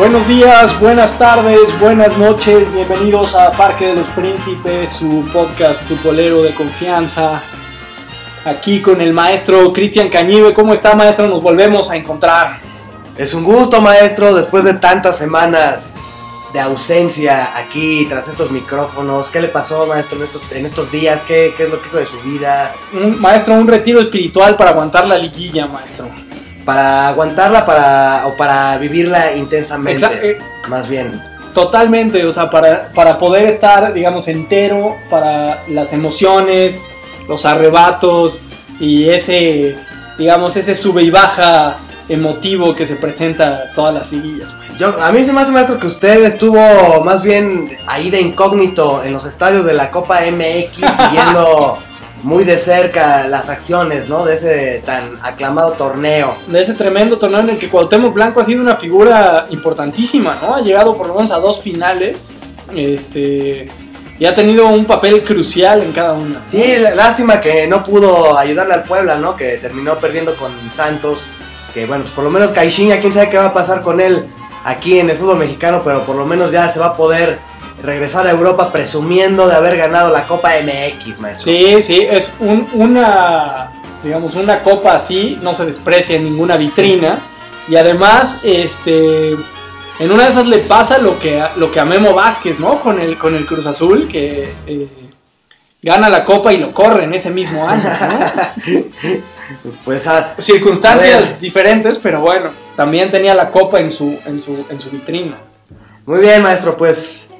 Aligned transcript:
Buenos 0.00 0.26
días, 0.26 0.80
buenas 0.80 1.18
tardes, 1.18 1.78
buenas 1.78 2.16
noches, 2.16 2.72
bienvenidos 2.72 3.34
a 3.34 3.52
Parque 3.52 3.88
de 3.88 3.96
los 3.96 4.08
Príncipes, 4.08 4.92
su 4.92 5.28
podcast 5.30 5.78
futbolero 5.82 6.42
de 6.42 6.54
confianza. 6.54 7.42
Aquí 8.44 8.80
con 8.80 9.00
el 9.00 9.12
maestro 9.12 9.72
Cristian 9.72 10.08
Cañive. 10.08 10.54
¿Cómo 10.54 10.72
está, 10.72 10.94
maestro? 10.94 11.28
Nos 11.28 11.42
volvemos 11.42 11.90
a 11.90 11.96
encontrar. 11.96 12.58
Es 13.16 13.34
un 13.34 13.44
gusto, 13.44 13.80
maestro, 13.80 14.34
después 14.34 14.64
de 14.64 14.74
tantas 14.74 15.18
semanas 15.18 15.94
de 16.52 16.60
ausencia 16.60 17.56
aquí 17.56 18.06
tras 18.08 18.28
estos 18.28 18.50
micrófonos. 18.50 19.28
¿Qué 19.28 19.40
le 19.42 19.48
pasó, 19.48 19.86
maestro, 19.86 20.18
en 20.18 20.24
estos, 20.24 20.50
en 20.52 20.64
estos 20.64 20.90
días? 20.90 21.20
¿Qué, 21.26 21.52
¿Qué 21.56 21.64
es 21.64 21.70
lo 21.70 21.80
que 21.82 21.88
hizo 21.88 21.98
de 21.98 22.06
su 22.06 22.18
vida? 22.22 22.74
Un, 22.94 23.20
maestro, 23.20 23.54
un 23.54 23.68
retiro 23.68 24.00
espiritual 24.00 24.56
para 24.56 24.70
aguantar 24.70 25.06
la 25.06 25.18
liguilla, 25.18 25.66
maestro 25.66 26.08
para 26.64 27.08
aguantarla 27.08 27.64
para 27.64 28.26
o 28.26 28.36
para 28.36 28.76
vivirla 28.78 29.34
intensamente 29.34 30.06
eh, 30.22 30.38
más 30.68 30.88
bien 30.88 31.20
totalmente 31.54 32.24
o 32.24 32.32
sea 32.32 32.50
para, 32.50 32.90
para 32.90 33.18
poder 33.18 33.48
estar 33.48 33.92
digamos 33.92 34.28
entero 34.28 34.94
para 35.08 35.64
las 35.68 35.92
emociones 35.92 36.92
los 37.28 37.44
arrebatos 37.44 38.40
y 38.78 39.08
ese 39.08 39.76
digamos 40.18 40.56
ese 40.56 40.74
sube 40.74 41.02
y 41.02 41.10
baja 41.10 41.78
emotivo 42.08 42.74
que 42.74 42.86
se 42.86 42.96
presenta 42.96 43.72
todas 43.74 43.94
las 43.94 44.12
liguillas 44.12 44.48
Yo, 44.78 45.00
a 45.00 45.12
mí 45.12 45.24
se 45.24 45.32
me 45.32 45.40
hace 45.40 45.52
maestro 45.52 45.78
que 45.78 45.86
usted 45.86 46.24
estuvo 46.24 47.04
más 47.04 47.22
bien 47.22 47.76
ahí 47.86 48.10
de 48.10 48.20
incógnito 48.20 49.04
en 49.04 49.12
los 49.12 49.26
estadios 49.26 49.64
de 49.64 49.74
la 49.74 49.90
Copa 49.90 50.20
MX 50.22 50.74
siguiendo 50.96 51.78
muy 52.22 52.44
de 52.44 52.58
cerca 52.58 53.26
las 53.28 53.48
acciones, 53.48 54.08
¿no? 54.08 54.24
De 54.24 54.36
ese 54.36 54.82
tan 54.84 55.12
aclamado 55.22 55.72
torneo. 55.72 56.36
De 56.48 56.62
ese 56.62 56.74
tremendo 56.74 57.18
torneo 57.18 57.40
en 57.40 57.50
el 57.50 57.58
que 57.58 57.68
Cuauhtémoc 57.68 58.12
Blanco 58.12 58.40
ha 58.40 58.44
sido 58.44 58.60
una 58.60 58.76
figura 58.76 59.46
importantísima, 59.50 60.38
¿no? 60.42 60.54
Ha 60.56 60.60
llegado 60.60 60.96
por 60.96 61.08
lo 61.08 61.14
menos 61.14 61.30
a 61.30 61.38
dos 61.38 61.60
finales. 61.60 62.36
Este 62.74 63.68
y 64.20 64.26
ha 64.26 64.34
tenido 64.34 64.66
un 64.66 64.84
papel 64.84 65.24
crucial 65.24 65.82
en 65.82 65.92
cada 65.92 66.12
una. 66.12 66.42
Sí, 66.46 66.62
lástima 66.94 67.40
que 67.40 67.66
no 67.66 67.82
pudo 67.82 68.38
ayudarle 68.38 68.74
al 68.74 68.84
Puebla, 68.84 69.16
¿no? 69.16 69.34
Que 69.34 69.56
terminó 69.56 69.98
perdiendo 69.98 70.36
con 70.36 70.52
Santos. 70.70 71.22
Que 71.72 71.86
bueno, 71.86 72.04
pues 72.04 72.14
por 72.14 72.24
lo 72.24 72.30
menos 72.30 72.52
Caixinha, 72.52 73.00
quién 73.00 73.14
sabe 73.14 73.30
qué 73.30 73.38
va 73.38 73.46
a 73.46 73.54
pasar 73.54 73.80
con 73.80 73.98
él 73.98 74.26
aquí 74.62 74.98
en 74.98 75.08
el 75.08 75.16
fútbol 75.16 75.38
mexicano, 75.38 75.80
pero 75.82 76.04
por 76.04 76.16
lo 76.16 76.26
menos 76.26 76.52
ya 76.52 76.70
se 76.70 76.78
va 76.78 76.88
a 76.88 76.96
poder 76.96 77.38
regresar 77.82 78.26
a 78.26 78.30
Europa 78.30 78.70
presumiendo 78.70 79.48
de 79.48 79.54
haber 79.54 79.78
ganado 79.78 80.12
la 80.12 80.26
Copa 80.26 80.50
MX, 80.62 81.18
maestro. 81.18 81.50
Sí, 81.50 81.82
sí, 81.82 82.06
es 82.06 82.34
una, 82.38 83.72
digamos, 84.04 84.34
una 84.34 84.62
copa 84.62 84.96
así, 84.96 85.38
no 85.40 85.54
se 85.54 85.64
desprecia 85.64 86.16
en 86.16 86.24
ninguna 86.24 86.58
vitrina. 86.58 87.18
Y 87.68 87.76
además, 87.76 88.40
este, 88.42 89.34
en 90.00 90.10
una 90.10 90.24
de 90.24 90.30
esas 90.30 90.46
le 90.46 90.58
pasa 90.58 90.98
lo 90.98 91.18
que, 91.18 91.42
lo 91.56 91.70
que 91.70 91.78
a 91.78 91.84
Memo 91.84 92.14
Vázquez, 92.14 92.58
¿no? 92.58 92.80
Con 92.80 93.00
el, 93.00 93.18
con 93.18 93.34
el 93.34 93.46
Cruz 93.46 93.66
Azul, 93.66 94.08
que 94.08 94.52
eh, 94.66 94.88
gana 95.82 96.08
la 96.08 96.24
copa 96.24 96.52
y 96.52 96.56
lo 96.56 96.72
corre 96.72 97.04
en 97.04 97.14
ese 97.14 97.30
mismo 97.30 97.68
año, 97.68 97.84
pues 99.84 100.06
a, 100.08 100.34
circunstancias 100.38 101.40
diferentes, 101.40 101.98
pero 101.98 102.20
bueno, 102.20 102.50
también 102.74 103.10
tenía 103.10 103.34
la 103.34 103.50
copa 103.50 103.78
en 103.78 103.90
su, 103.90 104.18
en 104.24 104.40
su, 104.40 104.64
en 104.68 104.80
su 104.80 104.90
vitrina. 104.90 105.36
Muy 106.06 106.18
bien, 106.18 106.42
maestro, 106.42 106.76
pues 106.76 107.30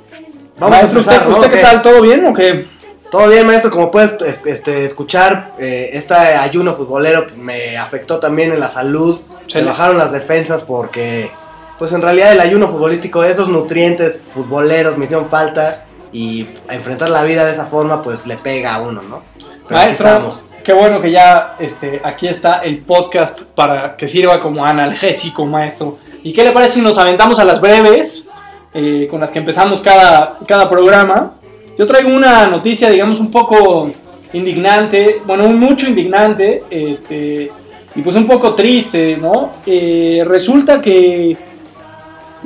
Vamos 0.60 0.76
a 0.76 0.80
empezar, 0.82 1.26
¿usted, 1.26 1.50
qué 1.50 1.62
tal? 1.62 1.80
¿Todo 1.80 2.02
bien 2.02 2.26
o 2.26 2.34
qué? 2.34 2.66
Todo 3.10 3.28
bien, 3.28 3.46
maestro. 3.46 3.70
Como 3.70 3.90
puedes 3.90 4.18
este, 4.44 4.84
escuchar, 4.84 5.54
eh, 5.58 5.88
este 5.94 6.12
ayuno 6.12 6.76
futbolero 6.76 7.28
me 7.34 7.78
afectó 7.78 8.18
también 8.18 8.52
en 8.52 8.60
la 8.60 8.68
salud. 8.68 9.22
Se 9.46 9.62
bajaron 9.62 9.96
las 9.96 10.12
defensas 10.12 10.62
porque, 10.62 11.30
pues 11.80 11.94
en 11.94 12.02
realidad 12.02 12.32
el 12.32 12.40
ayuno 12.40 12.68
futbolístico, 12.68 13.24
esos 13.24 13.48
nutrientes 13.48 14.22
futboleros 14.34 14.98
me 14.98 15.06
hicieron 15.06 15.30
falta. 15.30 15.86
Y 16.12 16.46
enfrentar 16.68 17.08
la 17.08 17.22
vida 17.24 17.46
de 17.46 17.52
esa 17.52 17.66
forma, 17.66 18.02
pues 18.02 18.26
le 18.26 18.36
pega 18.36 18.74
a 18.74 18.82
uno, 18.82 19.00
¿no? 19.00 19.22
maestro, 19.70 20.30
qué 20.62 20.74
bueno 20.74 21.00
que 21.00 21.10
ya 21.10 21.54
este, 21.58 22.02
aquí 22.04 22.28
está 22.28 22.58
el 22.58 22.78
podcast 22.78 23.42
para 23.42 23.96
que 23.96 24.08
sirva 24.08 24.42
como 24.42 24.66
analgésico, 24.66 25.46
maestro. 25.46 25.96
¿Y 26.22 26.34
qué 26.34 26.44
le 26.44 26.50
parece 26.50 26.74
si 26.74 26.82
nos 26.82 26.98
aventamos 26.98 27.38
a 27.38 27.44
las 27.44 27.62
breves? 27.62 28.28
Eh, 28.74 29.08
con 29.10 29.20
las 29.20 29.30
que 29.30 29.38
empezamos 29.38 29.80
cada, 29.80 30.38
cada 30.46 30.68
programa. 30.68 31.32
Yo 31.78 31.86
traigo 31.86 32.10
una 32.10 32.46
noticia, 32.46 32.90
digamos, 32.90 33.20
un 33.20 33.30
poco 33.30 33.90
indignante, 34.34 35.22
bueno, 35.24 35.46
un 35.46 35.58
mucho 35.58 35.88
indignante, 35.88 36.64
este, 36.68 37.50
y 37.94 38.02
pues 38.02 38.16
un 38.16 38.26
poco 38.26 38.54
triste, 38.54 39.16
¿no? 39.16 39.52
Eh, 39.64 40.22
resulta 40.26 40.82
que, 40.82 41.36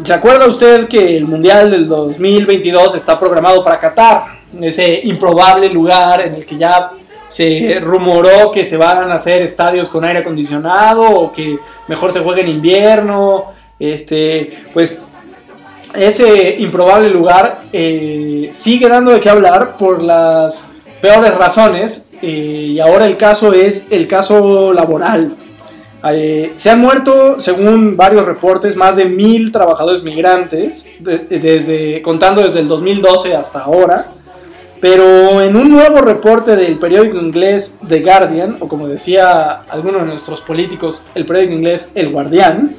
¿se 0.03 0.13
acuerda 0.13 0.47
usted 0.47 0.89
que 0.89 1.17
el 1.17 1.27
Mundial 1.27 1.71
del 1.71 1.89
2022 1.89 2.95
está 2.97 3.19
programado 3.19 3.63
para 3.63 3.79
Qatar? 3.79 4.41
Ese 4.61 5.01
improbable 5.05 5.69
lugar 5.69 6.21
en 6.23 6.35
el 6.35 6.47
que 6.47 6.57
ya 6.57 6.93
se 7.29 7.81
rumoró 7.83 8.53
que 8.53 8.65
se 8.65 8.77
van 8.77 9.11
a 9.11 9.15
hacer 9.15 9.43
estadios 9.43 9.89
con 9.89 10.05
aire 10.05 10.21
acondicionado 10.21 11.03
o 11.03 11.33
que 11.33 11.59
mejor 11.89 12.13
se 12.13 12.21
juegue 12.21 12.43
en 12.43 12.49
invierno, 12.49 13.53
este, 13.79 14.65
pues 14.73 15.03
ese 15.95 16.57
improbable 16.59 17.09
lugar 17.09 17.63
eh, 17.73 18.49
sigue 18.53 18.89
dando 18.89 19.13
de 19.13 19.21
qué 19.21 19.31
hablar 19.31 19.77
por 19.77 20.03
las 20.03 20.73
peores 21.01 21.35
razones 21.35 22.11
eh, 22.23 22.27
y 22.71 22.81
ahora 22.81 23.07
el 23.07 23.17
caso 23.17 23.53
es 23.53 23.89
el 23.91 24.07
caso 24.07 24.73
laboral. 24.73 25.37
Eh, 26.13 26.53
se 26.57 26.71
han 26.71 26.81
muerto, 26.81 27.41
según 27.41 27.97
varios 27.97 28.25
reportes, 28.25 28.77
más 28.77 28.97
de 28.97 29.07
mil 29.07 29.51
trabajadores 29.53 30.03
migrantes, 30.03 30.89
desde, 31.01 32.03
contando 32.03 32.43
desde 32.43 32.61
el 32.61 32.69
2012 32.69 33.35
hasta 33.35 33.61
ahora. 33.61 34.09
Pero 34.81 35.41
en 35.41 35.57
un 35.57 35.71
nuevo 35.71 36.03
reporte 36.03 36.57
del 36.57 36.79
periódico 36.79 37.17
inglés 37.17 37.79
The 37.89 38.01
Guardian, 38.01 38.59
o 38.61 38.69
como 38.69 38.87
decía 38.87 39.63
alguno 39.71 40.01
de 40.01 40.05
nuestros 40.05 40.43
políticos, 40.43 41.07
el 41.15 41.25
periódico 41.25 41.55
inglés 41.55 41.91
El 41.95 42.11
Guardián, 42.11 42.77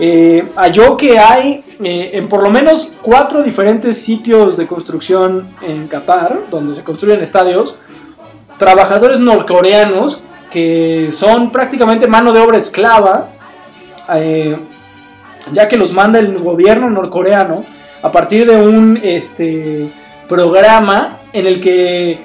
eh, 0.00 0.44
halló 0.56 0.96
que 0.96 1.18
hay 1.18 1.62
eh, 1.84 2.10
en 2.14 2.28
por 2.28 2.42
lo 2.42 2.50
menos 2.50 2.94
cuatro 3.00 3.44
diferentes 3.44 4.02
sitios 4.02 4.56
de 4.56 4.66
construcción 4.66 5.50
en 5.62 5.86
Qatar, 5.86 6.40
donde 6.50 6.74
se 6.74 6.82
construyen 6.82 7.22
estadios, 7.22 7.76
trabajadores 8.58 9.20
norcoreanos 9.20 10.24
que 10.50 11.10
son 11.12 11.50
prácticamente 11.50 12.06
mano 12.06 12.32
de 12.32 12.40
obra 12.40 12.58
esclava, 12.58 13.30
eh, 14.14 14.56
ya 15.52 15.68
que 15.68 15.76
los 15.76 15.92
manda 15.92 16.18
el 16.18 16.38
gobierno 16.38 16.90
norcoreano 16.90 17.64
a 18.02 18.10
partir 18.10 18.46
de 18.46 18.56
un 18.56 18.98
este, 19.02 19.90
programa 20.28 21.20
en 21.32 21.46
el 21.46 21.60
que 21.60 22.18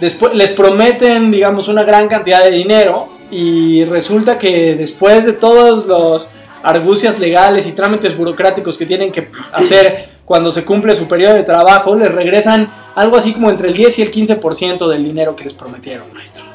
después 0.00 0.34
les 0.34 0.50
prometen, 0.50 1.30
digamos, 1.30 1.68
una 1.68 1.84
gran 1.84 2.08
cantidad 2.08 2.42
de 2.42 2.50
dinero 2.50 3.08
y 3.30 3.84
resulta 3.84 4.38
que 4.38 4.74
después 4.74 5.24
de 5.24 5.32
todos 5.32 5.86
los 5.86 6.28
argucias 6.62 7.18
legales 7.18 7.66
y 7.66 7.72
trámites 7.72 8.16
burocráticos 8.16 8.78
que 8.78 8.86
tienen 8.86 9.10
que 9.10 9.28
hacer 9.52 10.10
cuando 10.24 10.52
se 10.52 10.64
cumple 10.64 10.94
su 10.94 11.08
periodo 11.08 11.34
de 11.34 11.42
trabajo, 11.42 11.96
les 11.96 12.12
regresan 12.12 12.72
algo 12.94 13.16
así 13.16 13.32
como 13.32 13.50
entre 13.50 13.68
el 13.68 13.74
10 13.74 13.98
y 13.98 14.02
el 14.02 14.12
15% 14.12 14.88
del 14.88 15.02
dinero 15.02 15.34
que 15.34 15.44
les 15.44 15.54
prometieron, 15.54 16.12
maestro. 16.12 16.51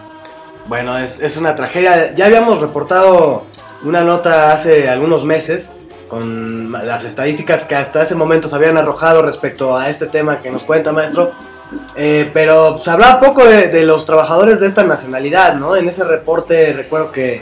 Bueno, 0.67 0.97
es, 0.97 1.19
es 1.19 1.37
una 1.37 1.55
tragedia. 1.55 2.13
Ya 2.15 2.25
habíamos 2.25 2.61
reportado 2.61 3.45
una 3.83 4.03
nota 4.03 4.51
hace 4.51 4.89
algunos 4.89 5.23
meses 5.23 5.73
con 6.07 6.71
las 6.71 7.03
estadísticas 7.03 7.65
que 7.65 7.75
hasta 7.75 8.03
ese 8.03 8.15
momento 8.15 8.47
se 8.47 8.55
habían 8.55 8.77
arrojado 8.77 9.21
respecto 9.21 9.77
a 9.77 9.89
este 9.89 10.07
tema 10.07 10.41
que 10.41 10.51
nos 10.51 10.63
cuenta, 10.63 10.91
maestro. 10.91 11.31
Eh, 11.95 12.31
pero 12.33 12.77
se 12.77 12.89
hablaba 12.89 13.19
poco 13.19 13.45
de, 13.45 13.67
de, 13.67 13.85
los 13.85 14.05
trabajadores 14.05 14.61
de 14.61 14.67
esta 14.67 14.85
nacionalidad, 14.85 15.55
¿no? 15.55 15.75
En 15.75 15.89
ese 15.89 16.05
reporte 16.05 16.71
recuerdo 16.71 17.11
que, 17.11 17.41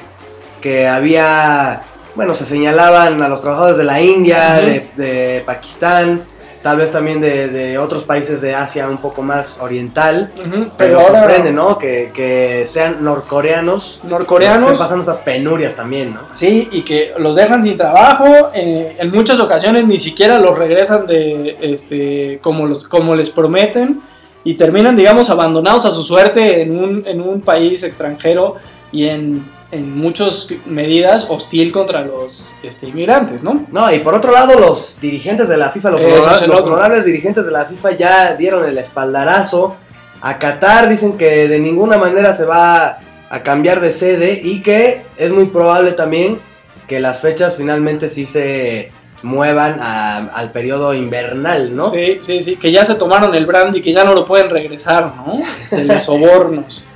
que 0.62 0.88
había 0.88 1.84
bueno, 2.16 2.34
se 2.34 2.46
señalaban 2.46 3.22
a 3.22 3.28
los 3.28 3.42
trabajadores 3.42 3.78
de 3.78 3.84
la 3.84 4.02
India, 4.02 4.62
de, 4.96 5.44
Pakistán, 5.46 6.24
tal 6.66 6.78
vez 6.78 6.92
también 6.92 7.22
de, 7.22 7.78
otros 7.78 8.06
países 8.06 8.42
de 8.42 8.56
Asia 8.56 8.90
un 8.90 8.98
poco 8.98 9.22
más 9.22 9.60
oriental. 9.62 10.32
Pero, 10.80 11.00
ahora, 11.00 11.22
sorprende, 11.22 11.52
¿no? 11.52 11.78
Que, 11.78 12.64
sean 12.66 13.04
norcoreanos. 13.04 14.02
Norcoreanos. 14.04 14.72
Están 14.72 14.78
pasando 14.80 15.04
esas 15.04 15.20
penurias 15.20 15.76
también, 15.76 16.16
¿no? 16.16 16.22
Sí, 16.34 16.68
y 16.72 16.82
que 16.82 17.14
los 17.20 17.36
dejan 17.36 17.62
sin 17.62 17.78
trabajo. 17.78 18.50
Eh, 18.56 18.96
en 18.98 19.12
muchas 19.12 19.40
ocasiones 19.40 19.86
ni 19.86 20.00
siquiera 20.00 20.40
los 20.40 20.58
regresan 20.58 21.06
de, 21.06 21.56
este, 21.62 22.40
como, 22.42 22.66
los, 22.66 22.88
como 22.88 23.14
les 23.14 23.30
prometen. 23.30 24.02
y 24.44 24.56
terminan, 24.56 24.96
digamos, 24.96 25.30
abandonados 25.30 25.86
a 25.86 25.92
su 25.92 26.02
suerte 26.02 26.64
en 26.64 26.80
un, 26.80 27.06
en 27.06 27.22
un 27.22 27.42
país 27.42 27.84
extranjero 27.84 28.56
y 28.92 29.06
en, 29.06 29.46
en 29.72 29.98
muchas 29.98 30.48
medidas 30.66 31.28
hostil 31.30 31.72
contra 31.72 32.02
los 32.04 32.56
este, 32.64 32.88
inmigrantes, 32.88 33.44
¿no? 33.44 33.66
No, 33.72 33.92
y 33.92 34.00
por 34.00 34.14
otro 34.16 34.32
lado, 34.32 34.58
los 34.60 35.00
dirigentes 35.02 35.50
de 35.50 35.58
la 35.58 35.70
FIFA, 35.72 35.92
los, 35.92 36.02
Ese 36.02 36.14
honora- 36.14 36.36
es 36.36 36.42
el 36.44 36.50
los 36.50 36.62
honorables 36.62 37.06
dirigentes 37.06 37.46
de 37.46 37.52
la 37.52 37.66
FIFA 37.66 37.92
ya 37.98 38.36
dieron 38.36 38.66
el 38.66 38.78
espaldarazo 38.78 39.76
a 40.22 40.38
Qatar. 40.40 40.88
Dicen 40.88 41.18
que 41.18 41.48
de 41.48 41.60
ninguna 41.60 41.98
manera 41.98 42.34
se 42.34 42.46
va 42.46 43.00
a 43.30 43.44
cambiar 43.44 43.82
de 43.82 43.92
sede 43.92 44.40
y 44.44 44.62
que 44.62 45.02
es 45.18 45.32
muy 45.32 45.46
probable 45.48 45.92
también 45.94 46.40
que 46.88 47.00
las 47.00 47.20
fechas 47.20 47.56
finalmente 47.58 48.10
sí 48.10 48.26
se 48.28 48.92
muevan 49.24 49.80
a- 49.82 50.28
al 50.36 50.52
periodo 50.52 50.94
invernal, 50.94 51.76
¿no? 51.76 51.86
Sí, 51.86 52.20
sí, 52.22 52.44
sí, 52.44 52.56
que 52.58 52.72
ya 52.72 52.86
se 52.86 52.94
tomaron 52.96 53.34
el 53.34 53.46
brandy, 53.48 53.82
que 53.82 53.92
ya 53.92 54.04
no 54.04 54.14
lo 54.14 54.26
pueden 54.26 54.50
regresar, 54.52 55.12
¿no? 55.16 55.42
De 55.76 55.84
los 55.86 56.04
sobornos. 56.04 56.86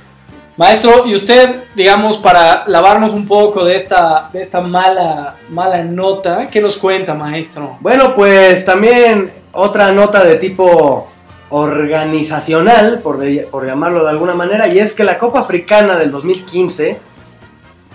Maestro, 0.64 1.06
y 1.06 1.14
usted, 1.14 1.62
digamos, 1.74 2.18
para 2.18 2.64
lavarnos 2.66 3.14
un 3.14 3.26
poco 3.26 3.64
de 3.64 3.76
esta, 3.76 4.28
de 4.30 4.42
esta 4.42 4.60
mala, 4.60 5.36
mala 5.48 5.82
nota, 5.84 6.48
¿qué 6.50 6.60
nos 6.60 6.76
cuenta, 6.76 7.14
maestro? 7.14 7.78
Bueno, 7.80 8.14
pues 8.14 8.66
también 8.66 9.32
otra 9.52 9.90
nota 9.92 10.22
de 10.22 10.36
tipo 10.36 11.08
organizacional, 11.48 13.00
por, 13.02 13.16
de- 13.16 13.48
por 13.50 13.64
llamarlo 13.66 14.04
de 14.04 14.10
alguna 14.10 14.34
manera, 14.34 14.68
y 14.68 14.78
es 14.78 14.92
que 14.92 15.02
la 15.02 15.16
Copa 15.16 15.40
Africana 15.40 15.96
del 15.96 16.10
2015, 16.10 16.98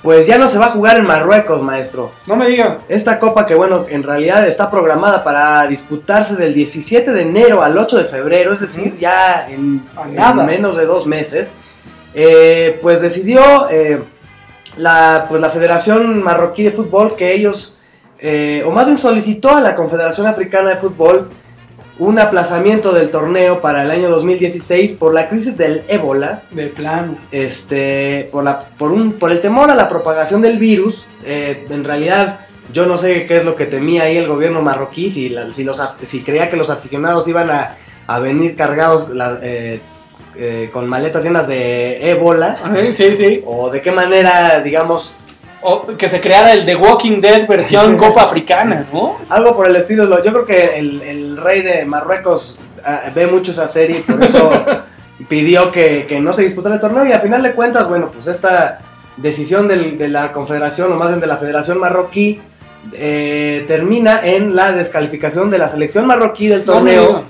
pues 0.02 0.26
ya 0.26 0.40
no 0.40 0.48
se 0.50 0.58
va 0.58 0.66
a 0.66 0.72
jugar 0.72 0.98
en 0.98 1.06
Marruecos, 1.06 1.62
maestro. 1.62 2.14
No 2.26 2.36
me 2.36 2.48
digan. 2.48 2.80
Esta 2.90 3.20
copa 3.20 3.46
que 3.46 3.54
bueno, 3.54 3.86
en 3.90 4.02
realidad 4.02 4.48
está 4.48 4.72
programada 4.72 5.24
para 5.24 5.68
disputarse 5.68 6.36
del 6.36 6.56
17 6.56 7.14
de 7.14 7.22
enero 7.22 7.62
al 7.62 7.78
8 7.78 7.96
de 7.98 8.06
febrero, 8.06 8.54
es 8.54 8.60
decir, 8.62 8.98
ya 9.00 9.48
en, 9.52 9.88
en 10.16 10.46
menos 10.48 10.76
de 10.78 10.88
dos 10.88 11.06
meses, 11.06 11.58
eh, 12.16 12.80
pues 12.82 13.02
decidió 13.02 13.42
eh, 13.70 14.00
la, 14.78 15.26
pues 15.30 15.42
la 15.42 15.50
Federación 15.50 16.24
Marroquí 16.24 16.64
de 16.64 16.72
Fútbol 16.72 17.16
que 17.16 17.34
ellos, 17.34 17.78
eh, 18.20 18.64
o 18.66 18.72
más 18.72 18.86
bien 18.88 18.98
solicitó 18.98 19.56
a 19.56 19.62
la 19.62 19.76
Confederación 19.76 20.26
Africana 20.28 20.70
de 20.72 20.78
Fútbol 20.78 21.30
un 21.98 22.20
aplazamiento 22.20 22.92
del 22.92 23.10
torneo 23.10 23.62
para 23.62 23.84
el 23.84 23.92
año 23.92 24.10
2016 24.10 24.94
por 24.94 25.14
la 25.14 25.30
crisis 25.30 25.56
del 25.58 25.84
ébola 25.88 26.42
De 26.52 26.68
plano. 26.68 27.18
este 27.32 28.28
por 28.34 28.44
la 28.44 28.60
por 28.78 28.92
un 28.92 29.14
por 29.14 29.32
el 29.32 29.40
temor 29.40 29.72
a 29.72 29.76
la 29.76 29.88
propagación 29.88 30.42
del 30.42 30.58
virus 30.60 31.06
eh, 31.24 31.66
en 31.70 31.86
realidad 31.86 32.40
yo 32.74 32.86
no 32.86 32.98
sé 32.98 33.28
qué 33.28 33.38
es 33.38 33.46
lo 33.46 33.56
que 33.56 33.66
temía 33.66 34.04
ahí 34.04 34.18
el 34.18 34.28
gobierno 34.28 34.62
marroquí 34.62 35.10
si 35.10 35.30
la- 35.30 35.54
si 35.54 35.64
los 35.64 35.80
af- 35.80 35.94
si 36.04 36.22
creía 36.22 36.50
que 36.50 36.58
los 36.58 36.70
aficionados 36.70 37.30
iban 37.30 37.50
a, 37.50 37.78
a 38.08 38.20
venir 38.20 38.58
cargados 38.58 39.10
la- 39.12 39.40
eh, 39.42 39.80
eh, 40.38 40.70
con 40.74 40.88
maletas 40.88 41.24
llenas 41.24 41.48
de 41.48 42.10
ébola 42.10 42.58
Ay, 42.64 42.94
Sí, 42.94 43.16
sí. 43.16 43.44
o 43.46 43.70
de 43.70 43.82
qué 43.82 43.92
manera 43.92 44.62
digamos 44.62 45.18
O 45.62 45.88
que 45.98 46.10
se 46.10 46.20
creara 46.22 46.54
el 46.54 46.66
The 46.66 46.76
Walking 46.76 47.22
Dead 47.22 47.48
versión 47.48 47.98
Copa 47.98 48.24
Africana, 48.24 48.86
¿no? 48.94 49.18
algo 49.30 49.56
por 49.56 49.68
el 49.68 49.76
estilo 49.76 50.06
lo- 50.06 50.24
yo 50.24 50.32
creo 50.32 50.46
que 50.46 50.78
el, 50.80 51.02
el 51.02 51.38
rey 51.38 51.62
de 51.62 51.86
Marruecos 51.86 52.60
ah, 52.84 53.02
ve 53.16 53.28
mucho 53.28 53.52
esa 53.52 53.68
serie 53.68 54.00
y 54.00 54.02
por 54.02 54.24
eso 54.24 54.52
pidió 55.30 55.72
que, 55.72 56.06
que 56.08 56.20
no 56.20 56.34
se 56.34 56.44
disputara 56.44 56.76
el 56.76 56.82
torneo 56.82 57.06
y 57.06 57.12
a 57.14 57.20
final 57.20 57.42
de 57.42 57.54
cuentas, 57.54 57.88
bueno, 57.88 58.12
pues 58.14 58.28
esta 58.28 58.80
decisión 59.18 59.68
del- 59.68 59.98
de 59.98 60.10
la 60.10 60.32
confederación 60.34 60.92
o 60.92 60.96
más 60.98 61.08
bien 61.08 61.22
de 61.22 61.28
la 61.28 61.38
federación 61.38 61.80
marroquí 61.80 62.42
eh, 62.94 63.66
termina 63.68 64.20
en 64.24 64.56
la 64.56 64.72
descalificación 64.74 65.50
de 65.50 65.58
la 65.58 65.70
selección 65.70 66.06
marroquí 66.06 66.48
del 66.48 66.66
No 66.66 66.74
torneo. 66.74 67.24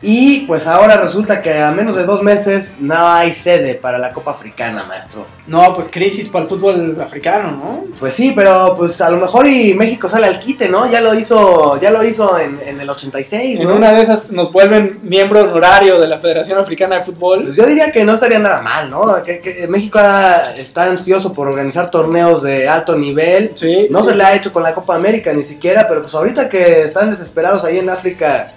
Y 0.00 0.40
pues 0.46 0.66
ahora 0.66 0.96
resulta 0.98 1.42
que 1.42 1.60
a 1.60 1.72
menos 1.72 1.96
de 1.96 2.04
dos 2.04 2.22
meses 2.22 2.76
no 2.78 3.08
hay 3.08 3.34
sede 3.34 3.74
para 3.74 3.98
la 3.98 4.12
Copa 4.12 4.30
Africana, 4.30 4.84
maestro. 4.84 5.26
No, 5.48 5.74
pues 5.74 5.90
crisis 5.90 6.28
para 6.28 6.44
el 6.44 6.48
fútbol 6.48 7.00
africano, 7.00 7.50
¿no? 7.50 7.84
Pues 7.98 8.14
sí, 8.14 8.32
pero 8.34 8.76
pues 8.76 9.00
a 9.00 9.10
lo 9.10 9.16
mejor 9.16 9.48
y 9.48 9.74
México 9.74 10.08
sale 10.08 10.26
al 10.26 10.38
quite, 10.38 10.68
¿no? 10.68 10.88
Ya 10.88 11.00
lo 11.00 11.14
hizo, 11.14 11.80
ya 11.80 11.90
lo 11.90 12.04
hizo 12.04 12.38
en, 12.38 12.60
en 12.64 12.80
el 12.80 12.88
86, 12.88 13.60
En 13.60 13.68
¿no? 13.68 13.74
una 13.74 13.92
de 13.92 14.02
esas 14.02 14.30
nos 14.30 14.52
vuelven 14.52 15.00
miembro 15.02 15.40
honorario 15.40 15.98
de 15.98 16.06
la 16.06 16.18
Federación 16.18 16.58
Africana 16.60 16.98
de 16.98 17.04
Fútbol. 17.04 17.42
Pues 17.44 17.56
yo 17.56 17.66
diría 17.66 17.90
que 17.90 18.04
no 18.04 18.14
estaría 18.14 18.38
nada 18.38 18.62
mal, 18.62 18.88
¿no? 18.90 19.22
Que, 19.24 19.40
que 19.40 19.66
México 19.66 19.98
está 20.56 20.84
ansioso 20.84 21.32
por 21.32 21.48
organizar 21.48 21.90
torneos 21.90 22.42
de 22.42 22.68
alto 22.68 22.96
nivel. 22.96 23.52
Sí. 23.56 23.88
No 23.90 24.04
sí. 24.04 24.10
se 24.10 24.16
le 24.16 24.22
ha 24.22 24.36
hecho 24.36 24.52
con 24.52 24.62
la 24.62 24.74
Copa 24.74 24.94
América 24.94 25.32
ni 25.32 25.44
siquiera, 25.44 25.88
pero 25.88 26.02
pues 26.02 26.14
ahorita 26.14 26.48
que 26.48 26.82
están 26.82 27.10
desesperados 27.10 27.64
ahí 27.64 27.78
en 27.78 27.90
África 27.90 28.52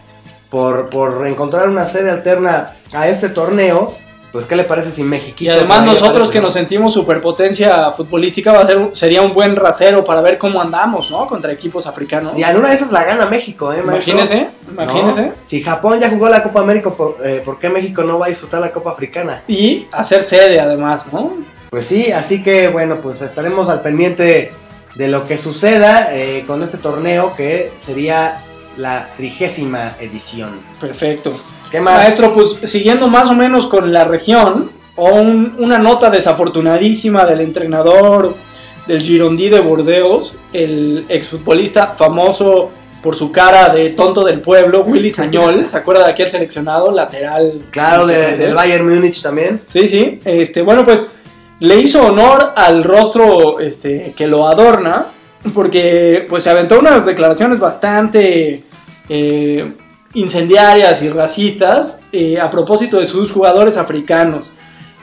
por, 0.51 0.89
por 0.89 1.25
encontrar 1.27 1.69
una 1.69 1.87
sede 1.87 2.11
alterna 2.11 2.73
a 2.93 3.07
este 3.07 3.29
torneo, 3.29 3.95
pues 4.33 4.45
¿qué 4.45 4.57
le 4.57 4.65
parece 4.65 4.91
si 4.91 5.01
México? 5.01 5.37
Y 5.39 5.49
además 5.49 5.85
nosotros 5.85 6.29
que 6.29 6.41
nos 6.41 6.53
sentimos 6.53 6.93
superpotencia 6.93 7.91
futbolística 7.91 8.51
va 8.51 8.59
a 8.59 8.65
ser 8.65 8.89
sería 8.93 9.21
un 9.21 9.33
buen 9.33 9.55
rasero 9.55 10.03
para 10.03 10.21
ver 10.21 10.37
cómo 10.37 10.61
andamos, 10.61 11.09
¿no? 11.09 11.25
Contra 11.25 11.53
equipos 11.53 11.87
africanos. 11.87 12.37
Y 12.37 12.43
en 12.43 12.57
una 12.57 12.69
de 12.69 12.75
esas 12.75 12.91
la 12.91 13.05
gana 13.05 13.25
México, 13.27 13.71
¿eh? 13.71 13.81
maestro? 13.81 14.13
Imagínese, 14.13 14.49
imagínese. 14.69 15.21
¿No? 15.21 15.33
Si 15.45 15.61
Japón 15.61 16.01
ya 16.01 16.09
jugó 16.09 16.27
la 16.27 16.43
Copa 16.43 16.59
América, 16.59 16.89
¿por, 16.89 17.17
eh, 17.23 17.41
¿por 17.43 17.57
qué 17.57 17.69
México 17.69 18.03
no 18.03 18.19
va 18.19 18.25
a 18.25 18.29
disputar 18.29 18.59
la 18.59 18.71
Copa 18.71 18.91
Africana? 18.91 19.43
Y 19.47 19.87
hacer 19.93 20.25
sede 20.25 20.59
además, 20.59 21.13
¿no? 21.13 21.37
Pues 21.69 21.87
sí, 21.87 22.11
así 22.11 22.43
que 22.43 22.67
bueno, 22.67 22.97
pues 22.97 23.21
estaremos 23.21 23.69
al 23.69 23.81
pendiente 23.81 24.51
de 24.95 25.07
lo 25.07 25.25
que 25.25 25.37
suceda 25.37 26.13
eh, 26.13 26.43
con 26.45 26.61
este 26.61 26.77
torneo 26.77 27.33
que 27.37 27.71
sería 27.77 28.41
la 28.77 29.09
trigésima 29.17 29.95
edición. 29.99 30.59
Perfecto. 30.79 31.33
¿Qué 31.69 31.79
más? 31.79 31.97
Maestro, 31.99 32.33
pues 32.33 32.57
siguiendo 32.69 33.07
más 33.07 33.29
o 33.29 33.33
menos 33.35 33.67
con 33.67 33.91
la 33.93 34.03
región, 34.03 34.69
o 34.95 35.09
un- 35.09 35.55
una 35.59 35.77
nota 35.77 36.09
desafortunadísima 36.09 37.25
del 37.25 37.41
entrenador 37.41 38.35
del 38.87 39.01
Girondí 39.01 39.49
de 39.49 39.59
Bordeaux, 39.61 40.37
el 40.53 41.05
exfutbolista 41.07 41.87
famoso 41.87 42.71
por 43.01 43.15
su 43.15 43.31
cara 43.31 43.69
de 43.73 43.91
tonto 43.91 44.23
del 44.23 44.41
pueblo, 44.41 44.81
Willy 44.81 45.11
Sañol, 45.11 45.67
¿se 45.69 45.77
acuerda 45.77 46.05
de 46.05 46.11
aquel 46.11 46.29
seleccionado 46.29 46.91
lateral? 46.91 47.61
Claro, 47.71 48.05
de- 48.05 48.35
del 48.37 48.53
Bayern 48.53 48.87
Múnich 48.87 49.21
también. 49.21 49.61
Sí, 49.69 49.87
sí. 49.87 50.19
Este, 50.25 50.61
bueno, 50.61 50.85
pues 50.85 51.15
le 51.59 51.75
hizo 51.79 52.05
honor 52.05 52.53
al 52.55 52.83
rostro 52.83 53.59
este, 53.59 54.13
que 54.15 54.27
lo 54.27 54.47
adorna, 54.47 55.05
porque 55.53 56.25
pues 56.29 56.43
se 56.43 56.49
aventó 56.49 56.79
unas 56.79 57.05
declaraciones 57.05 57.59
bastante 57.59 58.63
eh, 59.09 59.65
incendiarias 60.13 61.01
y 61.01 61.09
racistas 61.09 62.01
eh, 62.11 62.39
a 62.39 62.49
propósito 62.49 62.99
de 62.99 63.05
sus 63.05 63.31
jugadores 63.31 63.77
africanos. 63.77 64.51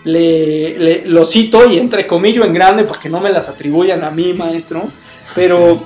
Le, 0.05 1.03
lo 1.07 1.25
cito 1.25 1.69
y 1.69 1.79
entre 1.79 2.07
comillas 2.07 2.47
en 2.47 2.55
grande 2.55 2.85
para 2.85 3.01
que 3.01 3.09
no 3.09 3.21
me 3.21 3.31
las 3.31 3.49
atribuyan 3.49 4.05
a 4.05 4.11
mí, 4.11 4.33
maestro, 4.33 4.85
pero 5.35 5.83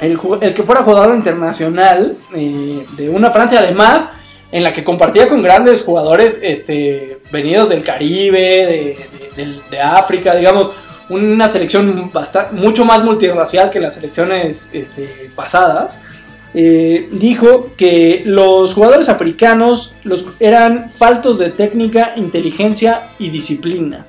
el, 0.00 0.18
que 0.54 0.62
fuera 0.62 0.82
jugador 0.82 1.16
internacional 1.16 2.16
eh, 2.36 2.84
de 2.96 3.08
una 3.08 3.30
Francia 3.30 3.60
además 3.60 4.10
en 4.52 4.62
la 4.62 4.72
que 4.72 4.84
compartía 4.84 5.28
con 5.28 5.42
grandes 5.42 5.82
jugadores 5.82 6.40
este, 6.42 7.18
venidos 7.32 7.68
del 7.70 7.82
Caribe, 7.82 8.38
de, 8.40 8.98
de- 9.36 9.60
de 9.70 9.80
África, 9.80 10.34
digamos, 10.34 10.72
una 11.10 11.48
selección 11.48 12.10
mucho 12.52 12.84
más 12.84 13.04
multirracial 13.04 13.70
que 13.70 13.80
las 13.80 13.94
selecciones 13.94 14.70
este, 14.72 15.30
pasadas, 15.34 16.00
eh, 16.54 17.08
dijo 17.12 17.72
que 17.76 18.22
los 18.24 18.74
jugadores 18.74 19.08
africanos 19.08 19.94
los, 20.04 20.26
eran 20.40 20.90
faltos 20.96 21.38
de 21.38 21.50
técnica, 21.50 22.12
inteligencia 22.16 23.02
y 23.18 23.30
disciplina. 23.30 24.06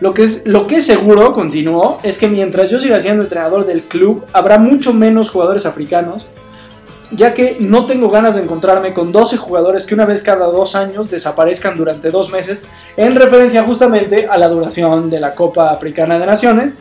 Lo 0.00 0.12
que, 0.12 0.24
es, 0.24 0.46
lo 0.46 0.66
que 0.66 0.76
es 0.76 0.86
seguro, 0.86 1.32
continuó, 1.32 2.00
es 2.02 2.18
que 2.18 2.28
mientras 2.28 2.70
yo 2.70 2.80
siga 2.80 3.00
siendo 3.00 3.22
entrenador 3.22 3.64
del 3.64 3.80
club, 3.82 4.24
habrá 4.32 4.58
mucho 4.58 4.92
menos 4.92 5.30
jugadores 5.30 5.64
africanos, 5.64 6.26
ya 7.16 7.34
que 7.34 7.56
no 7.60 7.86
tengo 7.86 8.08
ganas 8.08 8.36
de 8.36 8.42
encontrarme 8.42 8.92
con 8.92 9.12
12 9.12 9.36
jugadores 9.36 9.86
que 9.86 9.94
una 9.94 10.04
vez 10.04 10.22
cada 10.22 10.46
dos 10.46 10.74
años 10.74 11.10
desaparezcan 11.10 11.76
durante 11.76 12.10
dos 12.10 12.30
meses, 12.30 12.64
en 12.96 13.14
referencia 13.14 13.62
justamente 13.64 14.26
a 14.28 14.36
la 14.38 14.48
duración 14.48 15.10
de 15.10 15.20
la 15.20 15.34
Copa 15.34 15.70
Africana 15.70 16.18
de 16.18 16.26
Naciones. 16.26 16.74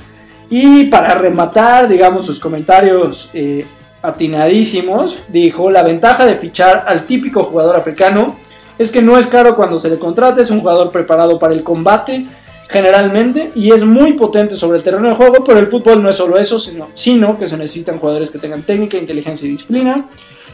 Y 0.49 0.85
para 0.85 1.15
rematar, 1.15 1.87
digamos, 1.87 2.25
sus 2.25 2.39
comentarios 2.39 3.29
eh, 3.33 3.65
atinadísimos, 4.01 5.23
dijo, 5.29 5.71
la 5.71 5.83
ventaja 5.83 6.25
de 6.25 6.35
fichar 6.35 6.85
al 6.87 7.05
típico 7.05 7.43
jugador 7.43 7.75
africano 7.75 8.35
es 8.77 8.91
que 8.91 9.01
no 9.01 9.17
es 9.17 9.27
caro 9.27 9.55
cuando 9.55 9.79
se 9.79 9.89
le 9.89 9.99
contrata, 9.99 10.41
es 10.41 10.51
un 10.51 10.59
jugador 10.59 10.91
preparado 10.91 11.39
para 11.39 11.53
el 11.53 11.63
combate 11.63 12.25
generalmente 12.73 13.51
y 13.55 13.71
es 13.71 13.85
muy 13.85 14.13
potente 14.13 14.57
sobre 14.57 14.79
el 14.79 14.83
terreno 14.83 15.07
de 15.07 15.15
juego, 15.15 15.43
pero 15.45 15.59
el 15.59 15.67
fútbol 15.67 16.01
no 16.03 16.09
es 16.09 16.15
solo 16.15 16.37
eso, 16.39 16.59
sino, 16.59 16.89
sino 16.95 17.37
que 17.37 17.47
se 17.47 17.55
necesitan 17.55 17.99
jugadores 17.99 18.31
que 18.31 18.39
tengan 18.39 18.63
técnica, 18.63 18.97
inteligencia 18.97 19.47
y 19.47 19.51
disciplina. 19.51 20.05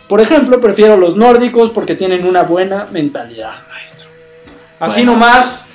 Por 0.08 0.20
ejemplo, 0.20 0.60
prefiero 0.60 0.98
los 0.98 1.16
nórdicos 1.16 1.70
porque 1.70 1.96
tienen 1.96 2.26
una 2.26 2.44
buena 2.44 2.88
mentalidad, 2.92 3.66
maestro. 3.70 4.08
Así 4.80 5.00
Bueno. 5.00 5.14
nomás, 5.14 5.68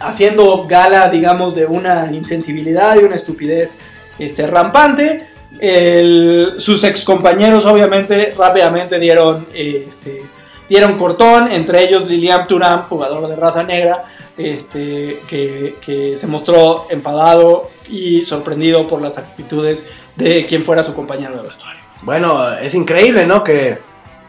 haciendo 0.00 0.66
gala, 0.68 1.08
digamos, 1.08 1.54
de 1.54 1.64
una 1.66 2.10
insensibilidad 2.12 2.96
y 3.00 3.04
una 3.04 3.16
estupidez 3.16 3.74
este, 4.18 4.46
rampante, 4.46 5.26
el- 5.60 6.54
sus 6.58 6.84
ex 6.84 7.04
compañeros 7.04 7.64
obviamente 7.66 8.34
rápidamente 8.36 8.98
dieron 8.98 9.46
eh, 9.54 9.86
este, 9.88 10.22
dieron 10.68 10.96
cortón, 10.98 11.50
entre 11.50 11.82
ellos 11.84 12.06
Lilian 12.08 12.46
Turam, 12.46 12.82
jugador 12.82 13.28
de 13.28 13.34
raza 13.36 13.62
negra, 13.64 14.04
este, 14.40 15.20
que, 15.28 15.76
que 15.84 16.16
se 16.16 16.26
mostró 16.26 16.86
enfadado 16.90 17.70
y 17.88 18.24
sorprendido 18.24 18.88
por 18.88 19.02
las 19.02 19.18
actitudes 19.18 19.86
de 20.16 20.46
quien 20.46 20.64
fuera 20.64 20.82
su 20.82 20.94
compañero 20.94 21.36
de 21.36 21.42
vestuario. 21.42 21.80
Bueno, 22.02 22.52
es 22.54 22.74
increíble, 22.74 23.26
¿no? 23.26 23.44
Que 23.44 23.78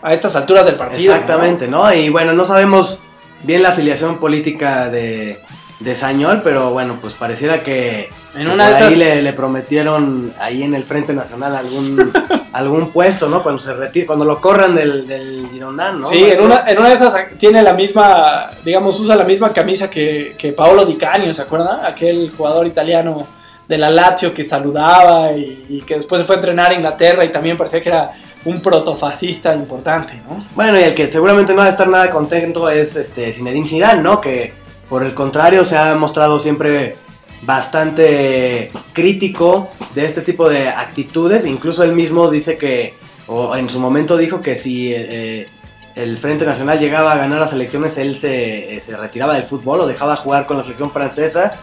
A 0.01 0.13
estas 0.13 0.35
alturas 0.35 0.65
del 0.65 0.75
partido. 0.75 1.13
Exactamente, 1.13 1.67
¿no? 1.67 1.93
Y 1.93 2.09
bueno, 2.09 2.33
no 2.33 2.45
sabemos 2.45 3.03
bien 3.43 3.63
la 3.63 3.69
afiliación 3.69 4.17
política 4.17 4.89
de, 4.89 5.39
de 5.79 5.95
Sañol, 5.95 6.41
pero 6.43 6.71
bueno, 6.71 6.97
pues 7.01 7.13
pareciera 7.13 7.63
que 7.63 8.09
En 8.35 8.49
una 8.49 8.69
de 8.69 8.73
por 8.75 8.81
ahí 8.83 8.93
esas- 8.93 8.97
le, 8.99 9.21
le 9.21 9.33
prometieron 9.33 10.33
ahí 10.39 10.63
en 10.63 10.73
el 10.75 10.83
Frente 10.83 11.13
Nacional 11.13 11.55
algún, 11.55 12.11
algún 12.53 12.89
puesto, 12.91 13.27
¿no? 13.29 13.43
Cuando 13.43 13.61
se 13.61 13.73
retire, 13.73 14.05
cuando 14.05 14.23
lo 14.25 14.39
corran 14.39 14.73
del, 14.75 15.05
del 15.07 15.47
Girondán, 15.51 16.01
¿no? 16.01 16.07
Sí, 16.07 16.23
en 16.23 16.41
una, 16.41 16.63
en 16.67 16.79
una 16.79 16.89
de 16.89 16.95
esas 16.95 17.13
tiene 17.37 17.61
la 17.61 17.73
misma, 17.73 18.51
digamos, 18.63 18.99
usa 18.99 19.15
la 19.15 19.23
misma 19.25 19.51
camisa 19.51 19.89
que, 19.89 20.35
que 20.37 20.53
Paolo 20.53 20.85
Di 20.85 20.95
Canio, 20.95 21.33
¿se 21.33 21.41
acuerda? 21.41 21.85
Aquel 21.85 22.31
jugador 22.35 22.65
italiano 22.67 23.27
de 23.67 23.77
la 23.77 23.89
Lazio 23.89 24.33
que 24.33 24.43
saludaba 24.43 25.31
y, 25.31 25.63
y 25.69 25.81
que 25.81 25.95
después 25.95 26.19
se 26.21 26.25
fue 26.27 26.35
a 26.35 26.39
entrenar 26.39 26.71
a 26.71 26.75
Inglaterra 26.75 27.23
y 27.25 27.31
también 27.31 27.57
parecía 27.57 27.81
que 27.81 27.89
era 27.89 28.11
un 28.43 28.59
protofascista 28.61 29.53
importante, 29.55 30.21
¿no? 30.27 30.45
Bueno, 30.55 30.79
y 30.79 30.83
el 30.83 30.93
que 30.95 31.09
seguramente 31.11 31.53
no 31.53 31.59
va 31.59 31.65
a 31.65 31.69
estar 31.69 31.87
nada 31.87 32.09
contento 32.09 32.69
es 32.69 32.95
este 32.95 33.31
Zinedine 33.33 33.67
Zidane, 33.67 34.01
¿no? 34.01 34.19
Que 34.19 34.53
por 34.89 35.03
el 35.03 35.13
contrario 35.13 35.63
se 35.63 35.77
ha 35.77 35.95
mostrado 35.95 36.39
siempre 36.39 36.95
bastante 37.43 38.71
crítico 38.93 39.69
de 39.95 40.05
este 40.05 40.21
tipo 40.21 40.49
de 40.49 40.69
actitudes. 40.69 41.45
Incluso 41.45 41.83
él 41.83 41.93
mismo 41.95 42.29
dice 42.29 42.57
que, 42.57 42.93
o 43.27 43.55
en 43.55 43.69
su 43.69 43.79
momento 43.79 44.17
dijo 44.17 44.41
que 44.41 44.55
si 44.55 44.93
eh, 44.93 45.47
el 45.95 46.17
Frente 46.17 46.45
Nacional 46.45 46.79
llegaba 46.79 47.13
a 47.13 47.17
ganar 47.17 47.39
las 47.39 47.53
elecciones, 47.53 47.97
él 47.97 48.17
se, 48.17 48.77
eh, 48.77 48.81
se 48.81 48.95
retiraba 48.95 49.33
del 49.33 49.43
fútbol 49.43 49.81
o 49.81 49.87
dejaba 49.87 50.15
jugar 50.15 50.45
con 50.45 50.57
la 50.57 50.63
selección 50.63 50.91
francesa. 50.91 51.53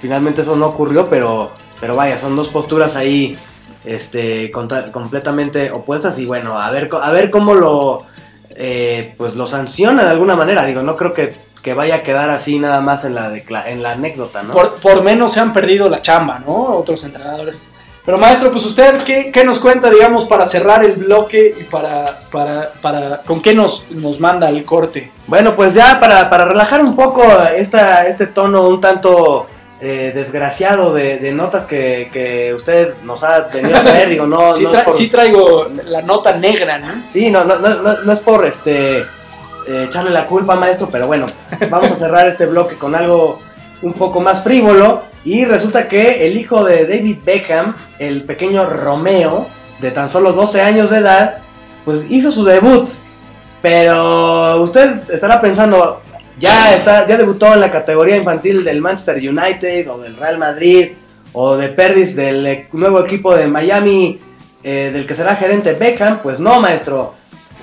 Finalmente 0.00 0.42
eso 0.42 0.56
no 0.56 0.66
ocurrió, 0.66 1.08
pero, 1.08 1.52
pero 1.80 1.94
vaya, 1.94 2.18
son 2.18 2.34
dos 2.34 2.48
posturas 2.48 2.96
ahí 2.96 3.38
este, 3.84 4.50
contra- 4.50 4.90
completamente 4.92 5.70
opuestas 5.70 6.18
y 6.18 6.26
bueno, 6.26 6.60
a 6.60 6.70
ver, 6.70 6.90
a 7.00 7.10
ver 7.12 7.30
cómo 7.30 7.54
lo, 7.54 8.04
eh, 8.50 9.14
pues 9.16 9.34
lo 9.34 9.46
sanciona 9.46 10.02
de 10.04 10.10
alguna 10.10 10.34
manera. 10.34 10.64
Digo, 10.64 10.82
no 10.82 10.96
creo 10.96 11.12
que, 11.12 11.32
que 11.62 11.74
vaya 11.74 11.96
a 11.96 12.02
quedar 12.02 12.30
así 12.30 12.58
nada 12.58 12.80
más 12.80 13.04
en 13.04 13.14
la, 13.14 13.30
decla- 13.30 13.64
en 13.66 13.82
la 13.82 13.92
anécdota, 13.92 14.42
¿no? 14.42 14.52
Por, 14.52 14.74
por 14.76 15.02
menos 15.02 15.32
se 15.32 15.40
han 15.40 15.52
perdido 15.52 15.88
la 15.88 16.02
chamba, 16.02 16.40
¿no? 16.44 16.52
Otros 16.76 17.04
entrenadores. 17.04 17.58
Pero 18.04 18.18
maestro, 18.18 18.50
pues 18.50 18.64
usted, 18.66 19.04
¿qué, 19.04 19.30
qué 19.32 19.44
nos 19.44 19.60
cuenta, 19.60 19.88
digamos, 19.88 20.24
para 20.24 20.44
cerrar 20.44 20.84
el 20.84 20.94
bloque 20.94 21.54
y 21.60 21.62
para, 21.62 22.18
para, 22.32 22.72
para 22.82 23.18
con 23.18 23.40
qué 23.40 23.54
nos, 23.54 23.88
nos 23.92 24.18
manda 24.18 24.48
el 24.48 24.64
corte? 24.64 25.12
Bueno, 25.28 25.54
pues 25.54 25.74
ya 25.74 26.00
para, 26.00 26.28
para 26.28 26.46
relajar 26.46 26.82
un 26.84 26.96
poco 26.96 27.22
esta, 27.56 28.08
este 28.08 28.26
tono 28.26 28.66
un 28.66 28.80
tanto 28.80 29.46
eh, 29.80 30.10
desgraciado 30.12 30.92
de, 30.92 31.18
de 31.18 31.30
notas 31.30 31.64
que, 31.64 32.10
que 32.12 32.52
usted 32.54 32.94
nos 33.04 33.22
ha 33.22 33.42
venido 33.42 33.76
a 33.76 33.82
traer, 33.84 34.08
digo, 34.08 34.26
no, 34.26 34.52
sí, 34.54 34.64
no 34.64 34.72
es 34.72 34.78
tra- 34.80 34.84
por... 34.84 34.94
sí 34.94 35.08
traigo 35.08 35.68
la 35.86 36.02
nota 36.02 36.32
negra, 36.32 36.78
¿no? 36.80 37.02
Sí, 37.06 37.30
no, 37.30 37.44
no, 37.44 37.60
no, 37.60 37.82
no, 37.82 38.02
no 38.02 38.12
es 38.12 38.18
por 38.18 38.44
este 38.44 39.04
eh, 39.66 39.84
echarle 39.88 40.10
la 40.10 40.26
culpa, 40.26 40.56
maestro, 40.56 40.88
pero 40.90 41.06
bueno, 41.06 41.26
vamos 41.70 41.92
a 41.92 41.96
cerrar 41.96 42.28
este 42.28 42.46
bloque 42.46 42.76
con 42.76 42.94
algo 42.94 43.40
un 43.82 43.92
poco 43.92 44.20
más 44.20 44.42
frívolo. 44.42 45.02
Y 45.24 45.44
resulta 45.44 45.88
que 45.88 46.26
el 46.26 46.36
hijo 46.36 46.64
de 46.64 46.86
David 46.86 47.18
Beckham, 47.24 47.74
el 47.98 48.24
pequeño 48.24 48.64
Romeo, 48.66 49.46
de 49.80 49.90
tan 49.90 50.08
solo 50.10 50.32
12 50.32 50.60
años 50.62 50.90
de 50.90 50.98
edad, 50.98 51.38
pues 51.84 52.10
hizo 52.10 52.32
su 52.32 52.44
debut. 52.44 52.88
Pero 53.60 54.60
usted 54.62 55.08
estará 55.10 55.40
pensando, 55.40 56.02
ya, 56.38 56.74
está, 56.74 57.06
ya 57.06 57.16
debutó 57.16 57.54
en 57.54 57.60
la 57.60 57.70
categoría 57.70 58.16
infantil 58.16 58.64
del 58.64 58.80
Manchester 58.80 59.16
United 59.16 59.88
o 59.90 59.98
del 59.98 60.16
Real 60.16 60.38
Madrid 60.38 60.92
o 61.32 61.56
de 61.56 61.68
Perdis 61.68 62.16
del 62.16 62.46
eh, 62.46 62.68
nuevo 62.72 63.00
equipo 63.00 63.34
de 63.34 63.46
Miami 63.46 64.18
eh, 64.64 64.90
del 64.92 65.06
que 65.06 65.14
será 65.14 65.36
gerente 65.36 65.74
Beckham. 65.74 66.18
Pues 66.20 66.40
no, 66.40 66.60
maestro. 66.60 67.14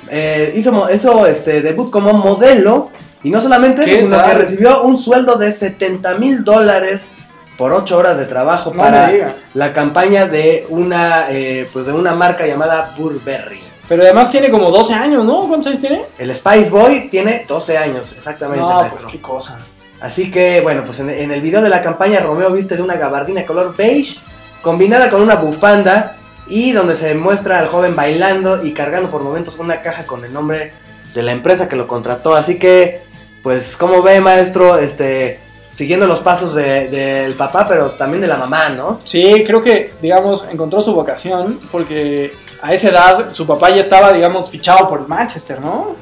Eh, 0.10 0.54
hizo, 0.56 0.88
hizo 0.94 1.26
este 1.28 1.62
debut 1.62 1.90
como 1.92 2.14
modelo 2.14 2.90
y 3.24 3.30
no 3.30 3.42
solamente 3.42 3.84
eso, 3.84 3.96
¿Qué 3.96 4.02
sino 4.02 4.18
tal? 4.18 4.32
que 4.32 4.38
recibió 4.38 4.84
un 4.84 4.98
sueldo 4.98 5.36
de 5.36 5.52
70 5.54 6.16
mil 6.16 6.44
dólares 6.44 7.12
por 7.58 7.74
8 7.74 7.98
horas 7.98 8.18
de 8.18 8.26
trabajo 8.26 8.72
No 8.72 8.82
para 8.82 9.34
la 9.54 9.74
campaña 9.74 10.28
de 10.28 10.66
una, 10.70 11.28
eh, 11.30 11.68
pues 11.74 11.86
de 11.86 11.92
una 11.92 12.16
marca 12.16 12.48
llamada 12.48 12.94
Burberry. 12.98 13.62
Pero 13.90 14.04
además 14.04 14.30
tiene 14.30 14.50
como 14.50 14.70
12 14.70 14.94
años, 14.94 15.26
¿no? 15.26 15.48
¿Cuántos 15.48 15.68
años 15.68 15.80
tiene? 15.82 16.06
El 16.18 16.34
Spice 16.36 16.70
Boy 16.70 17.10
tiene 17.10 17.46
12 17.48 17.78
años, 17.78 18.16
exactamente. 18.18 18.62
No, 18.62 18.82
maestro. 18.82 19.02
pues 19.02 19.12
qué 19.12 19.20
cosa. 19.22 19.58
Así 20.00 20.32
que, 20.32 20.62
bueno, 20.62 20.84
pues 20.86 21.00
en, 21.02 21.10
en 21.10 21.32
el 21.32 21.42
video 21.42 21.62
de 21.62 21.70
la 21.70 21.82
campaña 21.82 22.22
Romeo 22.22 22.52
viste 22.52 22.78
de 22.78 22.84
una 22.84 22.96
gabardina 22.96 23.44
color 23.46 23.76
beige 23.76 24.20
combinada 24.62 25.10
con 25.10 25.22
una 25.22 25.36
bufanda 25.36 26.16
y 26.50 26.72
donde 26.72 26.96
se 26.98 27.14
muestra 27.16 27.60
al 27.60 27.68
joven 27.68 27.96
bailando 27.96 28.66
y 28.66 28.74
cargando 28.74 29.10
por 29.12 29.22
momentos 29.24 29.58
una 29.60 29.82
caja 29.82 30.04
con 30.04 30.24
el 30.26 30.34
nombre 30.34 30.74
de 31.14 31.24
la 31.24 31.32
empresa 31.32 31.68
que 31.70 31.76
lo 31.76 31.88
contrató. 31.88 32.36
Así 32.36 32.58
que, 32.60 33.02
pues, 33.44 33.76
como 33.78 34.02
ve, 34.02 34.20
maestro, 34.22 34.78
este, 34.80 35.40
siguiendo 35.74 36.08
los 36.08 36.20
pasos 36.20 36.54
de- 36.56 36.88
del 36.90 37.34
papá, 37.34 37.68
pero 37.68 37.92
también 37.92 38.22
de 38.22 38.28
la 38.28 38.38
mamá, 38.38 38.70
¿no? 38.70 39.00
Sí, 39.06 39.44
creo 39.46 39.64
que, 39.64 39.92
digamos, 40.02 40.48
encontró 40.52 40.82
su 40.82 40.94
vocación 40.94 41.60
porque 41.72 42.34
a 42.62 42.74
esa 42.74 42.90
edad 42.90 43.32
su 43.32 43.48
papá 43.48 43.70
ya 43.70 43.80
estaba, 43.82 44.12
digamos, 44.12 44.50
fichado 44.50 44.88
por 44.88 45.08
Manchester, 45.08 45.62
¿no? 45.62 45.96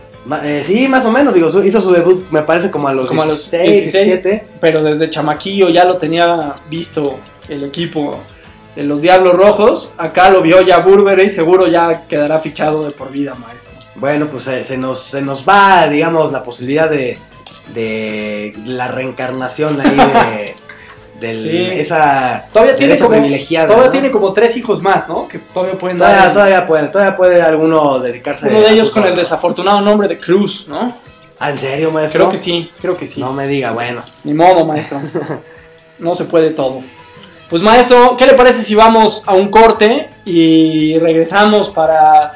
Eh, 0.44 0.64
sí, 0.66 0.88
más 0.90 1.06
o 1.06 1.12
menos, 1.12 1.34
digo, 1.34 1.48
hizo 1.64 1.80
su 1.80 1.92
debut, 1.94 2.26
me 2.32 2.42
parece, 2.42 2.70
como 2.70 2.88
a 2.90 2.94
los, 2.94 3.08
Como 3.08 3.22
a 3.22 3.26
los 3.26 3.50
16, 3.50 3.72
16. 3.92 4.06
17. 4.24 4.48
Pero 4.60 4.84
desde 4.84 5.10
chamaquillo 5.10 5.70
ya 5.70 5.86
lo 5.86 5.98
tenía 5.98 6.56
visto 6.70 7.18
el 7.48 7.64
equipo 7.64 8.20
de 8.78 8.84
los 8.84 9.02
Diablos 9.02 9.34
Rojos. 9.36 9.92
Acá 9.98 10.30
lo 10.30 10.42
vio 10.42 10.62
ya 10.62 10.78
Burberry 10.80 11.24
y 11.24 11.30
seguro 11.30 11.68
ya 11.68 12.04
quedará 12.08 12.40
fichado 12.40 12.84
de 12.86 12.92
por 12.92 13.12
vida, 13.12 13.34
maestro. 13.36 13.76
Bueno, 13.96 14.28
pues 14.28 14.48
eh, 14.48 14.64
se, 14.64 14.78
nos, 14.78 15.02
se 15.02 15.22
nos 15.22 15.48
va, 15.48 15.88
digamos, 15.88 16.32
la 16.32 16.44
posibilidad 16.44 16.88
de, 16.90 17.18
de 17.74 18.54
la 18.66 18.88
reencarnación 18.88 19.82
ahí 19.82 19.96
de, 19.98 20.56
del- 21.20 21.42
Sí. 21.42 21.80
esa 21.80 22.46
Todavía 22.54 22.76
tiene 22.76 22.96
como, 22.98 23.10
privilegiada. 23.10 23.66
todavía 23.68 23.88
¿no? 23.88 23.92
tiene 23.92 24.12
como 24.12 24.34
tres 24.34 24.56
hijos 24.58 24.84
más, 24.84 25.08
¿no? 25.10 25.28
Que 25.28 25.40
todavía 25.40 25.74
pueden 25.80 25.98
todavía, 25.98 26.18
dar. 26.26 26.34
todavía 26.34 26.68
puede, 26.68 26.88
todavía 26.90 27.18
puede 27.18 27.42
alguno 27.42 27.98
dedicarse 28.00 28.50
uno 28.50 28.62
de 28.62 28.72
ellos 28.72 28.92
con 28.92 29.04
el 29.06 29.16
desafortunado 29.16 29.82
nombre 29.82 30.08
de 30.08 30.20
Cruz, 30.20 30.68
¿no? 30.68 30.96
Ah, 31.40 31.50
¿En 31.50 31.58
serio, 31.58 31.90
maestro? 31.92 32.20
Creo 32.20 32.32
que 32.32 32.38
sí, 32.38 32.72
creo 32.82 32.96
que 32.98 33.08
sí. 33.08 33.20
No 33.20 33.34
me 33.34 33.48
diga, 33.48 33.72
bueno. 33.72 34.04
Ni 34.24 34.34
modo, 34.36 34.64
maestro. 34.66 35.02
No 36.00 36.14
se 36.14 36.26
puede 36.26 36.52
todo. 36.52 36.82
Pues 37.50 37.62
maestro, 37.62 38.18
¿qué 38.18 38.26
le 38.26 38.34
parece 38.34 38.62
si 38.62 38.76
vamos 38.76 39.24
a 39.26 39.34
un 39.34 39.50
corte 39.50 40.10
y 40.26 41.00
regresamos 41.00 41.70
para 41.70 42.34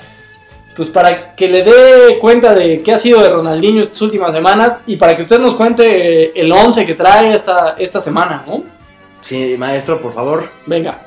pues 0.76 0.90
para 0.90 1.36
que 1.36 1.50
le 1.50 1.64
dé 1.64 2.18
cuenta 2.20 2.56
de 2.56 2.82
qué 2.82 2.94
ha 2.94 2.98
sido 2.98 3.22
de 3.22 3.30
Ronaldinho 3.30 3.82
estas 3.82 4.02
últimas 4.02 4.32
semanas 4.32 4.78
y 4.88 4.96
para 4.96 5.16
que 5.16 5.24
usted 5.24 5.38
nos 5.40 5.56
cuente 5.56 6.40
el 6.40 6.50
11 6.50 6.86
que 6.86 6.96
trae 6.96 7.36
esta, 7.36 7.76
esta 7.78 8.00
semana, 8.00 8.44
¿no? 8.48 8.64
Sí, 9.22 9.56
maestro, 9.58 10.02
por 10.02 10.14
favor. 10.14 10.50
Venga. 10.66 10.98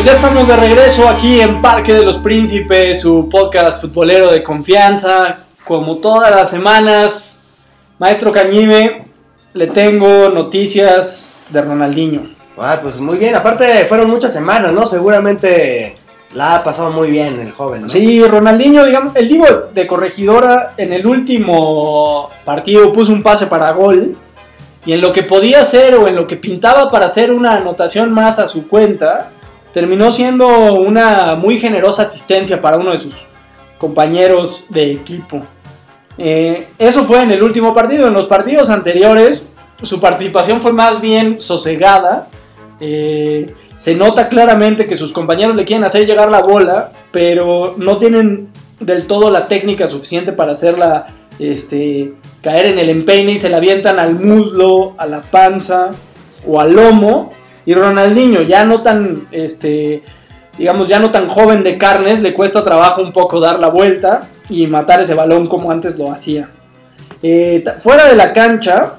Pues 0.00 0.12
ya 0.12 0.16
estamos 0.16 0.48
de 0.48 0.56
regreso 0.56 1.06
aquí 1.06 1.42
en 1.42 1.60
Parque 1.60 1.92
de 1.92 2.02
los 2.02 2.16
Príncipes, 2.16 3.02
su 3.02 3.28
podcast 3.28 3.82
futbolero 3.82 4.32
de 4.32 4.42
confianza. 4.42 5.44
Como 5.62 5.98
todas 5.98 6.30
las 6.30 6.48
semanas, 6.48 7.38
Maestro 7.98 8.32
Cañime, 8.32 9.04
le 9.52 9.66
tengo 9.66 10.30
noticias 10.30 11.36
de 11.50 11.60
Ronaldinho. 11.60 12.22
Ah, 12.56 12.78
pues 12.80 12.98
muy 12.98 13.18
bien, 13.18 13.34
aparte 13.34 13.84
fueron 13.90 14.08
muchas 14.08 14.32
semanas, 14.32 14.72
¿no? 14.72 14.86
Seguramente 14.86 15.96
la 16.32 16.56
ha 16.56 16.64
pasado 16.64 16.90
muy 16.90 17.10
bien 17.10 17.38
el 17.38 17.52
joven, 17.52 17.82
¿no? 17.82 17.88
Sí, 17.90 18.24
Ronaldinho, 18.24 18.86
digamos, 18.86 19.14
el 19.16 19.28
Divo 19.28 19.44
de 19.74 19.86
corregidora 19.86 20.72
en 20.78 20.94
el 20.94 21.06
último 21.06 22.30
partido 22.46 22.90
puso 22.90 23.12
un 23.12 23.22
pase 23.22 23.48
para 23.48 23.72
gol. 23.72 24.16
Y 24.86 24.94
en 24.94 25.02
lo 25.02 25.12
que 25.12 25.24
podía 25.24 25.60
hacer 25.60 25.94
o 25.96 26.08
en 26.08 26.14
lo 26.14 26.26
que 26.26 26.36
pintaba 26.36 26.90
para 26.90 27.04
hacer 27.04 27.30
una 27.30 27.56
anotación 27.56 28.10
más 28.12 28.38
a 28.38 28.48
su 28.48 28.66
cuenta, 28.66 29.28
terminó 29.72 30.10
siendo 30.10 30.74
una 30.74 31.34
muy 31.36 31.58
generosa 31.58 32.02
asistencia 32.02 32.60
para 32.60 32.78
uno 32.78 32.92
de 32.92 32.98
sus 32.98 33.14
compañeros 33.78 34.66
de 34.68 34.92
equipo. 34.92 35.40
Eh, 36.18 36.68
eso 36.78 37.04
fue 37.04 37.22
en 37.22 37.30
el 37.30 37.42
último 37.42 37.74
partido. 37.74 38.06
En 38.06 38.14
los 38.14 38.26
partidos 38.26 38.68
anteriores, 38.70 39.54
su 39.82 40.00
participación 40.00 40.60
fue 40.60 40.72
más 40.72 41.00
bien 41.00 41.40
sosegada. 41.40 42.28
Eh, 42.80 43.54
se 43.76 43.94
nota 43.94 44.28
claramente 44.28 44.84
que 44.84 44.96
sus 44.96 45.12
compañeros 45.12 45.56
le 45.56 45.64
quieren 45.64 45.84
hacer 45.84 46.06
llegar 46.06 46.30
la 46.30 46.40
bola, 46.40 46.92
pero 47.10 47.74
no 47.78 47.96
tienen 47.96 48.48
del 48.78 49.06
todo 49.06 49.30
la 49.30 49.46
técnica 49.46 49.86
suficiente 49.86 50.32
para 50.32 50.52
hacerla 50.52 51.06
este, 51.38 52.12
caer 52.42 52.66
en 52.66 52.78
el 52.78 52.90
empeine 52.90 53.32
y 53.32 53.38
se 53.38 53.48
la 53.48 53.56
avientan 53.56 53.98
al 53.98 54.14
muslo, 54.14 54.94
a 54.98 55.06
la 55.06 55.22
panza 55.22 55.90
o 56.46 56.60
al 56.60 56.74
lomo. 56.74 57.32
Y 57.66 57.74
Ronaldinho, 57.74 58.42
ya 58.42 58.64
no 58.64 58.82
tan, 58.82 59.28
este, 59.30 60.02
digamos, 60.58 60.88
ya 60.88 60.98
no 60.98 61.10
tan 61.10 61.28
joven 61.28 61.62
de 61.62 61.78
carnes, 61.78 62.20
le 62.20 62.34
cuesta 62.34 62.64
trabajo 62.64 63.02
un 63.02 63.12
poco 63.12 63.40
dar 63.40 63.58
la 63.58 63.68
vuelta 63.68 64.28
y 64.48 64.66
matar 64.66 65.02
ese 65.02 65.14
balón 65.14 65.46
como 65.46 65.70
antes 65.70 65.98
lo 65.98 66.10
hacía. 66.10 66.50
Eh, 67.22 67.64
fuera 67.80 68.08
de 68.08 68.16
la 68.16 68.32
cancha, 68.32 68.94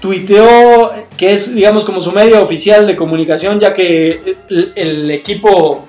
tuiteó 0.00 0.92
que 1.16 1.32
es, 1.32 1.54
digamos, 1.54 1.84
como 1.84 2.00
su 2.00 2.12
medio 2.12 2.42
oficial 2.42 2.86
de 2.86 2.94
comunicación, 2.94 3.58
ya 3.58 3.72
que 3.72 4.36
el, 4.48 5.10
equipo 5.10 5.88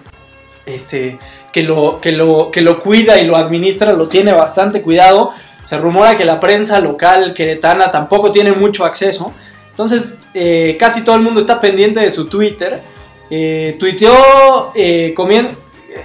este, 0.66 1.20
que, 1.52 1.64
lo, 1.64 2.00
que, 2.00 2.14
lo, 2.14 2.50
que 2.50 2.62
lo 2.62 2.80
cuida 2.80 3.20
y 3.20 3.28
lo 3.28 3.36
administra 3.36 3.92
lo 3.94 4.08
tiene 4.08 4.32
bastante 4.32 4.82
cuidado. 4.82 5.32
Se 5.66 5.78
rumora 5.78 6.16
que 6.16 6.26
la 6.26 6.40
prensa 6.40 6.80
local 6.80 7.34
queretana 7.34 7.92
tampoco 7.92 8.32
tiene 8.32 8.54
mucho 8.54 8.86
acceso. 8.86 9.34
Entonces, 9.72 10.20
eh, 10.36 10.76
casi 10.80 11.04
todo 11.04 11.16
el 11.16 11.22
mundo 11.24 11.40
está 11.40 11.60
pendiente 11.60 12.02
de 12.02 12.12
su 12.12 12.28
Twitter. 12.28 12.80
Eh, 13.30 13.76
tuiteó 13.80 14.72
eh, 14.76 15.16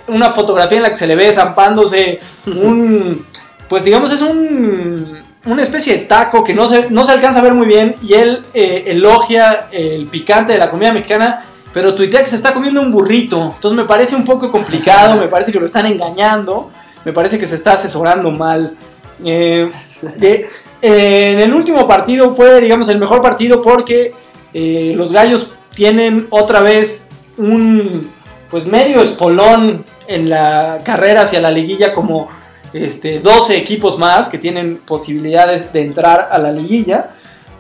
una 0.09 0.31
fotografía 0.31 0.79
en 0.79 0.85
la 0.85 0.91
que 0.91 0.97
se 0.97 1.07
le 1.07 1.17
ve 1.17 1.33
zampándose 1.33 2.21
un. 2.47 3.27
Pues 3.69 3.85
digamos, 3.85 4.11
es 4.13 4.23
un 4.23 5.21
una 5.47 5.63
especie 5.63 5.97
de 5.97 6.05
taco 6.05 6.45
que 6.45 6.55
no 6.55 6.69
se, 6.69 6.91
no 6.91 7.05
se 7.05 7.13
alcanza 7.13 7.41
a 7.41 7.43
ver 7.43 7.55
muy 7.55 7.67
bien 7.67 7.97
y 8.03 8.15
él 8.15 8.43
eh, 8.53 8.85
elogia 8.89 9.69
el 9.73 10.07
picante 10.07 10.53
de 10.53 10.59
la 10.59 10.71
comida 10.71 10.93
mexicana, 10.93 11.43
pero 11.73 11.95
tuitea 11.95 12.23
que 12.23 12.29
se 12.29 12.37
está 12.37 12.53
comiendo 12.53 12.81
un 12.83 12.93
burrito. 12.93 13.53
Entonces 13.55 13.77
me 13.77 13.85
parece 13.85 14.17
un 14.17 14.25
poco 14.25 14.51
complicado, 14.51 15.17
me 15.17 15.29
parece 15.29 15.53
que 15.53 15.61
lo 15.61 15.67
están 15.67 15.87
engañando, 15.87 16.71
me 17.05 17.13
parece 17.13 17.39
que 17.39 17.47
se 17.47 17.55
está 17.55 17.75
asesorando 17.75 18.31
mal. 18.31 18.77
Eh, 19.25 19.71
eh, 20.21 20.49
en 20.81 21.41
el 21.41 21.53
último 21.55 21.87
partido 21.87 22.35
fue, 22.35 22.61
digamos, 22.61 22.89
el 22.89 22.99
mejor 22.99 23.23
partido 23.23 23.63
porque 23.63 24.13
los 24.53 25.13
gallos 25.13 25.53
tienen 25.75 26.27
otra 26.31 26.61
vez 26.61 27.09
un 27.39 28.11
pues 28.51 28.67
medio 28.67 29.01
espolón 29.01 29.85
en 30.09 30.29
la 30.29 30.79
carrera 30.85 31.23
hacia 31.23 31.41
la 31.41 31.51
liguilla 31.53 31.93
como 31.93 32.29
este, 32.73 33.21
12 33.21 33.57
equipos 33.57 33.99
más 33.99 34.29
que 34.29 34.39
tienen 34.39 34.79
posibilidades 34.79 35.73
de 35.73 35.83
entrar 35.83 36.29
a 36.31 36.39
la 36.39 36.53
liguilla. 36.53 37.11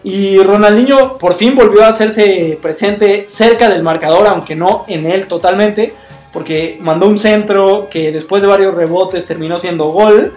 Y 0.02 0.38
Ronaldinho 0.38 1.18
por 1.18 1.34
fin 1.34 1.54
volvió 1.54 1.84
a 1.84 1.88
hacerse 1.88 2.58
presente 2.60 3.24
cerca 3.28 3.68
del 3.68 3.82
marcador, 3.82 4.26
aunque 4.26 4.56
no 4.56 4.84
en 4.88 5.06
él 5.06 5.26
totalmente, 5.26 5.92
porque 6.32 6.78
mandó 6.80 7.06
un 7.06 7.18
centro 7.18 7.88
que 7.90 8.10
después 8.10 8.40
de 8.42 8.48
varios 8.48 8.74
rebotes 8.74 9.26
terminó 9.26 9.58
siendo 9.58 9.90
gol. 9.90 10.34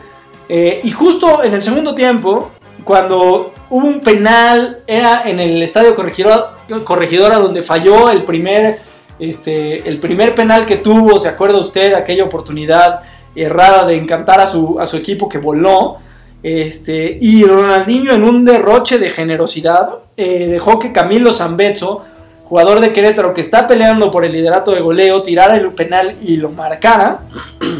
Eh, 0.56 0.82
y 0.84 0.92
justo 0.92 1.44
en 1.44 1.56
el 1.56 1.64
segundo 1.64 1.96
tiempo, 1.96 2.52
cuando 2.84 3.56
hubo 3.72 3.88
un 3.88 4.02
penal, 4.02 4.84
era 4.86 5.24
en 5.28 5.40
el 5.40 5.64
estadio 5.64 5.96
corregidora, 5.96 6.52
corregidora 6.84 7.38
donde 7.40 7.64
falló 7.64 8.12
el 8.12 8.22
primer, 8.22 8.78
este, 9.18 9.90
el 9.90 9.98
primer 9.98 10.36
penal 10.36 10.68
que 10.68 10.78
tuvo, 10.78 11.20
¿se 11.20 11.28
acuerda 11.28 11.58
usted? 11.58 11.96
Aquella 11.96 12.26
oportunidad 12.26 13.02
errada 13.36 13.88
de 13.88 13.98
encantar 13.98 14.42
a 14.42 14.46
su, 14.46 14.80
a 14.80 14.86
su 14.86 14.96
equipo 14.96 15.28
que 15.28 15.40
voló. 15.40 15.98
Este, 16.44 17.18
y 17.20 17.44
Ronaldinho 17.46 18.14
en 18.14 18.24
un 18.24 18.46
derroche 18.46 19.00
de 19.00 19.10
generosidad 19.10 19.90
eh, 20.16 20.46
dejó 20.46 20.78
que 20.78 20.92
Camilo 20.92 21.34
Zambezzo, 21.34 22.06
jugador 22.44 22.80
de 22.80 22.94
Querétaro 22.94 23.34
que 23.34 23.42
está 23.42 23.66
peleando 23.66 24.12
por 24.12 24.24
el 24.24 24.34
liderato 24.34 24.70
de 24.70 24.82
goleo, 24.82 25.24
tirara 25.24 25.56
el 25.56 25.72
penal 25.72 26.18
y 26.22 26.38
lo 26.38 26.52
marcara. 26.52 27.22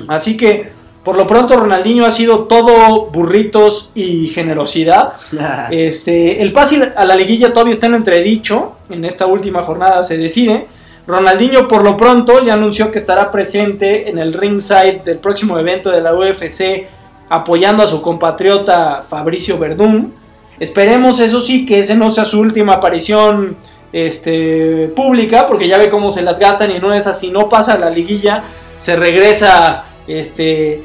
Así 0.08 0.36
que 0.36 0.82
por 1.04 1.18
lo 1.18 1.28
pronto 1.28 1.58
Ronaldinho 1.58 2.06
ha 2.06 2.12
sido 2.12 2.46
todo 2.46 3.08
burritos 3.08 3.92
y 3.94 4.28
generosidad. 4.30 5.14
Este, 5.72 6.42
el 6.42 6.54
pase 6.54 6.94
a 6.96 7.06
la 7.06 7.16
liguilla 7.16 7.52
todavía 7.52 7.74
está 7.74 7.88
en 7.88 7.96
entredicho. 7.96 8.74
En 8.90 9.04
esta 9.04 9.26
última 9.26 9.64
jornada 9.64 10.04
se 10.04 10.18
decide. 10.18 10.68
Ronaldinho 11.06 11.68
por 11.68 11.84
lo 11.84 11.98
pronto 11.98 12.44
ya 12.44 12.54
anunció 12.54 12.92
que 12.92 13.00
estará 13.00 13.30
presente 13.32 14.10
en 14.10 14.20
el 14.20 14.34
ringside 14.34 15.02
del 15.04 15.18
próximo 15.18 15.60
evento 15.60 15.92
de 15.92 16.02
la 16.02 16.14
UFC 16.14 16.88
apoyando 17.28 17.84
a 17.84 17.88
su 17.88 18.02
compatriota 18.02 19.06
Fabricio 19.10 19.58
Verdún. 19.58 20.14
Esperemos 20.60 21.20
eso 21.20 21.42
sí 21.42 21.66
que 21.66 21.80
ese 21.80 21.96
no 21.96 22.12
sea 22.12 22.24
su 22.24 22.40
última 22.40 22.74
aparición 22.74 23.58
este, 23.92 24.92
pública 24.96 25.48
porque 25.48 25.68
ya 25.68 25.78
ve 25.78 25.90
cómo 25.90 26.10
se 26.10 26.22
las 26.22 26.40
gastan 26.40 26.72
y 26.72 26.80
no 26.80 26.94
es 26.94 27.08
así, 27.08 27.32
no 27.32 27.50
pasa 27.50 27.78
la 27.78 27.90
liguilla, 27.90 28.44
se 28.78 28.96
regresa 28.96 29.86
este, 30.08 30.84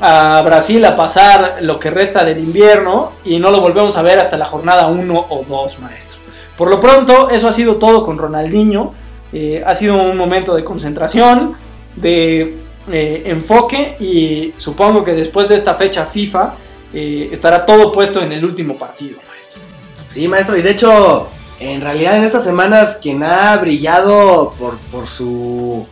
a 0.00 0.42
Brasil 0.42 0.84
a 0.84 0.96
pasar 0.96 1.58
lo 1.60 1.78
que 1.78 1.90
resta 1.90 2.24
del 2.24 2.38
invierno 2.38 3.12
y 3.24 3.38
no 3.38 3.50
lo 3.50 3.60
volvemos 3.60 3.96
a 3.96 4.02
ver 4.02 4.18
hasta 4.18 4.36
la 4.36 4.46
jornada 4.46 4.86
1 4.88 5.26
o 5.28 5.44
2, 5.48 5.78
maestro. 5.80 6.18
Por 6.56 6.68
lo 6.68 6.80
pronto, 6.80 7.30
eso 7.30 7.48
ha 7.48 7.52
sido 7.52 7.76
todo 7.76 8.04
con 8.04 8.18
Ronaldinho. 8.18 8.94
Eh, 9.32 9.62
ha 9.66 9.74
sido 9.74 9.96
un 9.96 10.16
momento 10.16 10.54
de 10.54 10.62
concentración, 10.62 11.56
de 11.96 12.56
eh, 12.90 13.22
enfoque 13.26 13.96
y 13.98 14.52
supongo 14.56 15.02
que 15.02 15.14
después 15.14 15.48
de 15.48 15.56
esta 15.56 15.74
fecha 15.74 16.06
FIFA 16.06 16.54
eh, 16.92 17.30
estará 17.32 17.66
todo 17.66 17.90
puesto 17.90 18.22
en 18.22 18.32
el 18.32 18.44
último 18.44 18.76
partido, 18.76 19.18
maestro. 19.28 19.62
Sí, 20.10 20.28
maestro, 20.28 20.56
y 20.56 20.62
de 20.62 20.70
hecho, 20.70 21.28
en 21.58 21.80
realidad 21.80 22.16
en 22.16 22.24
estas 22.24 22.44
semanas 22.44 22.98
quien 23.00 23.22
ha 23.22 23.56
brillado 23.56 24.52
por, 24.58 25.06
su... 25.08 25.86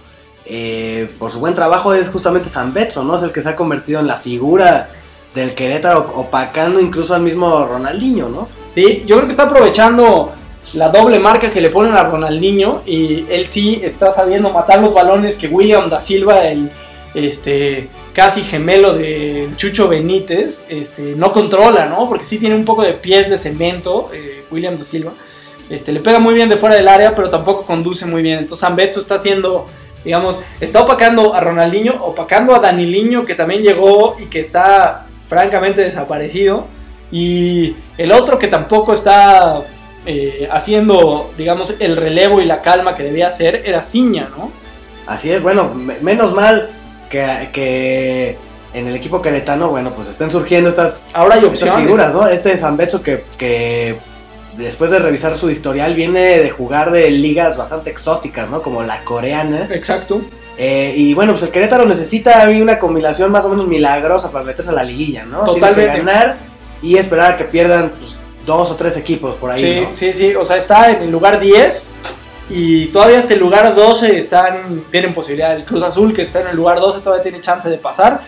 por 1.19 1.31
su 1.31 1.39
buen 1.41 1.55
trabajo 1.55 1.95
es 1.95 2.09
justamente 2.09 2.49
San 2.49 2.73
Betso, 2.73 3.05
¿no? 3.05 3.17
Es 3.17 3.23
el 3.23 3.33
que 3.33 3.43
se 3.43 3.51
ha 3.51 3.57
convertido 3.57 4.01
en 4.01 4.07
la 4.07 4.17
figura 4.17 4.89
del 5.35 5.55
Querétaro, 5.55 6.13
opacando 6.17 6.81
incluso 6.81 7.15
al 7.15 7.23
mismo 7.23 7.65
Ronaldinho, 7.67 8.29
¿no? 8.29 8.49
Sí, 8.71 9.03
yo 9.07 9.17
creo 9.17 9.27
que 9.27 9.33
está 9.33 9.45
aprovechando 9.45 10.33
la 10.75 10.89
doble 10.89 11.19
marca 11.19 11.51
que 11.51 11.61
le 11.61 11.71
ponen 11.71 11.95
a 11.95 12.05
Ronaldinho 12.05 12.83
y 12.87 13.27
él 13.29 13.47
sí 13.49 13.81
está 13.83 14.15
sabiendo 14.15 14.51
matar 14.51 14.81
los 14.81 14.95
balones 14.95 15.37
que 15.37 15.49
William 15.49 15.91
da 15.91 16.01
Silva, 16.01 16.47
el 16.47 16.71
este 17.15 17.89
casi 18.15 18.43
gemelo 18.43 18.95
de 18.95 19.51
Chucho 19.57 19.89
Benítez, 19.89 20.67
este, 20.69 21.15
no 21.17 21.33
controla, 21.33 21.87
¿no? 21.87 22.09
Porque 22.09 22.25
sí 22.25 22.39
tiene 22.39 22.55
un 22.55 22.65
poco 22.65 22.83
de 22.83 22.93
pies 22.93 23.29
de 23.29 23.39
cemento, 23.39 24.11
eh, 24.13 24.45
William 24.51 24.79
da 24.79 24.85
Silva. 24.85 25.13
Este, 25.71 25.93
le 25.93 26.01
pega 26.01 26.19
muy 26.19 26.35
bien 26.35 26.49
de 26.49 26.57
fuera 26.57 26.75
del 26.75 26.89
área, 26.89 27.15
pero 27.15 27.31
tampoco 27.31 27.65
conduce 27.65 28.07
muy 28.07 28.23
bien. 28.23 28.39
Entonces 28.39 28.67
Zambetso 28.67 29.01
está 29.01 29.17
haciendo, 29.17 29.67
digamos, 30.05 30.41
está 30.61 30.83
opacando 30.83 31.35
a 31.35 31.41
Ronaldinho, 31.41 31.95
opacando 32.05 32.55
a 32.55 32.59
Daniliño, 32.59 33.25
que 33.25 33.35
también 33.35 33.63
llegó 33.63 34.17
y 34.19 34.27
que 34.27 34.41
está 34.41 35.07
francamente 35.29 35.81
desaparecido. 35.83 36.67
Y 37.11 37.77
el 37.99 38.13
otro 38.13 38.39
que 38.39 38.49
tampoco 38.49 38.95
está 38.95 39.63
eh, 40.07 40.49
haciendo, 40.51 41.31
digamos, 41.37 41.77
el 41.79 41.97
relevo 41.97 42.41
y 42.41 42.47
la 42.47 42.63
calma 42.63 42.97
que 42.97 43.03
debía 43.03 43.29
hacer 43.29 43.63
era 43.65 43.83
Ciña, 43.83 44.29
¿no? 44.37 44.51
Así 45.07 45.31
es, 45.31 45.43
bueno, 45.43 45.73
menos 45.75 46.33
mal 46.35 46.71
que, 47.11 47.51
que, 47.53 48.39
en 48.73 48.89
el 48.89 48.97
equipo 48.97 49.21
queretano, 49.21 49.69
bueno, 49.69 49.93
pues 49.95 50.09
estén 50.09 50.31
surgiendo 50.31 50.71
estas, 50.71 51.07
Ahora 51.13 51.35
hay 51.35 51.45
opciones. 51.45 51.85
figuras, 51.85 52.13
¿no? 52.13 52.27
Este 52.27 52.57
Zambecho 52.57 53.03
que, 53.03 53.25
que 53.37 53.99
después 54.57 54.91
de 54.91 54.99
revisar 54.99 55.37
su 55.37 55.51
historial 55.51 55.95
viene 55.95 56.39
de 56.39 56.51
jugar 56.51 56.91
de 56.91 57.11
ligas 57.11 57.57
bastante 57.57 57.91
exóticas, 57.91 58.49
¿no? 58.49 58.63
Como 58.63 58.83
la 58.83 59.03
coreana. 59.05 59.69
Exacto. 59.71 60.23
Eh, 60.59 60.95
y 60.97 61.15
bueno, 61.15 61.33
pues 61.33 61.45
el 61.45 61.51
Querétaro 61.51 61.87
necesita 61.87 62.49
una 62.49 62.79
combinación 62.79 63.33
más 63.33 63.45
o 63.47 63.49
menos 63.49 63.67
milagrosa 63.67 64.31
para 64.31 64.45
meterse 64.45 64.71
a 64.71 64.75
la 64.75 64.85
liguilla, 64.85 65.25
¿no? 65.25 65.45
Totalmente. 65.45 65.81
Tiene 65.81 65.93
que 65.93 65.99
ganar 66.05 66.37
y 66.83 66.97
esperar 66.97 67.33
a 67.33 67.37
que 67.37 67.45
pierdan 67.45 67.93
pues, 67.99 68.19
dos 68.45 68.71
o 68.71 68.77
tres 68.77 68.97
equipos 68.97 69.37
por 69.37 69.51
ahí. 69.51 69.87
Sí, 69.93 70.13
sí, 70.13 70.13
sí. 70.13 70.35
O 70.35 70.45
sea, 70.45 70.57
está 70.57 70.91
en 70.91 71.03
el 71.03 71.11
lugar 71.11 71.41
10 71.41 71.91
Y 72.51 72.87
todavía 72.87 73.19
este 73.19 73.37
lugar 73.37 73.75
12 73.75 74.19
están, 74.19 74.85
tienen 74.91 75.15
posibilidad. 75.15 75.57
El 75.57 75.65
Cruz 75.65 75.83
Azul 75.83 76.13
que 76.13 76.23
está 76.23 76.43
en 76.43 76.49
el 76.49 76.57
lugar 76.57 76.81
12 76.81 77.01
todavía 77.01 77.23
tiene 77.23 77.41
chance 77.41 77.69
de 77.69 77.79
pasar. 77.79 78.21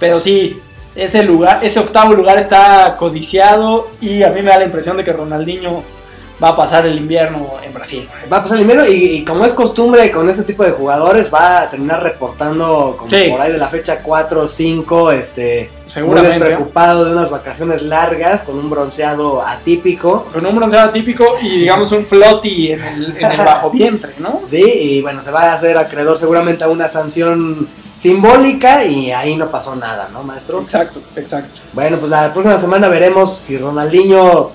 Pero 0.00 0.18
sí, 0.18 0.60
ese 0.98 1.22
lugar, 1.22 1.60
ese 1.64 1.78
octavo 1.80 2.12
lugar 2.12 2.38
está 2.38 2.96
codiciado 2.98 3.88
y 4.00 4.22
a 4.22 4.30
mí 4.30 4.42
me 4.42 4.50
da 4.50 4.58
la 4.58 4.64
impresión 4.64 4.96
de 4.96 5.04
que 5.04 5.12
Ronaldinho 5.12 5.82
va 6.42 6.50
a 6.50 6.56
pasar 6.56 6.86
el 6.86 6.96
invierno 6.96 7.54
en 7.64 7.74
Brasil. 7.74 8.08
Va 8.32 8.36
a 8.36 8.42
pasar 8.42 8.58
el 8.58 8.62
invierno 8.62 8.86
y, 8.86 8.92
y 9.16 9.24
como 9.24 9.44
es 9.44 9.54
costumbre 9.54 10.08
con 10.12 10.30
este 10.30 10.44
tipo 10.44 10.62
de 10.62 10.70
jugadores, 10.70 11.28
va 11.34 11.62
a 11.62 11.70
terminar 11.70 12.00
reportando 12.00 12.94
como 12.96 13.10
Sí. 13.10 13.26
por 13.30 13.40
ahí 13.40 13.50
de 13.50 13.58
la 13.58 13.66
fecha 13.66 13.98
4 14.00 14.42
o 14.42 14.46
5, 14.46 15.10
este, 15.10 15.68
muy 15.82 15.90
Seguramente. 15.90 16.38
despreocupado 16.38 17.04
de 17.06 17.12
unas 17.12 17.28
vacaciones 17.28 17.82
largas, 17.82 18.42
con 18.44 18.56
un 18.56 18.70
bronceado 18.70 19.42
atípico. 19.44 20.26
Con 20.32 20.46
un 20.46 20.54
bronceado 20.54 20.90
típico 20.90 21.24
y 21.42 21.60
digamos 21.62 21.90
un 21.90 22.06
flotti 22.06 22.70
en 22.72 22.84
el, 22.84 23.16
en 23.18 23.32
el 23.32 23.38
bajo 23.38 23.70
vientre, 23.70 24.12
¿no? 24.18 24.42
Sí, 24.48 24.62
y 24.62 25.02
bueno, 25.02 25.22
se 25.22 25.32
va 25.32 25.42
a 25.50 25.54
hacer 25.54 25.76
acreedor 25.76 26.18
seguramente 26.18 26.62
a 26.62 26.68
una 26.68 26.86
sanción 26.86 27.66
simbólica 28.00 28.84
y 28.84 29.10
ahí 29.10 29.36
no 29.36 29.48
pasó 29.50 29.74
nada, 29.74 30.08
¿no, 30.12 30.22
maestro? 30.22 30.60
Exacto, 30.60 31.00
exacto. 31.16 31.60
Bueno, 31.72 31.98
pues 31.98 32.10
la 32.10 32.32
próxima 32.32 32.58
semana 32.58 32.88
veremos 32.88 33.36
si 33.36 33.58
Ronaldinho 33.58 34.50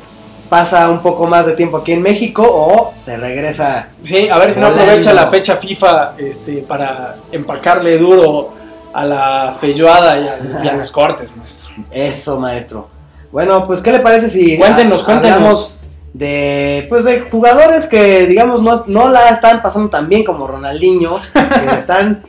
pasa 0.49 0.89
un 0.89 1.01
poco 1.01 1.25
más 1.25 1.45
de 1.45 1.53
tiempo 1.53 1.77
aquí 1.77 1.93
en 1.93 2.01
México 2.01 2.43
o 2.45 2.93
se 2.97 3.17
regresa. 3.17 3.87
Sí, 4.03 4.29
a 4.29 4.37
ver 4.37 4.53
si 4.53 4.59
no 4.59 4.67
aprovecha 4.67 5.13
la 5.13 5.27
fecha 5.27 5.57
FIFA 5.57 6.13
este, 6.17 6.57
para 6.57 7.17
empacarle 7.31 7.97
duro 7.97 8.53
a 8.93 9.05
la 9.05 9.55
feijoada 9.59 10.19
y 10.19 10.27
a, 10.27 10.63
y 10.63 10.67
a 10.67 10.73
los 10.73 10.91
cortes, 10.91 11.29
maestro. 11.35 11.73
Eso, 11.91 12.39
maestro. 12.39 12.87
Bueno, 13.31 13.65
pues 13.65 13.81
¿qué 13.81 13.91
le 13.91 13.99
parece 13.99 14.29
si 14.29 14.57
Cuéntenos, 14.57 15.79
de 16.13 16.85
pues 16.87 17.03
de 17.03 17.21
jugadores 17.21 17.87
que 17.87 18.27
digamos 18.27 18.61
no, 18.61 18.83
no 18.85 19.09
la 19.09 19.29
están 19.29 19.63
pasando 19.63 19.89
tan 19.89 20.07
bien 20.07 20.23
como 20.23 20.45
Ronaldinho, 20.45 21.19
que 21.33 21.75
están 21.79 22.23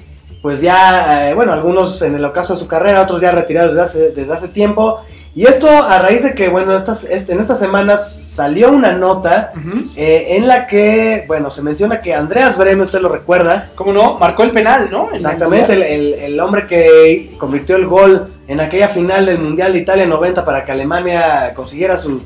pues 0.44 0.60
ya, 0.60 1.30
eh, 1.30 1.34
bueno, 1.34 1.54
algunos 1.54 2.02
en 2.02 2.16
el 2.16 2.24
ocaso 2.26 2.52
de 2.52 2.60
su 2.60 2.68
carrera, 2.68 3.00
otros 3.00 3.18
ya 3.22 3.30
retirados 3.30 3.70
desde 3.70 3.82
hace, 3.82 4.10
desde 4.10 4.30
hace 4.34 4.48
tiempo. 4.48 5.00
Y 5.34 5.46
esto 5.46 5.66
a 5.70 5.98
raíz 6.00 6.22
de 6.22 6.34
que, 6.34 6.50
bueno, 6.50 6.76
estas, 6.76 7.04
este- 7.04 7.32
en 7.32 7.40
estas 7.40 7.58
semanas 7.58 8.32
salió 8.36 8.68
una 8.70 8.92
nota 8.92 9.52
eh, 9.96 10.36
en 10.36 10.46
la 10.46 10.66
que, 10.66 11.24
bueno, 11.26 11.48
se 11.50 11.62
menciona 11.62 12.02
que 12.02 12.12
Andreas 12.14 12.58
Breme, 12.58 12.82
usted 12.82 13.00
lo 13.00 13.08
recuerda, 13.08 13.70
¿Cómo 13.74 13.94
no? 13.94 14.18
Marcó 14.18 14.42
el 14.42 14.50
penal, 14.50 14.90
¿no? 14.90 15.08
En 15.08 15.14
exactamente, 15.16 15.72
el, 15.72 15.82
el- 15.82 16.14
el 16.14 16.38
hombre 16.40 16.66
que 16.66 17.34
convirtió 17.38 17.76
el 17.76 17.86
gol 17.86 18.30
en 18.46 18.60
aquella 18.60 18.88
final 18.88 19.24
del 19.24 19.38
Mundial 19.38 19.72
de 19.72 19.78
Italia 19.78 20.06
90 20.06 20.44
para 20.44 20.62
que 20.66 20.72
Alemania 20.72 21.54
consiguiera 21.54 21.96
su 21.96 22.20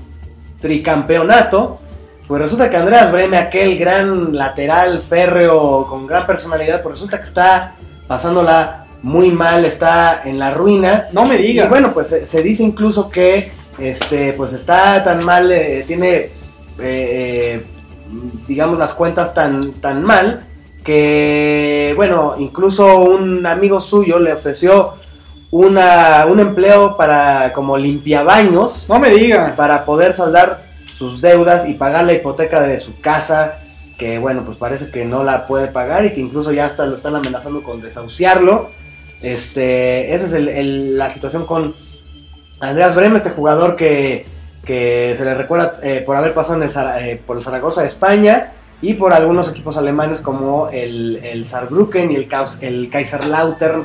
tricampeonato. 0.60 1.78
Pues 2.26 2.42
resulta 2.42 2.68
que 2.68 2.76
Andreas 2.76 3.10
Breme, 3.10 3.38
aquel 3.38 3.78
gran 3.78 4.36
lateral 4.36 5.00
férreo 5.08 5.86
con 5.88 6.06
gran 6.06 6.26
personalidad, 6.26 6.82
pues 6.82 6.96
resulta 6.96 7.18
que 7.18 7.24
está 7.24 7.74
pasándola 8.08 8.86
muy 9.02 9.30
mal, 9.30 9.64
está 9.64 10.22
en 10.24 10.40
la 10.40 10.52
ruina. 10.52 11.08
No 11.12 11.24
me 11.24 11.36
diga. 11.36 11.66
Y 11.66 11.68
bueno, 11.68 11.92
pues 11.94 12.08
se, 12.08 12.26
se 12.26 12.42
dice 12.42 12.64
incluso 12.64 13.08
que 13.08 13.52
este, 13.78 14.32
pues 14.32 14.52
está 14.52 15.02
tan 15.04 15.24
mal, 15.24 15.50
eh, 15.52 15.84
tiene, 15.86 16.14
eh, 16.16 16.32
eh, 16.80 17.64
digamos, 18.46 18.78
las 18.78 18.94
cuentas 18.94 19.32
tan, 19.34 19.72
tan 19.74 20.02
mal, 20.02 20.46
que, 20.84 21.92
bueno, 21.96 22.34
incluso 22.38 23.00
un 23.00 23.46
amigo 23.46 23.80
suyo 23.80 24.18
le 24.18 24.32
ofreció 24.32 24.94
una, 25.50 26.26
un 26.26 26.40
empleo 26.40 26.96
para 26.96 27.52
como 27.52 27.76
limpiabaños, 27.76 28.86
no 28.88 28.98
me 28.98 29.10
diga. 29.10 29.54
para 29.56 29.84
poder 29.84 30.12
saldar 30.12 30.64
sus 30.92 31.20
deudas 31.20 31.68
y 31.68 31.74
pagar 31.74 32.04
la 32.04 32.14
hipoteca 32.14 32.60
de 32.62 32.78
su 32.78 33.00
casa, 33.00 33.60
que 33.98 34.18
bueno, 34.18 34.44
pues 34.44 34.56
parece 34.56 34.90
que 34.90 35.04
no 35.04 35.24
la 35.24 35.46
puede 35.46 35.66
pagar 35.66 36.06
y 36.06 36.14
que 36.14 36.20
incluso 36.20 36.52
ya 36.52 36.66
hasta 36.66 36.86
lo 36.86 36.96
están 36.96 37.16
amenazando 37.16 37.62
con 37.62 37.82
desahuciarlo. 37.82 38.70
Este, 39.20 40.14
esa 40.14 40.38
es 40.38 40.44
la 40.44 41.12
situación 41.12 41.44
con 41.44 41.74
Andreas 42.60 42.94
Breme, 42.94 43.18
este 43.18 43.30
jugador 43.30 43.74
que, 43.74 44.24
que 44.64 45.14
se 45.16 45.24
le 45.24 45.34
recuerda 45.34 45.80
eh, 45.82 46.02
por 46.06 46.14
haber 46.14 46.32
pasado 46.32 46.62
eh, 46.62 47.20
por 47.26 47.36
el 47.36 47.42
Zaragoza 47.42 47.82
de 47.82 47.88
España 47.88 48.52
y 48.80 48.94
por 48.94 49.12
algunos 49.12 49.50
equipos 49.50 49.76
alemanes 49.76 50.20
como 50.20 50.68
el, 50.68 51.16
el 51.24 51.44
Saarbrücken 51.44 52.12
y 52.12 52.14
el, 52.14 52.28
el 52.60 52.90
Kaiserslautern. 52.90 53.84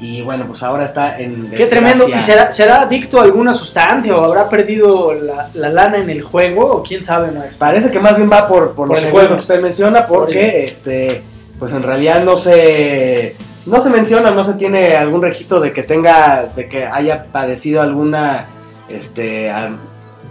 Y 0.00 0.22
bueno, 0.22 0.46
pues 0.46 0.62
ahora 0.62 0.86
está 0.86 1.18
en... 1.18 1.50
Qué 1.50 1.66
tremendo. 1.66 2.08
¿Y 2.08 2.18
será, 2.20 2.50
será 2.50 2.80
adicto 2.82 3.20
a 3.20 3.24
alguna 3.24 3.52
sustancia 3.52 4.16
o 4.16 4.24
habrá 4.24 4.48
perdido 4.48 5.12
la, 5.12 5.50
la 5.52 5.68
lana 5.68 5.98
en 5.98 6.08
el 6.08 6.22
juego? 6.22 6.64
¿O 6.72 6.82
quién 6.82 7.04
sabe, 7.04 7.30
maestro? 7.30 7.58
Parece 7.66 7.90
que 7.90 8.00
más 8.00 8.16
bien 8.16 8.30
va 8.32 8.48
por, 8.48 8.72
por, 8.72 8.88
Por 8.88 8.98
el 8.98 9.10
juego. 9.10 9.36
que 9.36 9.42
usted 9.42 9.60
menciona, 9.60 10.06
porque 10.06 10.64
este, 10.64 11.22
pues 11.58 11.74
en 11.74 11.82
realidad 11.82 12.24
no 12.24 12.38
se, 12.38 13.36
no 13.66 13.80
se 13.82 13.90
menciona, 13.90 14.30
no 14.30 14.42
se 14.42 14.54
tiene 14.54 14.96
algún 14.96 15.20
registro 15.20 15.60
de 15.60 15.72
que 15.72 15.82
tenga, 15.82 16.46
de 16.56 16.66
que 16.66 16.86
haya 16.86 17.24
padecido 17.24 17.82
alguna, 17.82 18.46
este, 18.88 19.52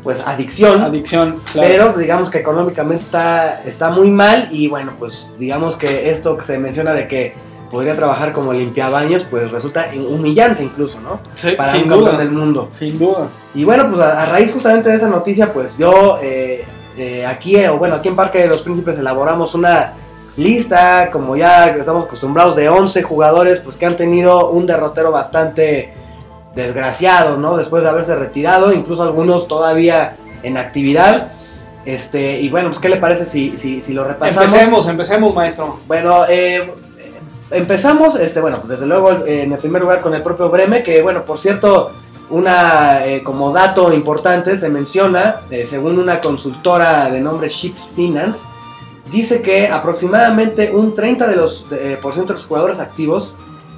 pues 0.02 0.26
adicción. 0.26 0.82
Adicción, 0.82 1.38
claro. 1.52 1.68
Pero 1.70 1.94
digamos 1.94 2.32
que 2.32 2.40
económicamente 2.40 3.04
está, 3.04 3.62
está 3.64 3.92
muy 3.92 4.10
mal 4.10 4.48
y 4.50 4.68
bueno, 4.68 4.94
pues 4.98 5.30
digamos 5.38 5.78
que 5.78 6.10
esto 6.10 6.36
que 6.38 6.46
se 6.46 6.58
menciona 6.58 6.94
de 6.94 7.08
que 7.08 7.49
podría 7.70 7.96
trabajar 7.96 8.34
como 8.34 8.52
limpiabaños, 8.54 9.26
pues 9.30 9.52
resulta 9.52 9.90
humillante 10.10 10.64
incluso, 10.64 11.00
¿no? 11.00 11.20
Sí, 11.36 11.52
Para 11.58 11.72
sin 11.74 11.84
un 11.84 11.90
duda. 12.00 12.18
del 12.18 12.32
mundo. 12.32 12.68
Sin 12.72 12.98
duda. 12.98 13.28
Y 13.54 13.64
bueno, 13.64 13.90
pues 13.90 14.02
a, 14.02 14.24
a 14.24 14.26
raíz 14.26 14.52
justamente 14.52 14.90
de 14.90 14.96
esa 14.96 15.08
noticia, 15.08 15.54
pues 15.54 15.78
yo 15.78 16.20
eh, 16.22 16.66
eh, 16.98 17.26
aquí, 17.26 17.56
eh, 17.56 17.70
o 17.70 17.78
bueno, 17.78 17.96
aquí 17.96 18.08
en 18.08 18.16
Parque 18.16 18.40
de 18.40 18.48
los 18.48 18.62
Príncipes 18.62 18.98
elaboramos 19.00 19.54
una 19.56 19.94
lista, 20.36 21.10
como 21.12 21.36
ya 21.36 21.68
estamos 21.70 22.06
acostumbrados, 22.06 22.56
de 22.56 22.70
11 22.70 23.04
jugadores, 23.04 23.60
pues 23.60 23.78
que 23.78 23.86
han 23.86 23.98
tenido 23.98 24.50
un 24.50 24.66
derrotero 24.66 25.12
bastante 25.12 25.94
desgraciado, 26.56 27.38
¿no? 27.38 27.58
Después 27.58 27.84
de 27.84 27.90
haberse 27.90 28.16
retirado, 28.16 28.74
incluso 28.74 29.04
algunos 29.04 29.48
todavía 29.48 30.16
en 30.44 30.58
actividad. 30.58 31.32
Este, 31.86 32.40
y 32.42 32.50
bueno, 32.50 32.70
pues 32.70 32.80
¿qué 32.80 32.90
le 32.90 32.98
parece 32.98 33.26
si, 33.26 33.58
si, 33.58 33.82
si 33.82 33.94
lo 33.94 34.04
repasamos? 34.04 34.52
Empecemos, 34.52 34.88
empecemos, 34.88 35.34
maestro. 35.36 35.80
Bueno, 35.88 36.26
eh, 36.28 36.74
empezamos, 37.52 38.20
este, 38.20 38.42
bueno, 38.42 38.58
pues 38.58 38.70
desde 38.70 38.86
luego 38.86 39.12
en 39.26 39.52
el 39.52 39.58
primer 39.60 39.82
lugar 39.82 40.02
con 40.02 40.14
el 40.14 40.22
propio 40.22 40.50
Breme, 40.50 40.84
que 40.84 41.02
bueno, 41.02 41.24
por 41.24 41.40
cierto, 41.40 41.92
una 42.30 43.06
eh, 43.06 43.24
como 43.24 43.52
dato 43.52 43.92
importante 43.92 44.58
se 44.58 44.70
menciona, 44.70 45.42
eh, 45.50 45.66
según 45.66 45.98
una 45.98 46.22
consultora 46.22 47.10
de 47.10 47.20
nombre 47.20 47.50
Ships 47.50 47.92
Finance, 47.96 48.48
dice 49.12 49.42
que 49.42 49.68
aproximadamente 49.68 50.72
un 50.72 50.94
30 50.94 51.28
de 51.28 51.36
los 51.36 51.66
eh, 51.72 51.98
por 52.02 52.14
ciento 52.14 52.34
de 52.34 52.40
los 52.40 52.46
jugadores 52.46 52.80
activos 52.80 53.36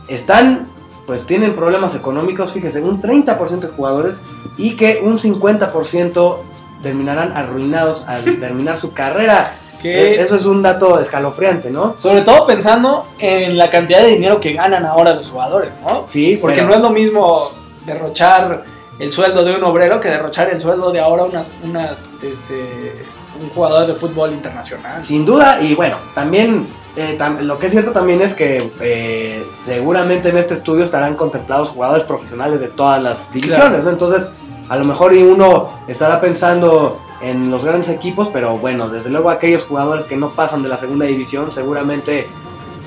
están 0.07 0.67
pues 1.05 1.25
tienen 1.25 1.55
problemas 1.55 1.95
económicos, 1.95 2.51
fíjese, 2.51 2.81
un 2.81 3.01
30% 3.01 3.59
de 3.59 3.67
jugadores 3.67 4.21
y 4.57 4.75
que 4.75 5.01
un 5.03 5.17
50% 5.17 6.37
terminarán 6.83 7.35
arruinados 7.35 8.07
al 8.07 8.23
terminar 8.39 8.77
su 8.77 8.93
carrera. 8.93 9.55
Que, 9.81 10.15
Eh, 10.15 10.21
Eso 10.21 10.35
es 10.35 10.45
un 10.45 10.61
dato 10.61 10.99
escalofriante, 10.99 11.69
¿no? 11.71 11.95
Sobre 11.99 12.21
todo 12.21 12.45
pensando 12.45 13.05
en 13.19 13.57
la 13.57 13.69
cantidad 13.69 14.01
de 14.01 14.09
dinero 14.09 14.39
que 14.39 14.53
ganan 14.53 14.85
ahora 14.85 15.13
los 15.13 15.29
jugadores, 15.29 15.71
¿no? 15.81 16.03
Sí, 16.07 16.37
Porque 16.39 16.57
pero- 16.57 16.67
no 16.67 16.73
es 16.75 16.81
lo 16.81 16.89
mismo 16.91 17.51
derrochar 17.85 18.63
el 18.99 19.11
sueldo 19.11 19.43
de 19.43 19.55
un 19.55 19.63
obrero 19.63 19.99
que 19.99 20.09
derrochar 20.09 20.49
el 20.51 20.59
sueldo 20.61 20.91
de 20.91 20.99
ahora 20.99 21.23
unas, 21.23 21.51
unas, 21.63 21.99
este, 22.21 23.05
un 23.41 23.49
jugador 23.49 23.87
de 23.87 23.95
fútbol 23.95 24.31
internacional. 24.31 25.03
Sin 25.05 25.25
duda, 25.25 25.59
y 25.61 25.73
bueno, 25.73 25.97
también 26.13 26.67
eh, 26.95 27.15
tam- 27.17 27.39
lo 27.39 27.57
que 27.57 27.67
es 27.67 27.71
cierto 27.71 27.91
también 27.91 28.21
es 28.21 28.35
que 28.35 28.69
eh, 28.81 29.43
seguramente 29.63 30.29
en 30.29 30.37
este 30.37 30.53
estudio 30.53 30.83
estarán 30.83 31.15
contemplados 31.15 31.69
jugadores 31.69 32.03
profesionales 32.05 32.59
de 32.59 32.67
todas 32.67 33.01
las 33.01 33.31
divisiones, 33.31 33.67
Claro. 33.69 33.83
¿no? 33.83 33.89
Entonces, 33.89 34.29
a 34.69 34.75
lo 34.75 34.83
mejor 34.85 35.13
y 35.15 35.23
uno 35.23 35.69
estará 35.87 36.19
pensando 36.21 36.99
en 37.21 37.51
los 37.51 37.65
grandes 37.65 37.89
equipos, 37.89 38.29
pero 38.29 38.57
bueno, 38.57 38.89
desde 38.89 39.09
luego 39.09 39.29
aquellos 39.29 39.65
jugadores 39.65 40.05
que 40.05 40.15
no 40.15 40.31
pasan 40.31 40.63
de 40.63 40.69
la 40.69 40.77
segunda 40.77 41.05
división 41.05 41.53
seguramente 41.53 42.27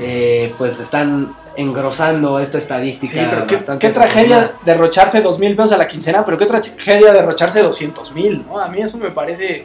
eh, 0.00 0.52
pues 0.58 0.80
están 0.80 1.34
engrosando 1.56 2.40
esta 2.40 2.58
Sí, 2.58 2.64
estadística. 2.64 3.46
pero 3.46 3.78
qué, 3.78 3.90
tragedia 3.90 4.54
derrocharse 4.64 5.20
dos 5.20 5.38
mil 5.38 5.54
pesos 5.54 5.72
a 5.72 5.76
la 5.76 5.86
quincena, 5.86 6.24
pero 6.24 6.36
qué 6.36 6.46
tragedia 6.46 7.12
derrocharse 7.12 7.62
200 7.62 8.12
mil, 8.12 8.44
¿no? 8.44 8.58
A 8.58 8.68
mí 8.68 8.82
eso 8.82 8.98
me 8.98 9.10
parece 9.10 9.64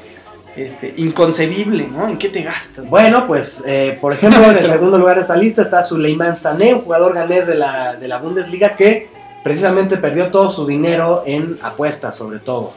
este, 0.55 0.93
inconcebible, 0.97 1.87
¿no? 1.87 2.07
¿En 2.07 2.17
qué 2.17 2.29
te 2.29 2.43
gastas? 2.43 2.87
Bueno, 2.87 3.25
pues 3.25 3.63
eh, 3.65 3.97
por 3.99 4.13
ejemplo 4.13 4.43
en 4.43 4.57
el 4.57 4.67
segundo 4.67 4.99
lugar 4.99 5.15
de 5.15 5.21
esta 5.21 5.35
lista 5.35 5.63
está 5.63 5.81
Suleiman 5.83 6.37
Sané, 6.37 6.75
un 6.75 6.81
jugador 6.81 7.15
ganés 7.15 7.47
de 7.47 7.55
la, 7.55 7.95
de 7.95 8.07
la 8.07 8.19
Bundesliga 8.19 8.75
que 8.75 9.09
precisamente 9.43 9.97
perdió 9.97 10.27
todo 10.27 10.49
su 10.51 10.67
dinero 10.67 11.23
en 11.25 11.57
apuestas 11.63 12.15
sobre 12.15 12.37
todo. 12.39 12.73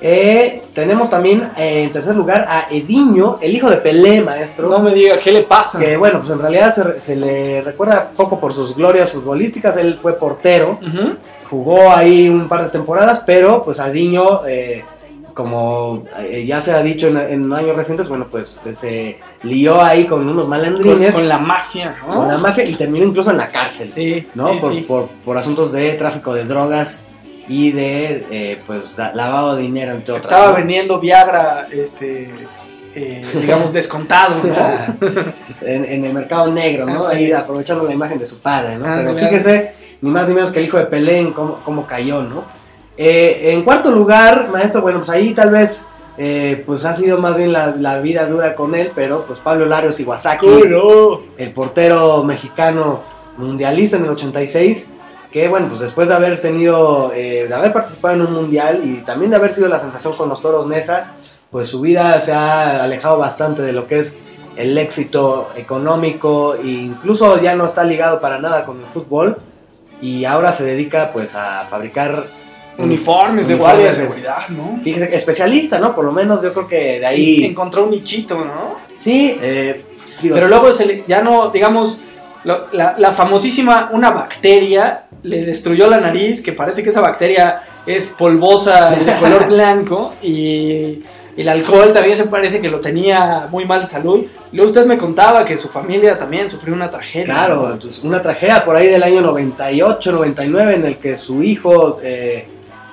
Eh, 0.00 0.62
tenemos 0.74 1.08
también 1.08 1.50
eh, 1.56 1.84
en 1.84 1.92
tercer 1.92 2.14
lugar 2.14 2.46
a 2.48 2.66
Ediño, 2.70 3.38
el 3.40 3.54
hijo 3.56 3.70
de 3.70 3.78
Pelé, 3.78 4.20
maestro. 4.20 4.68
No 4.68 4.80
me 4.80 4.92
diga, 4.92 5.16
¿qué 5.22 5.32
le 5.32 5.42
pasa? 5.42 5.78
Que 5.78 5.96
bueno, 5.96 6.20
pues 6.20 6.30
en 6.32 6.40
realidad 6.40 6.74
se, 6.74 7.00
se 7.00 7.16
le 7.16 7.62
recuerda 7.62 8.10
poco 8.16 8.38
por 8.38 8.52
sus 8.52 8.76
glorias 8.76 9.12
futbolísticas. 9.12 9.76
Él 9.76 9.96
fue 10.00 10.14
portero, 10.18 10.78
jugó 11.48 11.90
ahí 11.90 12.28
un 12.28 12.48
par 12.48 12.64
de 12.64 12.70
temporadas, 12.70 13.22
pero 13.24 13.64
pues 13.64 13.80
Adiño, 13.80 14.42
eh, 14.46 14.84
como 15.32 16.04
eh, 16.18 16.44
ya 16.46 16.60
se 16.60 16.72
ha 16.72 16.82
dicho 16.82 17.08
en, 17.08 17.16
en 17.16 17.52
años 17.52 17.74
recientes, 17.74 18.08
bueno, 18.08 18.26
pues 18.30 18.60
se 18.72 19.18
lió 19.42 19.82
ahí 19.82 20.04
con 20.06 20.20
unos 20.28 20.42
Con, 20.42 20.50
malandrines, 20.50 21.12
con, 21.12 21.20
con 21.22 21.28
la 21.28 21.38
mafia, 21.38 21.96
¿no? 22.06 22.26
la 22.26 22.38
mafia 22.38 22.64
y 22.64 22.74
terminó 22.74 23.04
incluso 23.06 23.30
en 23.30 23.38
la 23.38 23.50
cárcel, 23.50 23.90
Sí, 23.94 24.26
¿no? 24.34 24.52
sí, 24.54 24.58
por, 24.60 24.72
sí. 24.74 24.80
Por, 24.82 25.08
por 25.24 25.38
asuntos 25.38 25.72
de 25.72 25.92
tráfico 25.94 26.34
de 26.34 26.44
drogas 26.44 27.04
y 27.48 27.72
de, 27.72 28.26
eh, 28.30 28.58
pues, 28.66 28.96
la- 28.98 29.14
lavado 29.14 29.56
de 29.56 29.62
dinero, 29.62 29.92
entre 29.92 30.14
otras. 30.14 30.24
Estaba 30.32 30.52
vendiendo 30.52 30.98
Viagra, 31.00 31.66
este, 31.70 32.30
eh, 32.94 33.24
digamos, 33.40 33.72
descontado, 33.72 34.36
¿no? 34.42 35.08
en, 35.60 35.84
en 35.84 36.04
el 36.04 36.12
mercado 36.14 36.52
negro, 36.52 36.86
¿no? 36.86 37.06
Ah, 37.06 37.10
Ahí 37.10 37.32
aprovechando 37.32 37.84
la 37.84 37.92
imagen 37.92 38.18
de 38.18 38.26
su 38.26 38.40
padre, 38.40 38.76
¿no? 38.76 38.86
Ah, 38.86 38.94
Pero 39.04 39.18
fíjese, 39.18 39.72
ni 40.00 40.10
más 40.10 40.28
ni 40.28 40.34
menos 40.34 40.52
que 40.52 40.60
el 40.60 40.66
hijo 40.66 40.78
de 40.78 40.86
Pelé 40.86 41.18
en 41.18 41.32
cómo, 41.32 41.60
cómo 41.64 41.86
cayó, 41.86 42.22
¿no? 42.22 42.44
Eh, 42.96 43.52
en 43.52 43.62
cuarto 43.62 43.90
lugar, 43.90 44.48
maestro, 44.52 44.80
bueno, 44.82 44.98
pues 45.00 45.10
ahí 45.10 45.34
tal 45.34 45.50
vez, 45.50 45.84
eh, 46.16 46.62
pues 46.64 46.84
ha 46.84 46.94
sido 46.94 47.18
más 47.18 47.36
bien 47.36 47.52
la, 47.52 47.74
la 47.76 47.98
vida 47.98 48.26
dura 48.26 48.54
con 48.54 48.74
él, 48.76 48.92
pero 48.94 49.26
pues 49.26 49.40
Pablo 49.40 49.66
Larios 49.66 49.98
Iwasaki, 49.98 50.46
el 51.36 51.50
portero 51.50 52.22
mexicano 52.22 53.02
mundialista 53.36 53.96
en 53.96 54.04
el 54.04 54.10
86, 54.10 54.90
que 55.34 55.48
bueno, 55.48 55.66
pues 55.68 55.80
después 55.80 56.06
de 56.06 56.14
haber 56.14 56.40
tenido, 56.40 57.12
eh, 57.12 57.46
de 57.48 57.52
haber 57.54 57.72
participado 57.72 58.14
en 58.14 58.22
un 58.22 58.32
mundial 58.32 58.82
y 58.84 58.98
también 58.98 59.32
de 59.32 59.36
haber 59.36 59.52
sido 59.52 59.66
la 59.66 59.80
sensación 59.80 60.14
con 60.14 60.28
los 60.28 60.40
Toros 60.40 60.68
Nesa, 60.68 61.14
pues 61.50 61.68
su 61.68 61.80
vida 61.80 62.20
se 62.20 62.32
ha 62.32 62.84
alejado 62.84 63.18
bastante 63.18 63.62
de 63.62 63.72
lo 63.72 63.88
que 63.88 63.98
es 63.98 64.22
el 64.56 64.78
éxito 64.78 65.48
económico 65.56 66.54
e 66.54 66.68
incluso 66.68 67.42
ya 67.42 67.56
no 67.56 67.66
está 67.66 67.82
ligado 67.82 68.20
para 68.20 68.38
nada 68.38 68.64
con 68.64 68.78
el 68.78 68.86
fútbol 68.86 69.36
y 70.00 70.24
ahora 70.24 70.52
se 70.52 70.62
dedica 70.64 71.10
pues 71.12 71.34
a 71.34 71.66
fabricar 71.68 72.28
Uniformes 72.78 73.48
de 73.48 73.56
guardia 73.56 73.86
de 73.86 73.92
seguridad, 73.92 74.48
¿no? 74.50 74.80
Fíjese, 74.84 75.14
especialista, 75.16 75.80
¿no? 75.80 75.96
Por 75.96 76.04
lo 76.04 76.12
menos 76.12 76.42
yo 76.42 76.52
creo 76.52 76.68
que 76.68 77.00
de 77.00 77.06
ahí... 77.06 77.44
Encontró 77.44 77.84
un 77.84 77.90
nichito, 77.90 78.36
¿no? 78.36 78.76
Sí, 78.98 79.36
eh, 79.42 79.84
digo, 80.22 80.34
Pero 80.36 80.46
luego 80.48 80.72
se 80.72 80.86
le- 80.86 81.04
ya 81.08 81.22
no, 81.22 81.50
digamos, 81.50 82.00
lo- 82.44 82.66
la, 82.72 82.94
la 82.98 83.12
famosísima, 83.12 83.90
una 83.92 84.10
bacteria 84.10 85.04
le 85.22 85.44
destruyó 85.44 85.88
la 85.88 85.98
nariz, 86.00 86.42
que 86.42 86.52
parece 86.52 86.82
que 86.82 86.90
esa 86.90 87.00
bacteria 87.00 87.62
es 87.86 88.10
polvosa 88.10 88.90
de 88.90 89.12
color 89.14 89.46
blanco, 89.48 90.14
y 90.22 91.02
el 91.36 91.48
alcohol 91.48 91.90
también 91.92 92.16
se 92.16 92.26
parece 92.26 92.60
que 92.60 92.68
lo 92.68 92.78
tenía 92.78 93.48
muy 93.50 93.64
mal 93.64 93.80
de 93.82 93.86
salud. 93.88 94.24
Luego 94.52 94.68
usted 94.70 94.86
me 94.86 94.96
contaba 94.98 95.44
que 95.44 95.56
su 95.56 95.68
familia 95.68 96.16
también 96.18 96.48
sufrió 96.48 96.74
una 96.74 96.90
tragedia. 96.90 97.24
Claro, 97.34 97.76
pues, 97.80 97.98
una 98.04 98.22
tragedia 98.22 98.64
por 98.64 98.76
ahí 98.76 98.86
del 98.88 99.02
año 99.02 99.20
98, 99.20 100.12
99 100.12 100.74
en 100.74 100.84
el 100.84 100.96
que 100.98 101.16
su 101.16 101.42
hijo 101.42 101.98
eh, 102.02 102.46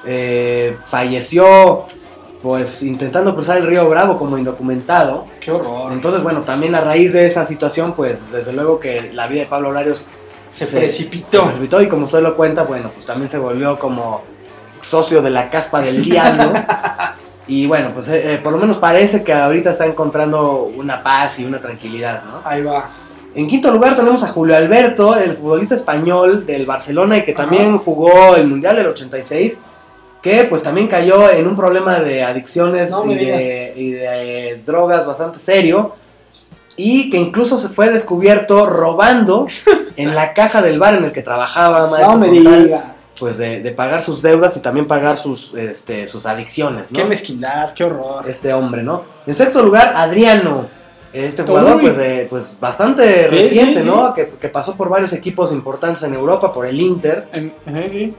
eh, 0.06 0.78
falleció 0.84 1.86
pues 2.42 2.82
intentando 2.84 3.34
cruzar 3.36 3.58
el 3.58 3.68
río 3.68 3.88
Bravo 3.90 4.18
como 4.18 4.38
indocumentado. 4.38 5.26
Qué 5.40 5.52
horror. 5.52 5.92
Entonces, 5.94 6.24
bueno, 6.24 6.42
también 6.42 6.74
a 6.76 6.82
raíz 6.82 7.14
de 7.14 7.26
esa 7.28 7.46
situación, 7.46 7.94
pues 7.94 8.32
desde 8.32 8.52
luego 8.54 8.80
que 8.80 9.12
la 9.14 9.28
vida 9.28 9.42
de 9.42 9.48
Pablo 9.48 9.72
Larios 9.72 10.08
se, 10.50 10.66
se- 10.66 10.80
precipitó. 10.80 11.30
se 11.42 11.46
precipitó 11.48 11.82
y 11.82 11.88
como 11.88 12.06
usted 12.06 12.22
lo 12.22 12.36
cuenta, 12.36 12.64
bueno, 12.64 12.92
pues 12.94 13.06
también 13.06 13.30
se 13.30 13.38
volvió 13.38 13.78
como 13.78 14.24
socio 14.82 15.22
de 15.22 15.30
la 15.30 15.50
caspa 15.50 15.82
del 15.82 16.04
diablo. 16.04 16.54
y 17.48 17.68
bueno, 17.68 17.92
pues 17.94 18.10
eh, 18.10 18.34
eh, 18.34 18.38
por 18.40 18.52
lo 18.54 18.58
menos 18.58 18.78
parece 18.80 19.24
que 19.24 19.34
ahorita 19.34 19.72
está 19.72 19.86
encontrando 19.86 20.64
una 20.76 21.04
paz 21.04 21.40
y 21.40 21.46
una 21.46 21.60
tranquilidad, 21.60 22.24
¿no? 22.24 22.42
Ahí 22.44 22.64
va. 22.64 22.90
En 23.34 23.48
quinto 23.48 23.72
lugar 23.72 23.96
tenemos 23.96 24.24
a 24.24 24.28
Julio 24.28 24.58
Alberto, 24.58 25.16
el 25.16 25.38
futbolista 25.38 25.76
español 25.76 26.46
del 26.46 26.66
Barcelona 26.66 27.18
y 27.18 27.24
que 27.24 27.32
Ajá. 27.32 27.44
también 27.44 27.78
jugó 27.78 28.36
el 28.36 28.46
Mundial 28.48 28.76
del 28.76 28.88
86, 28.88 29.62
que 30.22 30.44
pues 30.46 30.62
también 30.64 30.88
cayó 30.88 31.30
en 31.32 31.48
un 31.48 31.56
problema 31.56 32.00
de 32.00 32.24
adicciones 32.24 32.92
No 32.92 33.12
y, 33.12 33.16
de, 33.16 33.74
y 33.76 33.92
de, 33.92 34.50
eh, 34.52 34.62
drogas 34.66 35.06
bastante 35.06 35.40
serio 35.40 35.96
y 36.78 37.10
que 37.10 37.18
incluso 37.18 37.58
se 37.58 37.70
fue 37.70 37.90
descubierto 37.90 38.66
robando 38.66 39.48
en 39.98 40.16
la 40.16 40.34
caja 40.34 40.62
del 40.62 40.80
bar 40.80 40.96
en 40.96 41.06
el 41.06 41.12
que 41.12 41.22
trabajaba, 41.22 41.90
maestro, 41.90 42.14
No 42.14 42.20
me 42.20 42.42
tal, 42.44 42.64
diga. 42.64 42.96
pues 43.20 43.38
de, 43.38 43.62
de 43.62 43.72
pagar 43.72 44.04
sus 44.04 44.22
deudas 44.22 44.56
y 44.58 44.62
también 44.62 44.88
pagar 44.88 45.18
sus, 45.18 45.54
este, 45.56 46.08
sus 46.08 46.26
adicciones, 46.26 46.92
¿no? 46.92 46.98
Qué 46.98 47.04
mezquindad, 47.06 47.74
qué 47.74 47.84
horror. 47.84 48.30
este 48.30 48.54
hombre, 48.54 48.84
¿no? 48.84 49.04
En 49.28 49.36
sexto 49.36 49.62
lugar, 49.64 49.94
Adriano. 49.96 50.68
Este 51.14 51.44
jugador, 51.44 51.76
Uy. 51.76 51.82
pues, 51.82 51.98
eh, 51.98 52.26
pues 52.30 52.58
bastante 52.62 53.26
Sí, 53.28 53.36
reciente, 53.36 53.82
sí, 53.82 53.88
¿no? 53.88 54.14
Que, 54.14 54.30
que 54.30 54.48
pasó 54.48 54.78
por 54.78 54.88
varios 54.88 55.12
equipos 55.12 55.52
importantes 55.52 56.04
en 56.04 56.14
Europa, 56.14 56.54
por 56.54 56.66
el 56.66 56.80
Inter. 56.80 57.28
En- 57.34 57.54
eh, 57.68 57.88
sí. 57.90 58.16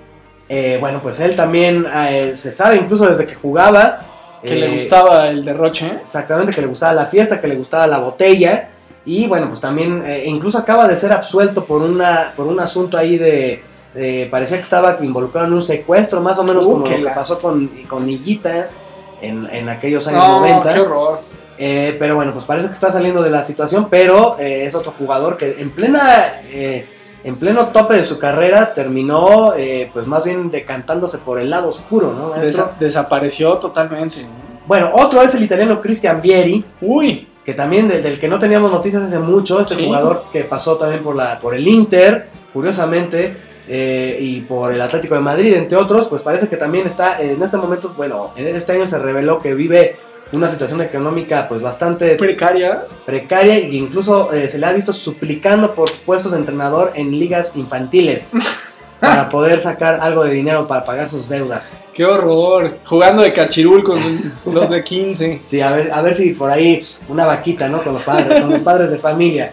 Eh, 0.48 0.76
bueno, 0.80 1.00
pues 1.02 1.18
él 1.20 1.34
también 1.36 1.86
eh, 1.94 2.32
se 2.36 2.52
sabe, 2.52 2.76
incluso 2.76 3.06
desde 3.08 3.26
que 3.26 3.34
jugaba. 3.34 4.00
Que 4.42 4.54
eh, 4.54 4.56
le 4.60 4.68
gustaba 4.74 5.28
el 5.28 5.44
derroche. 5.44 5.86
¿eh? 5.86 5.98
Exactamente, 6.02 6.52
que 6.52 6.60
le 6.60 6.66
gustaba 6.66 6.92
la 6.92 7.06
fiesta, 7.06 7.40
que 7.40 7.48
le 7.48 7.56
gustaba 7.56 7.86
la 7.86 7.98
botella. 7.98 8.68
Y 9.04 9.26
bueno, 9.26 9.48
pues 9.48 9.60
también, 9.60 10.02
eh, 10.06 10.24
incluso 10.26 10.58
acaba 10.58 10.86
de 10.86 10.96
ser 10.96 11.12
absuelto 11.12 11.64
por, 11.64 11.82
una, 11.82 12.32
por 12.36 12.46
un 12.46 12.60
asunto 12.60 12.96
ahí 12.98 13.18
de, 13.18 13.62
de- 13.94 14.28
Parecía 14.30 14.58
que 14.58 14.62
estaba 14.64 14.98
involucrado 15.00 15.46
en 15.48 15.54
un 15.54 15.62
secuestro, 15.62 16.20
más 16.20 16.38
o 16.38 16.44
menos 16.44 16.66
Uh, 16.66 16.72
como 16.72 16.86
lo 16.86 16.96
que 16.96 17.02
pasó 17.14 17.38
con, 17.38 17.68
con 17.88 18.08
en, 18.08 19.48
en 19.50 19.68
aquellos 19.68 20.06
años 20.08 20.26
No, 20.28 20.40
90. 20.40 20.74
qué 20.74 20.80
horror. 20.80 21.20
Eh, 21.58 21.96
pero 21.98 22.16
bueno, 22.16 22.32
pues 22.32 22.44
parece 22.44 22.68
que 22.68 22.74
está 22.74 22.90
saliendo 22.90 23.22
de 23.22 23.30
la 23.30 23.44
situación, 23.44 23.88
pero 23.90 24.36
eh, 24.38 24.64
es 24.66 24.74
otro 24.74 24.94
jugador 24.98 25.36
que 25.36 25.56
en 25.60 25.70
plena 25.70 26.40
eh, 26.50 26.88
en 27.24 27.36
pleno 27.36 27.68
tope 27.68 27.94
de 27.94 28.04
su 28.04 28.18
carrera 28.18 28.74
terminó 28.74 29.54
eh, 29.56 29.90
pues 29.92 30.06
más 30.06 30.24
bien 30.24 30.50
decantándose 30.50 31.18
por 31.18 31.38
el 31.38 31.50
lado 31.50 31.68
oscuro, 31.68 32.12
¿no? 32.12 32.34
Desa- 32.34 32.76
desapareció 32.78 33.54
totalmente. 33.58 34.26
Bueno, 34.66 34.90
otro 34.94 35.22
es 35.22 35.34
el 35.34 35.42
italiano 35.42 35.80
Cristian 35.80 36.20
Vieri, 36.20 36.64
Uy, 36.80 37.28
que 37.44 37.54
también 37.54 37.88
de- 37.88 38.00
del 38.02 38.18
que 38.20 38.28
no 38.28 38.38
teníamos 38.38 38.70
noticias 38.70 39.02
hace 39.02 39.18
mucho, 39.18 39.60
este 39.60 39.74
Sí. 39.74 39.84
jugador 39.86 40.24
que 40.32 40.44
pasó 40.44 40.76
también 40.76 41.02
por 41.02 41.16
la 41.16 41.38
por 41.40 41.54
el 41.54 41.66
Inter, 41.66 42.28
curiosamente, 42.52 43.36
eh, 43.68 44.16
y 44.20 44.40
por 44.40 44.72
el 44.72 44.80
Atlético 44.80 45.14
de 45.14 45.20
Madrid, 45.20 45.54
entre 45.54 45.76
otros, 45.78 46.06
pues 46.08 46.22
parece 46.22 46.48
que 46.48 46.56
también 46.56 46.86
está 46.86 47.20
en 47.20 47.42
este 47.42 47.56
momento, 47.56 47.92
bueno, 47.96 48.32
en 48.36 48.54
este 48.56 48.72
año 48.72 48.86
se 48.86 48.98
reveló 48.98 49.38
que 49.40 49.54
vive 49.54 49.96
una 50.32 50.48
situación 50.48 50.80
económica 50.80 51.46
pues 51.48 51.62
bastante 51.62 52.16
precaria. 52.16 52.86
precaria 53.04 53.56
e 53.56 53.74
incluso 53.74 54.32
eh, 54.32 54.48
se 54.48 54.58
le 54.58 54.66
ha 54.66 54.72
visto 54.72 54.92
suplicando 54.92 55.74
por 55.74 55.90
puestos 56.04 56.32
de 56.32 56.38
entrenador 56.38 56.92
en 56.94 57.10
ligas 57.18 57.56
infantiles 57.56 58.34
para 59.00 59.28
poder 59.28 59.60
sacar 59.60 60.00
algo 60.00 60.24
de 60.24 60.32
dinero 60.32 60.66
para 60.66 60.84
pagar 60.84 61.10
sus 61.10 61.28
deudas. 61.28 61.78
Qué 61.92 62.04
horror. 62.04 62.78
Jugando 62.84 63.22
de 63.22 63.32
cachirul 63.32 63.82
con 63.82 64.32
los 64.46 64.70
de 64.70 64.82
15. 64.82 65.42
Sí, 65.44 65.60
a 65.60 65.72
ver, 65.72 65.92
a 65.92 66.02
ver 66.02 66.14
si 66.14 66.30
por 66.32 66.50
ahí 66.50 66.82
una 67.08 67.26
vaquita, 67.26 67.68
¿no? 67.68 67.82
Con 67.82 67.94
los 67.94 68.02
padres, 68.02 68.40
con 68.40 68.50
los 68.50 68.60
padres 68.60 68.90
de 68.90 68.98
familia. 68.98 69.52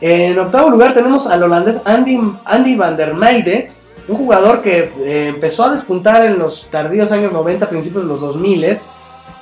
En 0.00 0.38
octavo 0.38 0.70
lugar 0.70 0.94
tenemos 0.94 1.26
al 1.26 1.42
holandés 1.42 1.82
Andy, 1.84 2.18
Andy 2.44 2.76
van 2.76 2.96
der 2.96 3.14
Meijde, 3.14 3.72
un 4.06 4.16
jugador 4.16 4.62
que 4.62 4.92
eh, 5.00 5.26
empezó 5.28 5.64
a 5.64 5.72
despuntar 5.72 6.24
en 6.24 6.38
los 6.38 6.68
tardíos 6.70 7.12
años 7.12 7.32
90, 7.32 7.68
principios 7.68 8.04
de 8.04 8.08
los 8.08 8.20
2000 8.20 8.64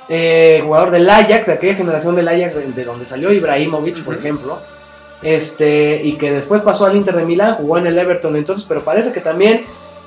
eh, 0.09 0.61
jugador 0.63 0.91
del 0.91 1.09
Ajax, 1.09 1.47
de 1.47 1.53
aquella 1.53 1.75
generación 1.75 2.15
del 2.15 2.27
Ajax 2.27 2.55
de, 2.55 2.71
de 2.71 2.85
donde 2.85 3.05
salió 3.05 3.31
Ibrahimovic, 3.31 4.03
por 4.03 4.15
ejemplo. 4.15 4.59
Este, 5.21 6.01
y 6.03 6.13
que 6.13 6.31
después 6.31 6.61
pasó 6.61 6.85
al 6.85 6.95
Inter 6.95 7.15
de 7.15 7.25
Milán, 7.25 7.55
jugó 7.55 7.77
en 7.77 7.87
el 7.87 7.97
Everton 7.97 8.35
entonces, 8.35 8.65
pero 8.67 8.83
parece 8.83 9.11
que 9.11 9.19
también 9.19 9.65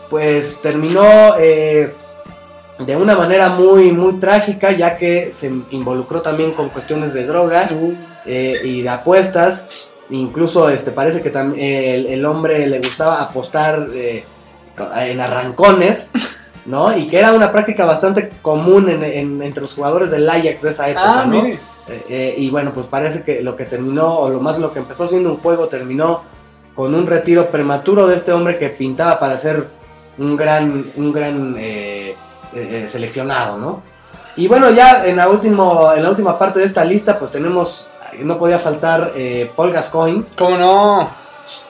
pues 0.09 0.61
terminó 0.63 1.35
eh, 1.39 1.93
de 2.79 2.97
una 2.97 3.17
manera 3.17 3.51
muy 3.51 3.93
muy 3.93 4.15
trágica, 4.15 4.71
ya 4.73 4.97
que 4.97 5.33
se 5.35 5.53
involucró 5.71 6.23
también 6.23 6.53
con 6.53 6.69
cuestiones 6.69 7.13
de 7.13 7.27
droga 7.27 7.69
Uh, 7.73 7.95
eh, 8.27 8.61
y 8.65 8.83
de 8.83 8.89
apuestas. 8.89 9.69
Incluso 10.11 10.69
este, 10.71 10.91
parece 10.91 11.23
que 11.23 11.29
el, 11.29 12.07
el 12.07 12.25
hombre 12.27 12.67
le 12.67 12.79
gustaba 12.79 13.23
apostar 13.23 13.89
en 13.95 15.21
arrancones, 15.21 16.11
¿no? 16.67 16.97
Y 16.97 17.07
que 17.09 17.19
era 17.19 17.33
una 17.33 17.51
práctica 17.53 17.85
bastante 17.85 18.31
común 18.43 18.89
en- 18.91 19.03
en- 19.05 19.43
entre 19.43 19.63
los 19.63 19.75
jugadores 19.75 20.11
del 20.11 20.29
Ajax 20.29 20.63
de 20.63 20.71
esa 20.71 20.89
época, 20.89 21.21
Ah, 21.23 21.25
¿no? 21.25 21.45
Eh, 21.45 21.59
eh, 22.09 22.35
y 22.39 22.51
bueno, 22.51 22.73
pues 22.73 22.87
parece 22.87 23.25
que 23.25 23.43
lo 23.43 23.57
que 23.57 23.65
terminó, 23.65 24.19
o 24.19 24.29
lo 24.29 24.41
más 24.41 24.59
lo 24.59 24.73
que 24.73 24.79
empezó 24.79 25.09
siendo 25.09 25.31
un 25.31 25.39
juego, 25.39 25.67
terminó 25.69 26.23
con 26.75 26.95
un 26.95 27.07
retiro 27.07 27.51
prematuro 27.51 28.07
de 28.07 28.17
este 28.17 28.33
hombre 28.33 28.59
que 28.59 28.69
pintaba 28.69 29.19
para 29.19 29.39
ser 29.39 29.69
un 30.19 30.37
gran, 30.37 30.93
un 30.97 31.13
gran 31.13 31.57
eh, 31.59 32.15
seleccionado, 32.89 33.59
¿no? 33.59 33.83
Y 34.37 34.47
bueno, 34.49 34.71
ya 34.71 35.05
en 35.07 35.17
la, 35.17 35.29
último, 35.29 35.93
en 35.95 36.03
la 36.05 36.11
última 36.11 36.39
parte 36.39 36.61
de 36.61 36.65
esta 36.67 36.85
lista, 36.85 37.19
pues 37.19 37.33
tenemos, 37.33 37.89
no 38.21 38.39
podía 38.39 38.59
faltar 38.59 39.13
Paul 39.57 39.73
Gascoigne. 39.73 40.25
¿Cómo 40.39 40.57
no? 40.57 41.11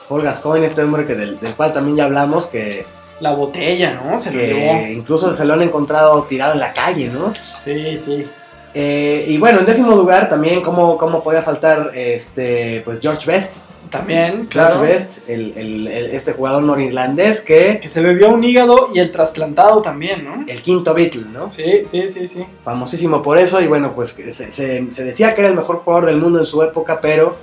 Paul 0.07 0.21
Gascoigne, 0.23 0.67
este 0.67 0.83
hombre 0.83 1.05
que 1.05 1.15
del, 1.15 1.39
del 1.39 1.55
cual 1.55 1.73
también 1.73 1.97
ya 1.97 2.05
hablamos, 2.05 2.47
que, 2.47 2.85
La 3.21 3.31
botella, 3.33 3.93
¿no? 4.03 4.17
Se 4.17 4.31
lo 4.31 4.41
llevó. 4.41 4.87
incluso 4.87 5.33
se 5.33 5.45
lo 5.45 5.53
han 5.53 5.61
encontrado 5.61 6.23
tirado 6.23 6.53
en 6.53 6.59
la 6.59 6.73
calle, 6.73 7.07
¿no? 7.07 7.31
Sí, 7.63 7.97
sí. 8.03 8.25
Eh, 8.73 9.25
y 9.29 9.37
bueno, 9.37 9.59
en 9.59 9.65
décimo 9.65 9.95
lugar 9.95 10.27
también, 10.29 10.61
¿cómo, 10.61 10.97
cómo 10.97 11.21
podía 11.23 11.41
faltar 11.41 11.91
este, 11.93 12.81
pues 12.83 12.99
George 13.01 13.25
Best? 13.29 13.63
También, 13.89 14.45
claro. 14.45 14.75
George 14.75 14.93
Best, 14.93 15.29
el, 15.29 15.53
el- 15.57 15.87
el- 15.89 16.11
este 16.11 16.31
jugador 16.31 16.63
norirlandés 16.63 17.41
que... 17.41 17.79
Que 17.81 17.89
se 17.89 17.99
bebió 18.01 18.29
un 18.29 18.41
hígado 18.41 18.87
y 18.93 18.99
el 18.99 19.11
trasplantado 19.11 19.81
también, 19.81 20.23
¿no? 20.23 20.45
El 20.47 20.61
quinto 20.61 20.93
Beatle, 20.93 21.25
¿no? 21.25 21.51
Sí, 21.51 21.83
sí, 21.85 22.07
sí, 22.07 22.25
sí. 22.27 22.45
famosísimo 22.63 23.21
por 23.21 23.37
eso 23.37 23.59
y 23.61 23.67
bueno, 23.67 23.91
pues 23.93 24.11
se, 24.11 24.31
se- 24.51 24.87
se 24.93 25.03
decía 25.03 25.35
que 25.35 25.41
era 25.41 25.49
el 25.49 25.57
mejor 25.57 25.81
jugador 25.83 26.05
del 26.05 26.17
mundo 26.17 26.39
en 26.39 26.45
su 26.45 26.63
época, 26.63 27.01
pero 27.01 27.35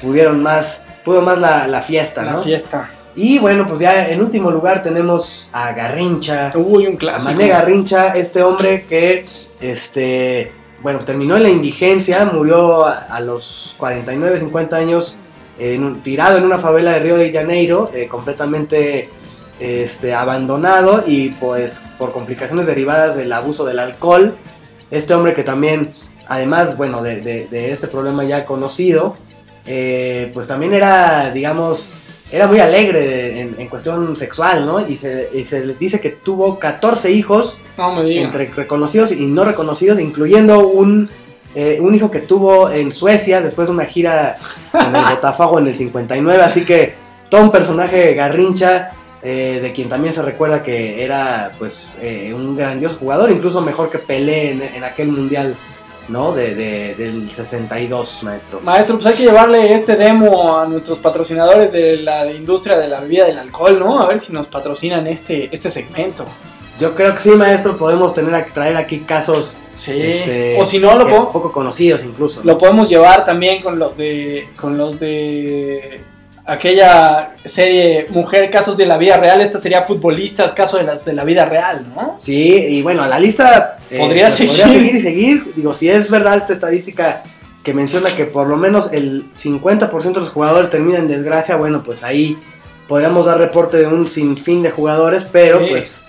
pudieron 0.00 0.42
más, 0.42 0.84
pudo 1.04 1.22
más 1.22 1.38
la, 1.38 1.68
la 1.68 1.80
fiesta, 1.82 2.24
La 2.24 2.32
¿no? 2.32 2.42
fiesta. 2.42 2.90
Y 3.14 3.38
bueno, 3.38 3.66
pues 3.68 3.80
ya 3.80 4.08
en 4.08 4.20
último 4.22 4.50
lugar 4.50 4.82
tenemos 4.82 5.48
a 5.52 5.72
Garrincha, 5.72 6.52
Uy, 6.54 6.86
un 6.86 6.94
a 6.94 6.98
clásico. 6.98 7.32
Mané 7.32 7.48
Garrincha, 7.48 8.14
este 8.16 8.42
hombre 8.42 8.86
que, 8.88 9.26
este, 9.60 10.50
bueno, 10.82 11.00
terminó 11.00 11.36
en 11.36 11.42
la 11.42 11.50
indigencia, 11.50 12.24
murió 12.24 12.86
a, 12.86 13.20
los 13.20 13.74
49, 13.78 14.40
50 14.40 14.76
años, 14.76 15.18
en 15.58 16.00
tirado 16.02 16.38
en 16.38 16.44
una 16.44 16.58
favela 16.58 16.92
de 16.92 17.00
Río 17.00 17.16
de 17.16 17.30
Janeiro, 17.32 17.90
eh, 17.94 18.08
completamente 18.08 19.10
este, 19.60 20.14
abandonado 20.14 21.04
y 21.06 21.28
pues 21.30 21.84
por 21.98 22.12
complicaciones 22.12 22.66
derivadas 22.66 23.16
del 23.16 23.32
abuso 23.32 23.64
del 23.66 23.78
alcohol, 23.78 24.34
este 24.90 25.12
hombre 25.14 25.34
que 25.34 25.42
también, 25.44 25.94
además, 26.26 26.78
bueno, 26.78 27.02
de, 27.02 27.20
de- 27.20 27.46
de 27.46 27.72
este 27.72 27.86
problema 27.88 28.24
ya 28.24 28.46
conocido, 28.46 29.16
eh, 29.66 30.30
pues 30.34 30.48
también 30.48 30.72
era, 30.74 31.30
digamos, 31.30 31.92
era 32.32 32.46
muy 32.46 32.60
alegre 32.60 33.40
en, 33.40 33.54
en 33.58 33.68
cuestión 33.68 34.16
sexual, 34.16 34.64
¿no? 34.64 34.86
Y 34.88 34.96
se, 34.96 35.28
y 35.34 35.44
se 35.44 35.64
le 35.64 35.74
dice 35.74 36.00
que 36.00 36.08
tuvo 36.10 36.58
14 36.58 37.10
hijos 37.10 37.58
No 37.76 38.00
entre 38.00 38.46
reconocidos 38.46 39.12
y 39.12 39.26
no 39.26 39.44
reconocidos, 39.44 40.00
incluyendo 40.00 40.66
un, 40.66 41.10
eh, 41.54 41.78
un 41.80 41.94
hijo 41.94 42.10
que 42.10 42.20
tuvo 42.20 42.70
en 42.70 42.90
Suecia 42.90 43.42
después 43.42 43.68
de 43.68 43.74
una 43.74 43.84
gira 43.84 44.38
con 44.72 44.96
el 44.96 45.04
Botafogo 45.14 45.58
en 45.58 45.66
el 45.66 45.76
59. 45.76 46.42
Así 46.42 46.64
que 46.64 46.94
todo 47.28 47.42
un 47.42 47.52
personaje 47.52 48.14
garrincha, 48.14 48.92
eh, 49.22 49.60
de 49.62 49.72
quien 49.72 49.90
también 49.90 50.14
se 50.14 50.22
recuerda 50.22 50.62
que 50.62 51.04
era 51.04 51.50
pues 51.58 51.98
eh, 52.00 52.32
un 52.34 52.56
grandioso 52.56 52.96
jugador, 52.96 53.30
incluso 53.30 53.60
mejor 53.60 53.90
que 53.90 53.98
Pelé 53.98 54.52
en, 54.52 54.62
en 54.62 54.84
aquel 54.84 55.08
mundial. 55.08 55.54
¿No? 56.08 56.32
De, 56.32 56.54
de- 56.54 56.94
del 56.96 57.30
62, 57.32 58.22
maestro. 58.24 58.60
Maestro, 58.60 58.96
pues 58.96 59.06
hay 59.06 59.14
que 59.14 59.22
llevarle 59.24 59.72
este 59.72 59.96
demo 59.96 60.58
a 60.58 60.66
nuestros 60.66 60.98
patrocinadores 60.98 61.72
de 61.72 61.98
la 61.98 62.30
industria 62.30 62.76
de 62.78 62.88
la 62.88 63.00
bebida 63.00 63.24
del 63.26 63.38
alcohol, 63.38 63.78
¿no? 63.78 64.00
A 64.00 64.06
ver 64.08 64.18
si 64.20 64.32
nos 64.32 64.48
patrocinan 64.48 65.06
este, 65.06 65.48
este 65.52 65.70
segmento. 65.70 66.24
Yo 66.80 66.94
creo 66.94 67.14
que 67.14 67.20
sí, 67.22 67.30
maestro, 67.30 67.76
podemos 67.76 68.14
tener 68.14 68.46
traer 68.52 68.76
aquí 68.76 68.98
casos 69.00 69.56
Sí. 69.74 69.92
este, 69.96 70.60
o 70.60 70.66
si 70.66 70.78
no, 70.78 70.94
lo, 70.96 71.30
poco 71.30 71.50
conocidos 71.50 72.04
incluso. 72.04 72.42
lo 72.44 72.58
podemos 72.58 72.90
llevar 72.90 73.24
también 73.24 73.62
con 73.62 73.78
los 73.78 73.96
de. 73.96 74.46
con 74.54 74.76
los 74.76 75.00
de 75.00 75.98
aquella 76.44 77.34
serie 77.44 78.06
Mujer 78.10 78.50
Casos 78.50 78.76
de 78.76 78.86
la 78.86 78.96
Vida 78.98 79.16
Real. 79.16 79.40
Esta 79.40 79.60
sería 79.60 79.82
Futbolistas, 79.82 80.52
Casos 80.52 80.80
de, 80.80 80.86
las 80.86 81.04
de 81.04 81.12
la 81.12 81.24
Vida 81.24 81.44
Real, 81.44 81.86
¿no? 81.94 82.16
Sí, 82.18 82.52
y 82.68 82.82
bueno, 82.82 83.06
la 83.06 83.18
lista 83.18 83.76
eh, 83.90 83.98
Podría 83.98 84.30
seguir. 84.30 84.56
seguir 84.64 84.94
y 84.96 85.00
seguir. 85.00 85.52
Digo, 85.56 85.74
si 85.74 85.88
es 85.88 86.10
verdad 86.10 86.36
esta 86.36 86.52
estadística 86.52 87.22
que 87.62 87.74
menciona 87.74 88.10
que 88.16 88.24
por 88.24 88.48
lo 88.48 88.56
menos 88.56 88.90
el 88.92 89.32
50% 89.34 90.02
de 90.14 90.20
los 90.20 90.30
jugadores 90.30 90.70
terminan 90.70 91.02
en 91.02 91.08
desgracia, 91.08 91.56
bueno, 91.56 91.82
pues 91.84 92.02
ahí 92.02 92.36
podríamos 92.88 93.26
dar 93.26 93.38
reporte 93.38 93.76
de 93.76 93.86
un 93.86 94.08
sinfín 94.08 94.62
de 94.62 94.70
jugadores, 94.72 95.24
pero 95.30 95.60
Sí. 95.60 95.66
pues 95.70 96.04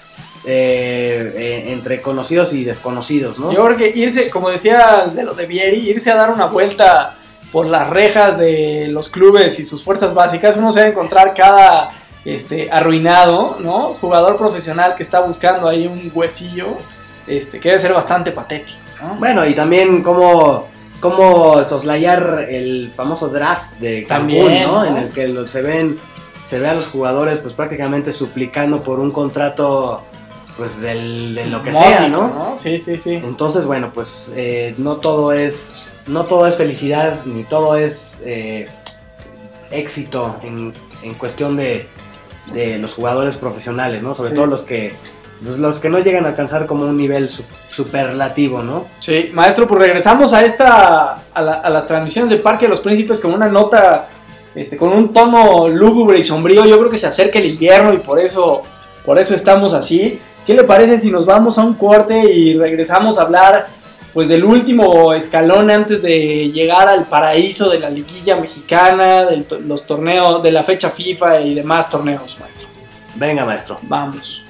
eh, 0.45 1.31
eh, 1.35 1.65
entre 1.71 2.01
conocidos 2.01 2.53
y 2.53 2.63
desconocidos, 2.65 3.37
¿no? 3.39 3.53
Yo 3.53 3.63
creo 3.65 3.77
que 3.77 3.97
irse, 3.97 4.29
como 4.29 4.49
decía 4.49 5.09
de 5.13 5.23
lo 5.23 5.33
de 5.35 5.45
Vieri, 5.45 5.87
irse 5.89 6.11
a 6.11 6.15
dar 6.15 6.31
una 6.31 6.47
vuelta 6.47 7.15
por 7.53 7.67
las 7.67 7.87
rejas 7.89 8.37
de 8.39 8.87
los 8.89 9.07
clubes 9.09 9.59
y 9.59 9.63
sus 9.63 9.83
fuerzas 9.83 10.13
básicas, 10.13 10.57
uno 10.57 10.71
se 10.71 10.79
va 10.79 10.85
a 10.87 10.89
encontrar 10.89 11.35
cada 11.35 11.91
este, 12.25 12.71
arruinado, 12.71 13.57
¿no? 13.59 13.95
Jugador 14.01 14.37
profesional 14.37 14.95
que 14.95 15.03
está 15.03 15.19
buscando 15.19 15.67
ahí 15.69 15.85
un 15.85 16.11
huesillo, 16.13 16.69
este, 17.27 17.59
que 17.59 17.69
debe 17.69 17.79
ser 17.79 17.93
bastante 17.93 18.31
patético, 18.31 18.79
¿no? 19.03 19.15
Bueno, 19.19 19.45
y 19.45 19.53
también 19.53 20.01
cómo, 20.01 20.67
cómo 20.99 21.63
soslayar 21.63 22.47
el 22.49 22.91
famoso 22.95 23.29
draft 23.29 23.71
de 23.73 24.05
Cancún, 24.05 24.29
También, 24.39 24.63
¿no? 24.63 24.83
¿no? 24.83 24.85
En 24.85 24.97
el 24.97 25.09
que 25.09 25.47
se 25.47 25.61
ven 25.61 25.99
se 26.43 26.59
ve 26.59 26.67
a 26.67 26.73
los 26.73 26.87
jugadores 26.87 27.39
pues 27.39 27.53
prácticamente 27.53 28.11
suplicando 28.11 28.83
por 28.83 28.99
un 28.99 29.11
contrato 29.11 30.01
pues 30.57 30.81
del, 30.81 31.35
de 31.35 31.45
lo 31.45 31.63
que 31.63 31.71
sea, 31.71 32.07
¿no? 32.09 32.55
Sí, 32.59 32.79
sí, 32.79 32.99
sí. 32.99 33.13
Entonces, 33.13 33.65
bueno, 33.65 33.91
pues 33.93 34.33
eh, 34.35 34.75
no 34.77 34.97
todo 34.97 35.33
es 35.33 35.71
no 36.07 36.25
todo 36.25 36.47
es 36.47 36.55
felicidad 36.55 37.19
ni 37.25 37.43
todo 37.43 37.75
es 37.77 38.21
eh, 38.25 38.67
éxito 39.71 40.35
en, 40.43 40.73
en 41.03 41.13
cuestión 41.15 41.55
de, 41.57 41.87
de 42.53 42.77
los 42.77 42.93
jugadores 42.93 43.35
profesionales, 43.35 44.01
¿no? 44.03 44.13
Sobre 44.15 44.29
Sí. 44.29 44.35
todo 44.35 44.45
los 44.47 44.63
que 44.63 44.93
los, 45.41 45.57
los 45.59 45.79
que 45.79 45.89
no 45.89 45.99
llegan 45.99 46.23
a 46.25 46.29
alcanzar 46.29 46.65
como 46.67 46.85
un 46.85 46.95
nivel 46.95 47.29
su- 47.29 47.43
superlativo, 47.69 48.61
¿no? 48.61 48.85
Sí, 49.01 49.29
maestro, 49.33 49.67
pues 49.67 49.81
regresamos 49.81 50.31
a 50.31 50.43
esta, 50.45 51.15
a, 51.33 51.41
la- 51.41 51.55
a 51.55 51.69
las 51.69 51.85
transmisiones 51.85 52.29
de 52.29 52.37
Parque 52.37 52.65
de 52.65 52.69
los 52.69 52.79
Príncipes 52.79 53.19
con 53.19 53.33
una 53.33 53.47
nota, 53.49 54.07
este, 54.55 54.77
con 54.77 54.93
un 54.93 55.11
tono 55.11 55.67
lúgubre 55.67 56.17
y 56.19 56.23
sombrío. 56.23 56.65
Yo 56.65 56.77
creo 56.79 56.89
que 56.89 56.97
se 56.97 57.07
acerca 57.07 57.39
el 57.39 57.47
invierno 57.47 57.93
y 57.93 57.97
por 57.97 58.19
eso, 58.21 58.61
por 59.03 59.19
eso 59.19 59.35
estamos 59.35 59.73
así. 59.73 60.17
¿Qué 60.45 60.53
le 60.53 60.63
parece 60.63 60.99
si 60.99 61.09
nos 61.11 61.25
vamos 61.25 61.57
a 61.57 61.63
un 61.63 61.73
corte 61.73 62.19
y 62.31 62.57
regresamos 62.57 63.17
a 63.17 63.23
hablar, 63.23 63.67
pues, 64.13 64.27
del 64.27 64.43
último 64.43 65.13
escalón 65.13 65.71
antes 65.71 66.01
de 66.01 66.51
llegar 66.51 66.87
al 66.87 67.05
paraíso 67.05 67.69
de 67.69 67.79
la 67.79 67.89
liguilla 67.89 68.35
mexicana, 68.35 69.25
de 69.25 69.45
los 69.61 69.85
torneos, 69.85 70.43
de 70.43 70.51
la 70.51 70.63
fecha 70.63 70.89
FIFA 70.89 71.41
y 71.41 71.55
demás 71.55 71.89
torneos, 71.89 72.37
maestro? 72.39 72.67
Venga, 73.15 73.45
maestro. 73.45 73.79
Vamos. 73.83 74.45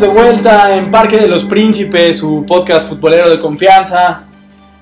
De 0.00 0.06
vuelta 0.06 0.76
en 0.76 0.92
Parque 0.92 1.16
de 1.16 1.26
los 1.26 1.44
Príncipes, 1.44 2.18
su 2.18 2.44
podcast 2.46 2.88
futbolero 2.88 3.28
de 3.28 3.40
confianza. 3.40 4.22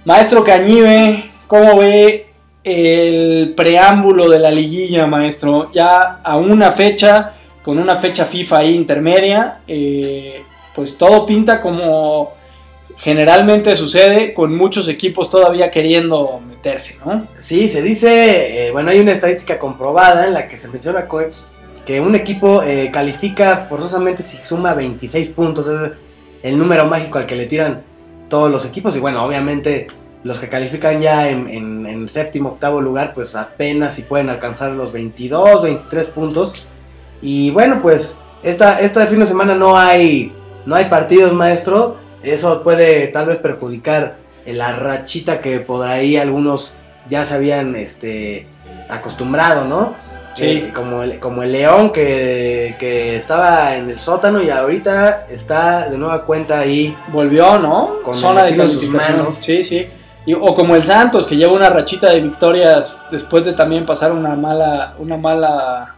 Maestro 0.05 0.45
Cañive, 0.45 1.31
¿cómo 1.47 1.79
ve 1.79 2.27
el 2.63 3.55
preámbulo 3.57 4.29
de 4.29 4.39
la 4.39 4.51
liguilla, 4.51 5.07
maestro? 5.07 5.71
Ya 5.73 6.21
a 6.23 6.37
una 6.37 6.73
fecha, 6.73 7.33
con 7.63 7.79
una 7.79 7.97
fecha 7.97 8.27
FIFA 8.27 8.65
intermedia, 8.65 9.61
eh, 9.67 10.43
pues 10.75 10.99
todo 10.99 11.25
pinta 11.25 11.63
como 11.63 12.35
generalmente 12.99 13.75
sucede, 13.75 14.35
con 14.35 14.55
muchos 14.55 14.87
equipos 14.87 15.31
todavía 15.31 15.71
queriendo 15.71 16.41
meterse, 16.47 16.99
¿no? 17.05 17.27
Sí, 17.39 17.69
se 17.69 17.81
dice, 17.81 18.67
eh, 18.67 18.71
bueno, 18.71 18.91
hay 18.91 19.01
una 19.01 19.13
estadística 19.13 19.59
comprobada 19.59 20.27
en 20.27 20.35
la 20.35 20.47
que 20.47 20.59
se 20.59 20.69
menciona 20.69 21.09
que, 21.09 21.33
que 21.87 22.01
un 22.01 22.15
equipo 22.15 22.63
eh, 22.63 22.91
califica 22.93 23.67
forzosamente 23.69 24.23
si 24.23 24.39
suma 24.43 24.75
26 24.75 25.31
puntos, 25.31 25.69
es 25.69 25.93
el 26.43 26.59
número 26.59 26.87
mágico 26.87 27.19
al 27.19 27.27
que 27.27 27.37
le 27.37 27.47
tiran 27.47 27.83
todos 28.29 28.51
los 28.51 28.67
equipos 28.67 28.97
y 28.97 29.01
bueno, 29.01 29.25
obviamente 29.25 29.87
los 30.25 30.41
que 30.41 30.49
califican 30.49 31.01
ya 31.01 31.29
en, 31.29 32.09
séptimo, 32.09 32.51
octavo 32.51 32.81
lugar, 32.81 33.15
pues 33.15 33.37
apenas 33.37 33.95
si 33.95 34.03
pueden 34.03 34.29
alcanzar 34.29 34.73
los 34.73 34.93
22, 34.93 35.63
23 35.63 36.09
puntos. 36.09 36.67
Y 37.23 37.53
bueno, 37.53 37.81
pues 37.81 38.21
esta, 38.43 38.81
este 38.81 39.07
fin 39.07 39.21
de 39.21 39.27
semana 39.27 39.55
no 39.55 39.79
hay, 39.79 40.35
no 40.67 40.75
hay 40.75 40.87
partidos, 40.87 41.33
maestro. 41.33 41.99
Eso 42.25 42.65
puede 42.65 43.07
tal 43.09 43.27
vez 43.27 43.39
perjudicar 43.39 44.17
la 44.45 44.73
rachita 44.73 45.41
que 45.41 45.61
por 45.61 45.87
ahí 45.87 46.17
algunos 46.17 46.77
ya 47.09 47.25
se 47.25 47.35
habían 47.35 47.77
este, 47.77 48.49
acostumbrado, 48.89 49.65
¿no? 49.65 49.95
Sí. 50.37 50.45
Eh, 50.45 50.73
como, 50.75 51.03
el, 51.03 51.19
como 51.19 51.43
el 51.43 51.53
León 51.53 51.91
que, 51.93 52.77
que 52.79 53.17
estaba 53.17 53.75
en 53.75 53.89
el 53.91 53.99
sótano 53.99 54.43
y 54.43 54.51
ahorita 54.51 55.27
está 55.31 55.89
de 55.89 55.97
nueva 55.97 56.23
cuenta 56.25 56.59
ahí. 56.61 56.95
Volvió, 57.09 57.59
¿no? 57.59 58.01
Con 58.03 58.15
Zona 58.15 58.45
de 58.45 58.51
sus 58.71 58.83
manos. 58.91 59.35
Sí, 59.37 59.63
sí. 59.63 59.87
Y- 60.27 60.35
o 60.35 60.55
como 60.55 60.77
el 60.77 60.85
Santos, 60.85 61.27
que 61.27 61.37
lleva 61.37 61.53
una 61.55 61.71
rachita 61.71 62.11
de 62.11 62.21
victorias 62.21 63.09
después 63.11 63.45
de 63.45 63.53
también 63.55 63.87
pasar 63.87 64.13
una 64.13 64.35
mala, 64.35 64.95
una 64.99 65.17
mala 65.17 65.95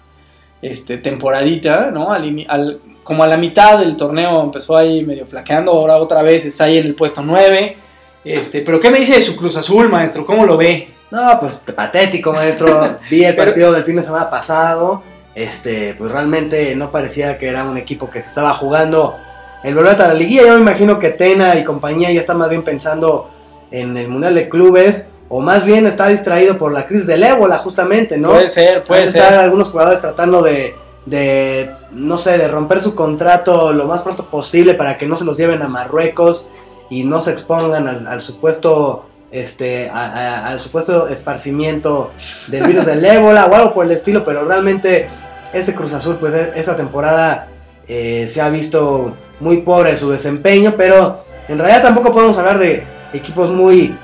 este, 0.62 0.98
temporadita, 0.98 1.90
¿no? 1.90 2.12
Al 2.12 2.24
ini- 2.24 2.46
al- 2.48 2.78
como 3.02 3.24
a 3.24 3.26
la 3.26 3.38
mitad 3.38 3.78
del 3.78 3.96
torneo 3.96 4.42
empezó 4.42 4.76
ahí 4.76 5.02
medio 5.04 5.26
flaqueando, 5.26 5.72
ahora 5.72 5.96
otra 5.96 6.20
vez 6.22 6.44
está 6.44 6.64
ahí 6.64 6.76
en 6.78 6.86
el 6.86 6.94
puesto 6.94 7.22
9. 7.22 7.76
Este, 8.24 8.60
pero 8.62 8.80
¿qué 8.80 8.90
me 8.90 8.98
dice 8.98 9.14
de 9.16 9.22
su 9.22 9.36
Cruz 9.36 9.56
Azul, 9.56 9.88
maestro? 9.88 10.26
¿Cómo 10.26 10.44
lo 10.44 10.56
ve? 10.56 10.88
No, 11.10 11.38
pues 11.40 11.62
patético, 11.74 12.32
maestro. 12.32 12.98
Vi 13.10 13.24
el 13.24 13.34
Pero- 13.34 13.46
partido 13.46 13.72
del 13.72 13.84
fin 13.84 13.96
de 13.96 14.02
semana 14.02 14.28
pasado. 14.30 15.02
Este, 15.34 15.94
pues 15.96 16.10
realmente 16.10 16.74
no 16.74 16.90
parecía 16.90 17.38
que 17.38 17.48
era 17.48 17.64
un 17.64 17.78
equipo 17.78 18.10
que 18.10 18.20
se 18.20 18.28
estaba 18.28 18.54
jugando 18.54 19.16
el 19.62 19.74
volver 19.74 20.00
a 20.02 20.08
la 20.08 20.14
liguilla. 20.14 20.42
Yo 20.42 20.54
me 20.54 20.60
imagino 20.62 20.98
que 20.98 21.10
Tena 21.10 21.54
y 21.56 21.64
compañía 21.64 22.10
ya 22.12 22.20
están 22.20 22.38
más 22.38 22.50
bien 22.50 22.62
pensando 22.64 23.30
en 23.70 23.96
el 23.96 24.08
Mundial 24.08 24.34
de 24.34 24.48
Clubes. 24.48 25.08
O 25.30 25.40
más 25.40 25.64
bien 25.64 25.86
está 25.86 26.08
distraído 26.08 26.56
por 26.58 26.72
la 26.72 26.86
crisis 26.86 27.06
del 27.06 27.22
ébola, 27.22 27.58
justamente, 27.58 28.16
¿no? 28.16 28.30
Puede 28.30 28.48
ser, 28.48 28.82
puede 28.84 29.02
Pueden 29.02 29.12
ser. 29.12 29.22
estar 29.22 29.38
algunos 29.44 29.68
jugadores 29.70 30.00
tratando 30.00 30.42
de, 30.42 30.74
de, 31.04 31.70
no 31.92 32.16
sé, 32.16 32.38
de 32.38 32.48
romper 32.48 32.80
su 32.80 32.94
contrato 32.94 33.72
lo 33.74 33.84
más 33.84 34.00
pronto 34.00 34.24
posible 34.30 34.72
para 34.74 34.96
que 34.96 35.06
no 35.06 35.18
se 35.18 35.26
los 35.26 35.36
lleven 35.36 35.60
a 35.62 35.68
Marruecos 35.68 36.46
y 36.90 37.04
no 37.04 37.20
se 37.20 37.32
expongan 37.32 37.86
al, 37.88 38.06
al 38.06 38.20
supuesto 38.20 39.06
este 39.30 39.90
a- 39.90 40.06
a- 40.06 40.46
al 40.48 40.60
supuesto 40.60 41.06
esparcimiento 41.08 42.12
del 42.46 42.66
virus 42.66 42.86
del 42.86 43.04
ébola 43.04 43.46
o 43.46 43.54
algo 43.54 43.74
por 43.74 43.84
el 43.86 43.92
estilo, 43.92 44.24
pero 44.24 44.44
realmente 44.46 45.08
este 45.52 45.74
Cruz 45.74 45.92
Azul, 45.94 46.16
pues 46.18 46.34
e- 46.34 46.52
esta 46.56 46.76
temporada 46.76 47.48
eh, 47.86 48.28
se 48.28 48.40
ha 48.40 48.48
visto 48.50 49.16
muy 49.40 49.58
pobre 49.58 49.96
su 49.96 50.10
desempeño, 50.10 50.74
pero 50.76 51.24
en 51.48 51.58
realidad 51.58 51.82
tampoco 51.82 52.12
podemos 52.12 52.36
hablar 52.38 52.58
de 52.58 52.84
equipos 53.12 53.50
muy 53.50 53.96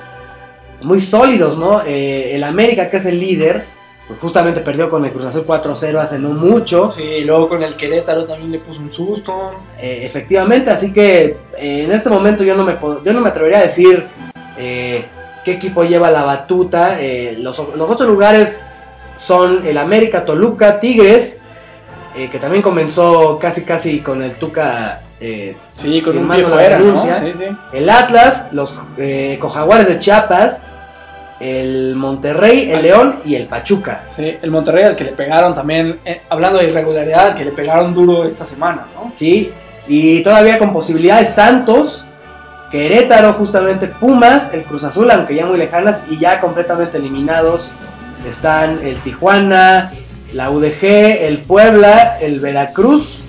muy 0.83 1.01
sólidos, 1.01 1.57
¿no? 1.57 1.81
Eh, 1.87 2.35
el 2.35 2.45
América, 2.45 2.91
que 2.91 2.99
es 2.99 3.07
el 3.07 3.19
líder, 3.19 3.65
pues 4.07 4.21
justamente 4.21 4.61
perdió 4.61 4.91
con 4.91 5.05
el 5.05 5.13
Cruz 5.13 5.25
Azul 5.27 5.47
4-0 5.47 5.97
hace 5.99 6.19
no 6.19 6.31
mucho. 6.31 6.91
Sí, 6.93 7.03
y 7.03 7.25
luego 7.25 7.49
con 7.49 7.63
el 7.63 7.75
Querétaro 7.77 8.27
también 8.27 8.53
le 8.53 8.59
puso 8.59 8.81
un 8.81 8.91
susto. 8.91 9.53
Eh, 9.79 10.01
efectivamente, 10.05 10.71
así 10.71 10.93
que 10.93 11.37
eh, 11.57 11.85
en 11.85 11.93
este 11.93 12.11
momento 12.11 12.45
yo 12.45 12.55
no 12.57 12.65
me, 12.65 12.77
yo 13.05 13.13
no 13.13 13.21
me 13.21 13.29
atrevería 13.31 13.59
a 13.61 13.63
decir 13.63 14.07
eh, 14.59 15.05
qué 15.45 15.53
equipo 15.53 15.85
lleva 15.85 16.11
la 16.11 16.25
batuta. 16.25 17.01
Eh, 17.01 17.37
los, 17.39 17.59
los 17.75 17.91
otros 17.91 18.09
lugares 18.09 18.63
son 19.17 19.67
el 19.67 19.79
América, 19.79 20.25
Toluca, 20.25 20.81
Tigres, 20.81 21.41
que 22.31 22.39
también 22.39 22.63
comenzó 22.63 23.39
casi 23.41 23.65
casi 23.65 24.01
con 24.01 24.23
el 24.23 24.33
Tuca. 24.37 25.03
eh, 25.21 25.57
Sí, 25.77 26.01
con 26.03 26.17
un 26.17 26.29
pie 26.29 26.45
fuera, 26.45 26.79
¿no? 26.79 26.97
Sí, 27.03 27.09
sí. 27.37 27.45
el 27.73 27.91
Atlas, 27.91 28.49
los 28.53 28.81
eh, 28.99 29.37
Cojaguares 29.41 29.89
de 29.89 29.99
Chiapas, 29.99 30.63
el 31.45 31.95
Monterrey, 31.95 32.71
el 32.71 32.83
León 32.83 33.21
y 33.27 33.35
el 33.35 33.47
Pachuca. 33.47 34.05
Sí, 34.17 34.39
el 34.41 34.51
Monterrey 34.51 34.85
al 34.85 34.97
que 34.97 35.05
le 35.05 35.13
pegaron 35.13 35.55
también, 35.55 36.01
eh, 36.07 36.23
hablando 36.31 36.59
de 36.59 36.69
irregularidad, 36.69 37.27
al 37.27 37.35
que 37.35 37.45
le 37.45 37.53
pegaron 37.53 37.93
duro 37.93 38.25
esta 38.25 38.47
semana, 38.47 38.87
¿no? 38.95 39.11
Sí, 39.13 39.53
y 39.87 40.23
todavía 40.23 40.59
con 40.59 40.73
posibilidades 40.73 41.35
Santos, 41.35 42.07
Querétaro, 42.71 43.35
justamente 43.35 43.89
Pumas, 43.89 44.55
el 44.55 44.65
Cruz 44.65 44.85
Azul, 44.85 45.11
aunque 45.11 45.35
ya 45.35 45.45
muy 45.45 45.59
lejanas 45.59 46.03
y 46.09 46.19
ya 46.19 46.41
completamente 46.41 46.97
eliminados. 46.97 47.71
Están 48.27 48.81
el 48.83 48.97
Tijuana, 49.03 49.93
la 50.33 50.51
UDG, 50.51 50.83
el 51.27 51.43
Puebla, 51.43 52.17
el 52.23 52.41
Veracruz, 52.41 53.24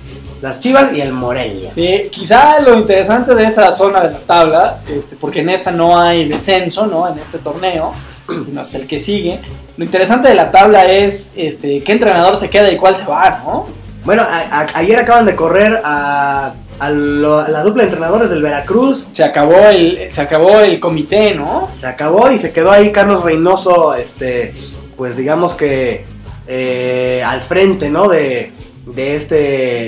las 0.45 0.59
Chivas 0.59 0.93
y 0.93 1.01
el 1.01 1.11
Morelia. 1.11 1.71
Sí, 1.71 2.09
quizá 2.11 2.59
lo 2.61 2.77
interesante 2.77 3.35
de 3.35 3.45
esa 3.45 3.71
zona 3.71 4.01
de 4.01 4.11
la 4.11 4.19
tabla, 4.19 4.79
este, 4.87 5.15
porque 5.15 5.41
en 5.41 5.49
esta 5.49 5.71
no 5.71 5.99
hay 5.99 6.27
descenso, 6.27 6.85
¿no? 6.87 7.07
En 7.11 7.19
este 7.19 7.37
torneo, 7.39 7.93
sino 8.27 8.61
hasta 8.61 8.77
el 8.77 8.87
que 8.87 8.99
sigue. 8.99 9.39
Lo 9.77 9.83
interesante 9.85 10.29
de 10.29 10.35
la 10.35 10.51
tabla 10.51 10.85
es 10.85 11.31
este, 11.35 11.83
qué 11.83 11.91
entrenador 11.91 12.37
se 12.37 12.49
queda 12.49 12.71
y 12.71 12.77
cuál 12.77 12.95
se 12.95 13.05
va, 13.05 13.41
¿no? 13.43 13.65
Bueno, 14.05 14.21
a- 14.23 14.61
a- 14.61 14.67
ayer 14.75 14.99
acaban 14.99 15.25
de 15.25 15.35
correr 15.35 15.81
a, 15.83 16.53
a 16.79 16.89
lo- 16.91 17.39
a 17.39 17.47
la 17.49 17.63
dupla 17.63 17.83
de 17.83 17.89
entrenadores 17.89 18.29
del 18.29 18.41
Veracruz. 18.43 19.07
Se 19.13 19.23
acabó 19.23 19.57
el, 19.69 20.07
se 20.11 20.21
acabó 20.21 20.59
el 20.59 20.79
comité, 20.79 21.33
¿no? 21.33 21.67
Se 21.77 21.87
acabó 21.87 22.29
y 22.31 22.37
se 22.37 22.53
quedó 22.53 22.71
ahí 22.71 22.91
Carlos 22.91 23.23
Reynoso, 23.23 23.95
este, 23.95 24.53
pues 24.95 25.17
digamos 25.17 25.55
que 25.55 26.05
eh, 26.47 27.23
al 27.25 27.41
frente, 27.41 27.89
¿no? 27.89 28.07
De, 28.07 28.53
de 28.85 29.15
este, 29.15 29.35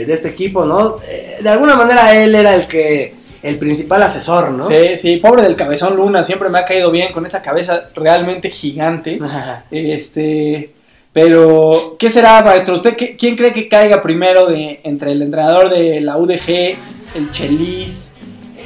de 0.06 0.14
este 0.14 0.30
equipo, 0.30 0.66
¿no? 0.66 0.98
Eh, 1.08 1.38
de 1.42 1.50
alguna 1.50 1.76
manera 1.76 2.16
él 2.22 2.34
era 2.36 2.56
el 2.56 2.68
que, 2.68 3.14
el 3.44 3.58
principal 3.58 4.02
asesor, 4.04 4.52
¿no? 4.52 4.68
Sí, 4.70 4.98
sí, 4.98 5.18
pobre 5.18 5.44
del 5.44 5.56
cabezón 5.56 5.96
Luna, 5.96 6.24
siempre 6.24 6.50
me 6.50 6.60
ha 6.60 6.66
caído 6.66 6.90
bien 6.92 7.14
con 7.14 7.26
esa 7.26 7.42
cabeza 7.42 7.90
realmente 7.96 8.50
gigante. 8.50 9.20
Este, 9.72 10.72
pero, 11.14 11.96
¿qué 11.98 12.10
será, 12.12 12.42
maestro? 12.44 12.76
¿Usted 12.76 12.96
qué- 12.96 13.16
quién 13.16 13.36
cree 13.36 13.54
que 13.54 13.68
caiga 13.68 14.02
primero 14.02 14.48
de 14.48 14.80
entre 14.84 15.12
el 15.14 15.22
entrenador 15.22 15.70
de 15.70 16.00
la 16.02 16.18
UDG, 16.18 16.76
el 17.16 17.32
Chelis, 17.32 18.14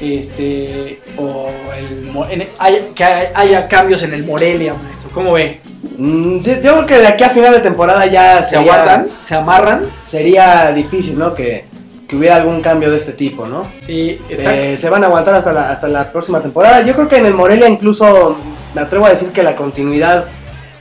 este, 0.01 0.99
o 1.17 1.49
el 1.77 2.41
en- 2.41 2.47
haya- 2.59 2.87
que 2.95 3.03
haya 3.03 3.67
cambios 3.67 4.03
en 4.03 4.13
el 4.13 4.23
Morelia, 4.25 4.73
maestro? 4.73 5.11
¿Cómo 5.13 5.33
ve? 5.33 5.59
Mm, 6.01 6.39
yo, 6.41 6.53
yo 6.53 6.59
creo 6.61 6.85
que 6.87 6.97
de 6.97 7.07
aquí 7.07 7.23
a 7.23 7.29
final 7.29 7.53
de 7.53 7.59
temporada 7.59 8.05
ya 8.07 8.43
¿Se 8.43 8.55
sería, 8.55 8.73
aguantan? 8.73 9.07
¿Se 9.21 9.35
amarran? 9.35 9.85
sería 10.05 10.71
difícil, 10.71 11.19
¿no? 11.19 11.33
Que, 11.35 11.65
que 12.07 12.15
hubiera 12.15 12.37
algún 12.37 12.61
cambio 12.61 12.89
de 12.89 12.97
este 12.97 13.13
tipo, 13.13 13.45
¿no? 13.45 13.65
Sí, 13.79 14.19
está. 14.27 14.55
Eh, 14.55 14.77
se 14.77 14.89
van 14.89 15.03
a 15.03 15.07
aguantar 15.07 15.35
hasta 15.35 15.53
la, 15.53 15.69
hasta 15.69 15.87
la 15.87 16.11
próxima 16.11 16.41
temporada. 16.41 16.81
Yo 16.81 16.93
creo 16.95 17.07
que 17.07 17.17
en 17.17 17.27
el 17.27 17.33
Morelia 17.35 17.69
incluso 17.69 18.35
me 18.73 18.81
atrevo 18.81 19.05
a 19.05 19.09
decir 19.11 19.31
que 19.31 19.43
la 19.43 19.55
continuidad 19.55 20.25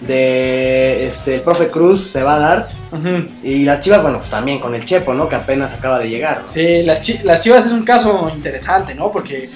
de 0.01 1.07
este 1.07 1.35
el 1.37 1.41
profe 1.43 1.69
Cruz 1.69 2.11
se 2.11 2.23
va 2.23 2.37
a 2.37 2.39
dar. 2.39 2.69
Y 3.43 3.65
las 3.65 3.83
Chivas, 3.83 4.03
bueno, 4.03 4.19
pues 4.19 4.31
también 4.31 4.59
con 4.59 4.75
el 4.75 4.85
Chepo, 4.85 5.13
¿no? 5.15 5.29
Que 5.29 5.37
apenas 5.37 5.73
acaba 5.75 5.99
de 5.99 6.09
llegar. 6.09 6.41
¿no? 6.41 6.47
Sí, 6.51 6.83
las, 6.83 7.01
chi- 7.03 7.21
las 7.23 7.41
Chivas 7.41 7.67
es 7.67 7.73
un 7.73 7.85
caso 7.85 8.31
interesante, 8.35 8.95
¿no? 8.95 9.13
Porque 9.13 9.49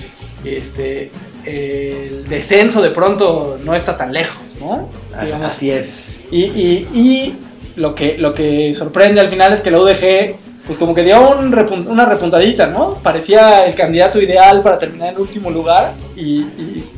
este, 0.45 1.11
el 1.47 2.27
descenso 2.29 2.83
de 2.83 2.91
pronto 2.91 3.59
no 3.65 3.75
está 3.75 3.97
tan 3.97 4.13
lejos, 4.13 4.37
¿no? 4.61 4.89
Digamos, 5.23 5.51
Así 5.53 5.71
es. 5.71 6.11
Y, 6.31 6.45
y- 6.45 6.89
y 6.95 7.37
lo, 7.77 7.95
que, 7.95 8.17
lo 8.19 8.35
que 8.35 8.75
sorprende 8.75 9.21
al 9.21 9.29
final 9.29 9.53
es 9.53 9.61
que 9.61 9.71
la 9.71 9.81
UDG, 9.81 10.37
pues 10.67 10.79
como 10.79 10.95
que 10.95 11.03
dio 11.03 11.31
un 11.39 11.53
repun- 11.53 11.87
una 11.87 12.05
repuntadita, 12.07 12.67
¿no? 12.67 12.95
Parecía 13.03 13.67
el 13.67 13.75
candidato 13.75 14.21
ideal 14.21 14.63
para 14.63 14.79
terminar 14.79 15.13
en 15.13 15.21
último 15.21 15.51
lugar 15.51 15.93
y, 16.17 16.41
y- 16.41 16.91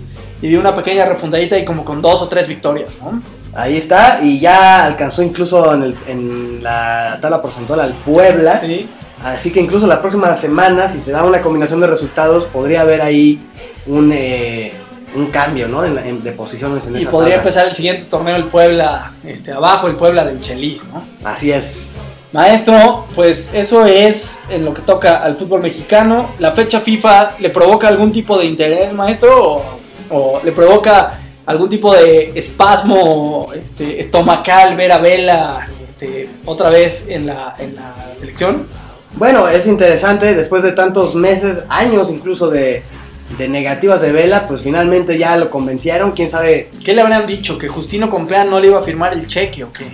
y 0.43 0.49
dio 0.49 0.61
una 0.61 0.77
pequeña 0.77 1.05
repuntadita 1.07 1.59
y 1.59 1.65
como 1.65 1.85
con 1.85 2.01
dos 2.03 2.21
o 2.23 2.29
tres 2.29 2.47
victorias, 2.47 2.99
¿no? 3.03 3.21
Ahí 3.55 3.77
está. 3.79 4.21
Y 4.23 4.39
ya 4.39 4.85
alcanzó 4.85 5.23
incluso 5.23 5.75
en, 5.75 5.83
el- 5.83 5.97
en 6.07 6.63
la 6.63 7.19
tabla 7.21 7.41
porcentual 7.43 7.81
al 7.81 7.95
Puebla. 7.95 8.61
Sí, 8.61 8.89
Así 9.25 9.51
que 9.51 9.61
incluso 9.61 9.87
la 9.87 10.03
próxima 10.03 10.37
semana, 10.37 10.91
si 10.91 11.01
se 11.01 11.11
da 11.11 11.25
una 11.25 11.41
combinación 11.41 11.81
de 11.81 11.87
resultados, 11.87 12.45
podría 12.45 12.83
haber 12.83 13.01
ahí 13.01 13.41
un, 13.87 14.11
eh, 14.13 14.73
un 15.15 15.27
cambio, 15.27 15.69
¿no? 15.69 15.85
En 15.85 15.97
en- 15.99 16.23
de 16.23 16.33
posiciones 16.33 16.87
en 16.87 16.97
y 16.97 17.03
esa 17.03 17.11
podría 17.11 17.37
tabla. 17.37 17.43
empezar 17.43 17.69
el 17.69 17.75
siguiente 17.75 18.07
torneo 18.11 18.37
el 18.37 18.45
Puebla 18.45 19.13
este, 19.25 19.53
abajo, 19.53 19.87
el 19.87 19.95
Puebla 19.95 20.25
del 20.25 20.41
Chelis, 20.41 20.85
¿no? 20.85 21.03
Así 21.25 21.51
es. 21.53 21.93
Maestro, 22.33 23.07
pues 23.15 23.49
eso 23.55 23.87
es 23.87 24.39
en 24.51 24.65
lo 24.65 24.75
que 24.75 24.83
toca 24.83 25.23
al 25.23 25.37
fútbol 25.37 25.63
mexicano. 25.63 26.29
¿La 26.39 26.53
fecha 26.53 26.81
FIFA 26.81 27.33
le 27.39 27.49
provoca 27.51 27.89
algún 27.89 28.13
tipo 28.13 28.37
de 28.39 28.45
interés, 28.45 28.93
maestro? 28.93 29.43
¿O, 29.43 29.63
o 30.11 30.41
le 30.45 30.53
provoca 30.53 31.19
algún 31.47 31.71
tipo 31.71 31.95
de 31.95 32.33
espasmo 32.35 33.49
este, 33.55 34.01
estomacal 34.01 34.77
ver 34.77 34.93
a 34.93 34.99
Vela 34.99 35.69
este, 35.87 36.29
otra 36.45 36.69
vez 36.69 37.07
en 37.09 37.27
la, 37.27 37.55
en 37.59 37.77
la 37.77 37.95
selección? 38.15 38.67
Bueno, 39.15 39.49
es 39.49 39.67
interesante, 39.67 40.35
después 40.35 40.63
de 40.63 40.73
tantos 40.73 41.15
meses, 41.15 41.63
años 41.71 42.11
incluso 42.11 42.51
de, 42.51 42.83
de 43.39 43.49
negativas 43.49 44.01
de 44.01 44.13
Vela, 44.13 44.47
pues 44.47 44.63
finalmente 44.63 45.19
ya 45.19 45.37
lo 45.37 45.51
convencieron, 45.51 46.13
quién 46.13 46.31
sabe. 46.31 46.71
¿Qué 46.85 46.95
le 46.95 47.03
habrían 47.03 47.27
dicho? 47.27 47.59
¿Que 47.59 47.69
Justino 47.69 48.09
Compea 48.09 48.45
no 48.45 48.61
le 48.61 48.69
iba 48.69 48.79
a 48.79 48.83
firmar 48.83 49.13
el 49.13 49.27
cheque 49.27 49.65
o 49.65 49.73
qué? 49.73 49.85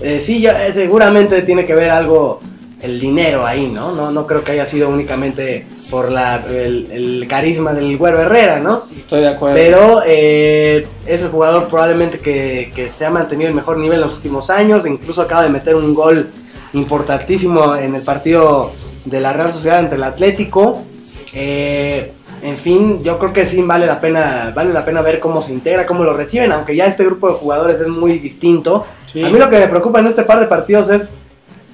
Eh, 0.00 0.20
sí, 0.24 0.40
ya, 0.40 0.66
eh, 0.66 0.72
seguramente 0.72 1.42
tiene 1.42 1.66
que 1.66 1.74
ver 1.74 1.90
algo 1.90 2.40
el 2.80 2.98
dinero 2.98 3.46
ahí, 3.46 3.68
¿no? 3.68 3.92
No, 3.92 4.10
no 4.10 4.26
creo 4.26 4.42
que 4.42 4.52
haya 4.52 4.64
sido 4.64 4.88
únicamente 4.88 5.66
por 5.90 6.10
la, 6.10 6.36
el, 6.48 6.88
el 6.90 7.26
carisma 7.28 7.74
del 7.74 7.98
Güero 7.98 8.20
Herrera, 8.20 8.60
¿no? 8.60 8.84
Estoy 8.96 9.20
de 9.20 9.28
acuerdo. 9.28 9.56
Pero 9.56 10.02
eh, 10.06 10.86
es 11.04 11.20
el 11.20 11.28
jugador 11.28 11.68
probablemente 11.68 12.20
que, 12.20 12.72
que 12.74 12.90
se 12.90 13.04
ha 13.04 13.10
mantenido 13.10 13.50
el 13.50 13.54
mejor 13.54 13.76
nivel 13.76 13.96
en 13.96 14.06
los 14.06 14.14
últimos 14.14 14.48
años. 14.48 14.86
Incluso 14.86 15.20
acaba 15.20 15.42
de 15.42 15.50
meter 15.50 15.74
un 15.74 15.94
gol 15.94 16.30
importantísimo 16.72 17.76
en 17.76 17.94
el 17.94 18.02
partido 18.02 18.72
de 19.04 19.20
la 19.20 19.34
Real 19.34 19.52
Sociedad 19.52 19.80
ante 19.80 19.96
el 19.96 20.04
Atlético. 20.04 20.82
Eh, 21.34 22.12
en 22.42 22.56
fin, 22.56 23.02
yo 23.02 23.18
creo 23.18 23.32
que 23.32 23.46
sí 23.46 23.60
vale 23.62 23.86
la 23.86 24.00
pena, 24.00 24.52
vale 24.54 24.72
la 24.72 24.84
pena 24.84 25.02
ver 25.02 25.20
cómo 25.20 25.42
se 25.42 25.52
integra, 25.52 25.86
cómo 25.86 26.04
lo 26.04 26.14
reciben, 26.16 26.52
aunque 26.52 26.74
ya 26.76 26.86
este 26.86 27.04
grupo 27.04 27.28
de 27.28 27.34
jugadores 27.34 27.80
es 27.80 27.88
muy 27.88 28.18
distinto. 28.18 28.86
Sí. 29.12 29.22
A 29.24 29.28
mí 29.30 29.38
lo 29.38 29.50
que 29.50 29.58
me 29.58 29.68
preocupa 29.68 30.00
en 30.00 30.06
este 30.06 30.22
par 30.22 30.40
de 30.40 30.46
partidos 30.46 30.88
es 30.90 31.12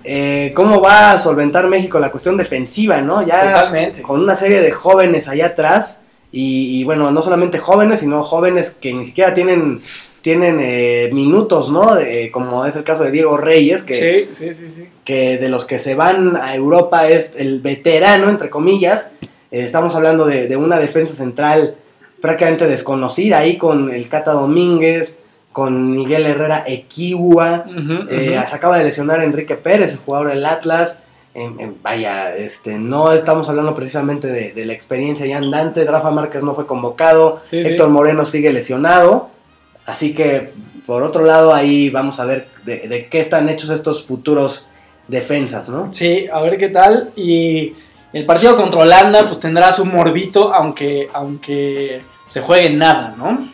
eh, 0.05 0.53
cómo 0.55 0.81
va 0.81 1.13
a 1.13 1.19
solventar 1.19 1.67
México 1.67 1.99
la 1.99 2.11
cuestión 2.11 2.37
defensiva, 2.37 3.01
¿no? 3.01 3.27
Ya 3.27 3.53
Totalmente. 3.53 4.03
con 4.03 4.21
una 4.21 4.37
serie 4.37 4.61
de 4.61 4.71
jóvenes 4.71 5.29
allá 5.29 5.47
atrás 5.47 6.03
y, 6.33 6.81
y, 6.81 6.85
bueno, 6.85 7.11
no 7.11 7.23
solamente 7.23 7.59
jóvenes, 7.59 8.01
sino 8.01 8.23
jóvenes 8.25 8.71
que 8.81 8.93
ni 8.95 9.07
siquiera 9.07 9.35
tienen 9.35 9.81
tienen 10.23 10.59
eh, 10.61 11.09
minutos, 11.13 11.71
¿no? 11.71 11.95
De- 11.95 12.33
como 12.33 12.67
es 12.67 12.75
el 12.75 12.83
caso 12.83 13.05
de 13.05 13.13
Diego 13.13 13.37
Reyes, 13.37 13.85
que, 13.85 14.29
sí, 14.35 14.49
sí. 14.53 14.89
que 15.05 15.39
de 15.39 15.49
los 15.49 15.67
que 15.67 15.79
se 15.79 15.95
van 15.95 16.35
a 16.37 16.53
Europa 16.57 17.09
es 17.09 17.35
el 17.39 17.61
veterano, 17.61 18.29
entre 18.29 18.51
comillas. 18.51 19.13
Eh, 19.51 19.65
estamos 19.65 19.95
hablando 19.95 20.27
de, 20.27 20.49
de 20.49 20.57
una 20.57 20.79
defensa 20.79 21.15
central 21.15 21.77
prácticamente 22.21 22.67
desconocida 22.67 23.39
ahí 23.39 23.57
con 23.59 23.93
el 23.93 24.09
Cata 24.09 24.33
Domínguez, 24.33 25.19
con 25.53 25.93
Miguel 25.93 26.27
Herrera 26.27 26.65
Equigua. 26.67 27.65
Ujú, 27.67 28.09
Eh. 28.11 28.39
Se 28.47 28.57
acaba 28.57 28.79
de 28.79 28.85
lesionar 28.85 29.23
Enrique 29.23 29.57
Pérez, 29.57 29.93
el 29.93 29.99
jugador 29.99 30.29
del 30.31 30.45
Atlas. 30.47 31.03
Vaya, 31.83 32.35
este, 32.35 32.79
no 32.79 33.13
estamos 33.13 33.49
hablando 33.51 33.75
precisamente 33.75 34.29
de, 34.29 34.53
de 34.53 34.65
la 34.67 34.73
experiencia 34.73 35.27
ya 35.27 35.37
andante. 35.37 35.85
Rafa 35.85 36.11
Márquez 36.11 36.43
no 36.43 36.55
fue 36.55 36.67
convocado. 36.67 37.41
Sí, 37.43 37.63
sí. 37.63 37.71
Héctor 37.71 37.91
Moreno 37.91 38.25
sigue 38.25 38.53
lesionado. 38.53 39.29
Así 39.85 40.15
que, 40.15 40.53
por 40.87 41.03
otro 41.03 41.25
lado, 41.25 41.53
ahí 41.55 41.91
vamos 41.91 42.21
a 42.21 42.25
ver 42.25 42.47
de, 42.65 42.89
de 42.89 43.07
qué 43.09 43.21
están 43.21 43.49
hechos 43.51 43.69
estos 43.71 44.05
futuros 44.05 44.69
defensas, 45.09 45.69
¿no? 45.69 45.93
Sí, 45.93 46.27
a 46.33 46.41
ver 46.41 46.57
qué 46.57 46.71
tal. 46.71 47.13
Y 47.17 47.75
el 48.17 48.25
partido 48.25 48.57
contra 48.57 48.81
Holanda, 48.81 49.27
pues 49.27 49.41
tendrá 49.41 49.73
su 49.73 49.85
morbito, 49.85 50.55
aunque, 50.55 51.11
aunque 51.13 52.01
se 52.27 52.41
juegue 52.41 52.71
nada, 52.71 53.15
¿no? 53.19 53.47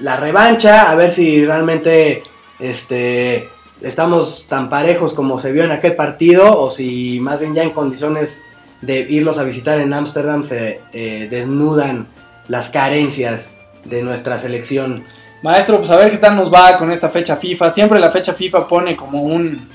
La 0.00 0.16
revancha, 0.16 0.90
a 0.90 0.96
ver 0.96 1.12
si 1.12 1.46
realmente 1.46 2.24
este, 2.58 3.48
estamos 3.80 4.46
tan 4.48 4.68
parejos 4.68 5.14
como 5.14 5.38
se 5.38 5.52
vio 5.52 5.62
en 5.62 5.70
aquel 5.70 5.94
partido, 5.94 6.60
o 6.60 6.72
si 6.72 7.20
más 7.20 7.38
bien 7.38 7.54
ya 7.54 7.62
en 7.62 7.70
condiciones 7.70 8.42
de 8.80 9.06
irlos 9.08 9.38
a 9.38 9.44
visitar 9.44 9.78
en 9.78 9.94
Ámsterdam 9.94 10.44
se 10.44 10.80
eh, 10.92 11.28
desnudan 11.30 12.08
las 12.48 12.70
carencias 12.70 13.54
de 13.84 14.02
nuestra 14.02 14.40
selección. 14.40 15.04
Maestro, 15.44 15.78
pues 15.78 15.90
a 15.92 15.96
ver 15.96 16.10
qué 16.10 16.18
tal 16.18 16.34
nos 16.34 16.52
va 16.52 16.76
con 16.76 16.90
esta 16.90 17.08
fecha 17.08 17.36
FIFA. 17.36 17.70
Siempre 17.70 18.00
la 18.00 18.10
fecha 18.10 18.32
FIFA 18.32 18.66
pone 18.66 18.96
como 18.96 19.22
un, 19.22 19.68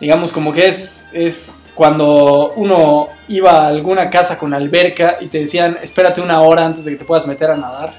digamos, 0.00 0.32
como 0.32 0.52
que 0.52 0.66
es, 0.66 1.06
es 1.12 1.54
cuando 1.74 2.52
uno 2.56 3.08
iba 3.28 3.64
a 3.64 3.68
alguna 3.68 4.10
casa 4.10 4.38
con 4.38 4.52
alberca 4.52 5.16
y 5.20 5.28
te 5.28 5.40
decían, 5.40 5.78
espérate 5.82 6.20
una 6.20 6.40
hora 6.42 6.66
antes 6.66 6.84
de 6.84 6.92
que 6.92 6.96
te 6.98 7.04
puedas 7.04 7.26
meter 7.26 7.50
a 7.50 7.56
nadar. 7.56 7.94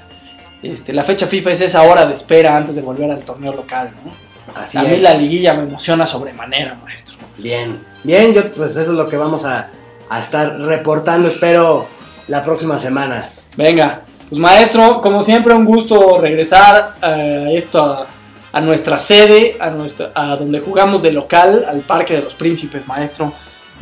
Este, 0.62 0.92
la 0.92 1.02
fecha 1.02 1.26
FIFA 1.26 1.52
es 1.52 1.60
esa 1.62 1.82
hora 1.82 2.06
de 2.06 2.14
espera 2.14 2.56
antes 2.56 2.76
de 2.76 2.82
volver 2.82 3.10
al 3.10 3.24
torneo 3.24 3.52
local, 3.52 3.90
¿no? 4.04 4.12
Así 4.54 4.78
a 4.78 4.82
mí 4.82 4.94
es. 4.94 5.02
la 5.02 5.14
liguilla 5.14 5.54
me 5.54 5.62
emociona 5.62 6.06
sobremanera, 6.06 6.76
maestro. 6.82 7.16
Bien, 7.38 7.84
bien, 8.04 8.34
yo 8.34 8.52
pues 8.52 8.76
eso 8.76 8.92
es 8.92 8.96
lo 8.96 9.08
que 9.08 9.16
vamos 9.16 9.44
a, 9.44 9.70
a 10.08 10.20
estar 10.20 10.60
reportando, 10.60 11.28
espero, 11.28 11.86
la 12.28 12.44
próxima 12.44 12.78
semana. 12.78 13.30
Venga, 13.56 14.02
pues 14.28 14.40
maestro, 14.40 15.00
como 15.00 15.22
siempre 15.22 15.54
un 15.54 15.64
gusto 15.64 16.18
regresar 16.20 16.94
a 17.00 17.50
esto, 17.50 17.82
a, 17.84 18.06
a 18.52 18.60
nuestra 18.60 19.00
sede, 19.00 19.56
a, 19.58 19.70
nuestra, 19.70 20.12
a 20.14 20.36
donde 20.36 20.60
jugamos 20.60 21.02
de 21.02 21.12
local, 21.12 21.66
al 21.68 21.80
Parque 21.80 22.14
de 22.14 22.22
los 22.22 22.34
Príncipes, 22.34 22.86
maestro. 22.86 23.32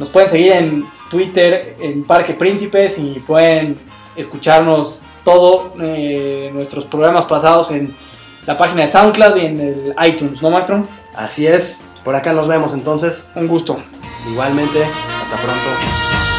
Nos 0.01 0.09
pueden 0.09 0.31
seguir 0.31 0.53
en 0.53 0.89
Twitter, 1.11 1.77
en 1.79 2.05
Parque 2.05 2.33
Príncipes, 2.33 2.99
y 2.99 3.21
pueden 3.21 3.77
escucharnos 4.17 5.03
todos 5.27 5.77
nuestros 5.77 6.87
programas 6.87 7.27
pasados 7.27 7.71
en 7.71 7.95
la 8.47 8.57
página 8.57 8.81
de 8.81 8.89
SoundCloud 8.89 9.37
y 9.37 9.45
en 9.45 9.61
el 9.61 9.95
iTunes, 10.07 10.41
¿no, 10.41 10.51
maestro? 10.51 10.87
Así 11.15 11.47
es, 11.47 11.91
por 12.03 12.17
acá 12.17 12.33
nos 12.33 12.49
vemos 12.49 12.73
entonces, 12.73 13.29
Un 13.35 13.47
gusto. 13.47 13.77
igualmente, 14.33 14.83
hasta 14.83 15.37
pronto. 15.37 16.30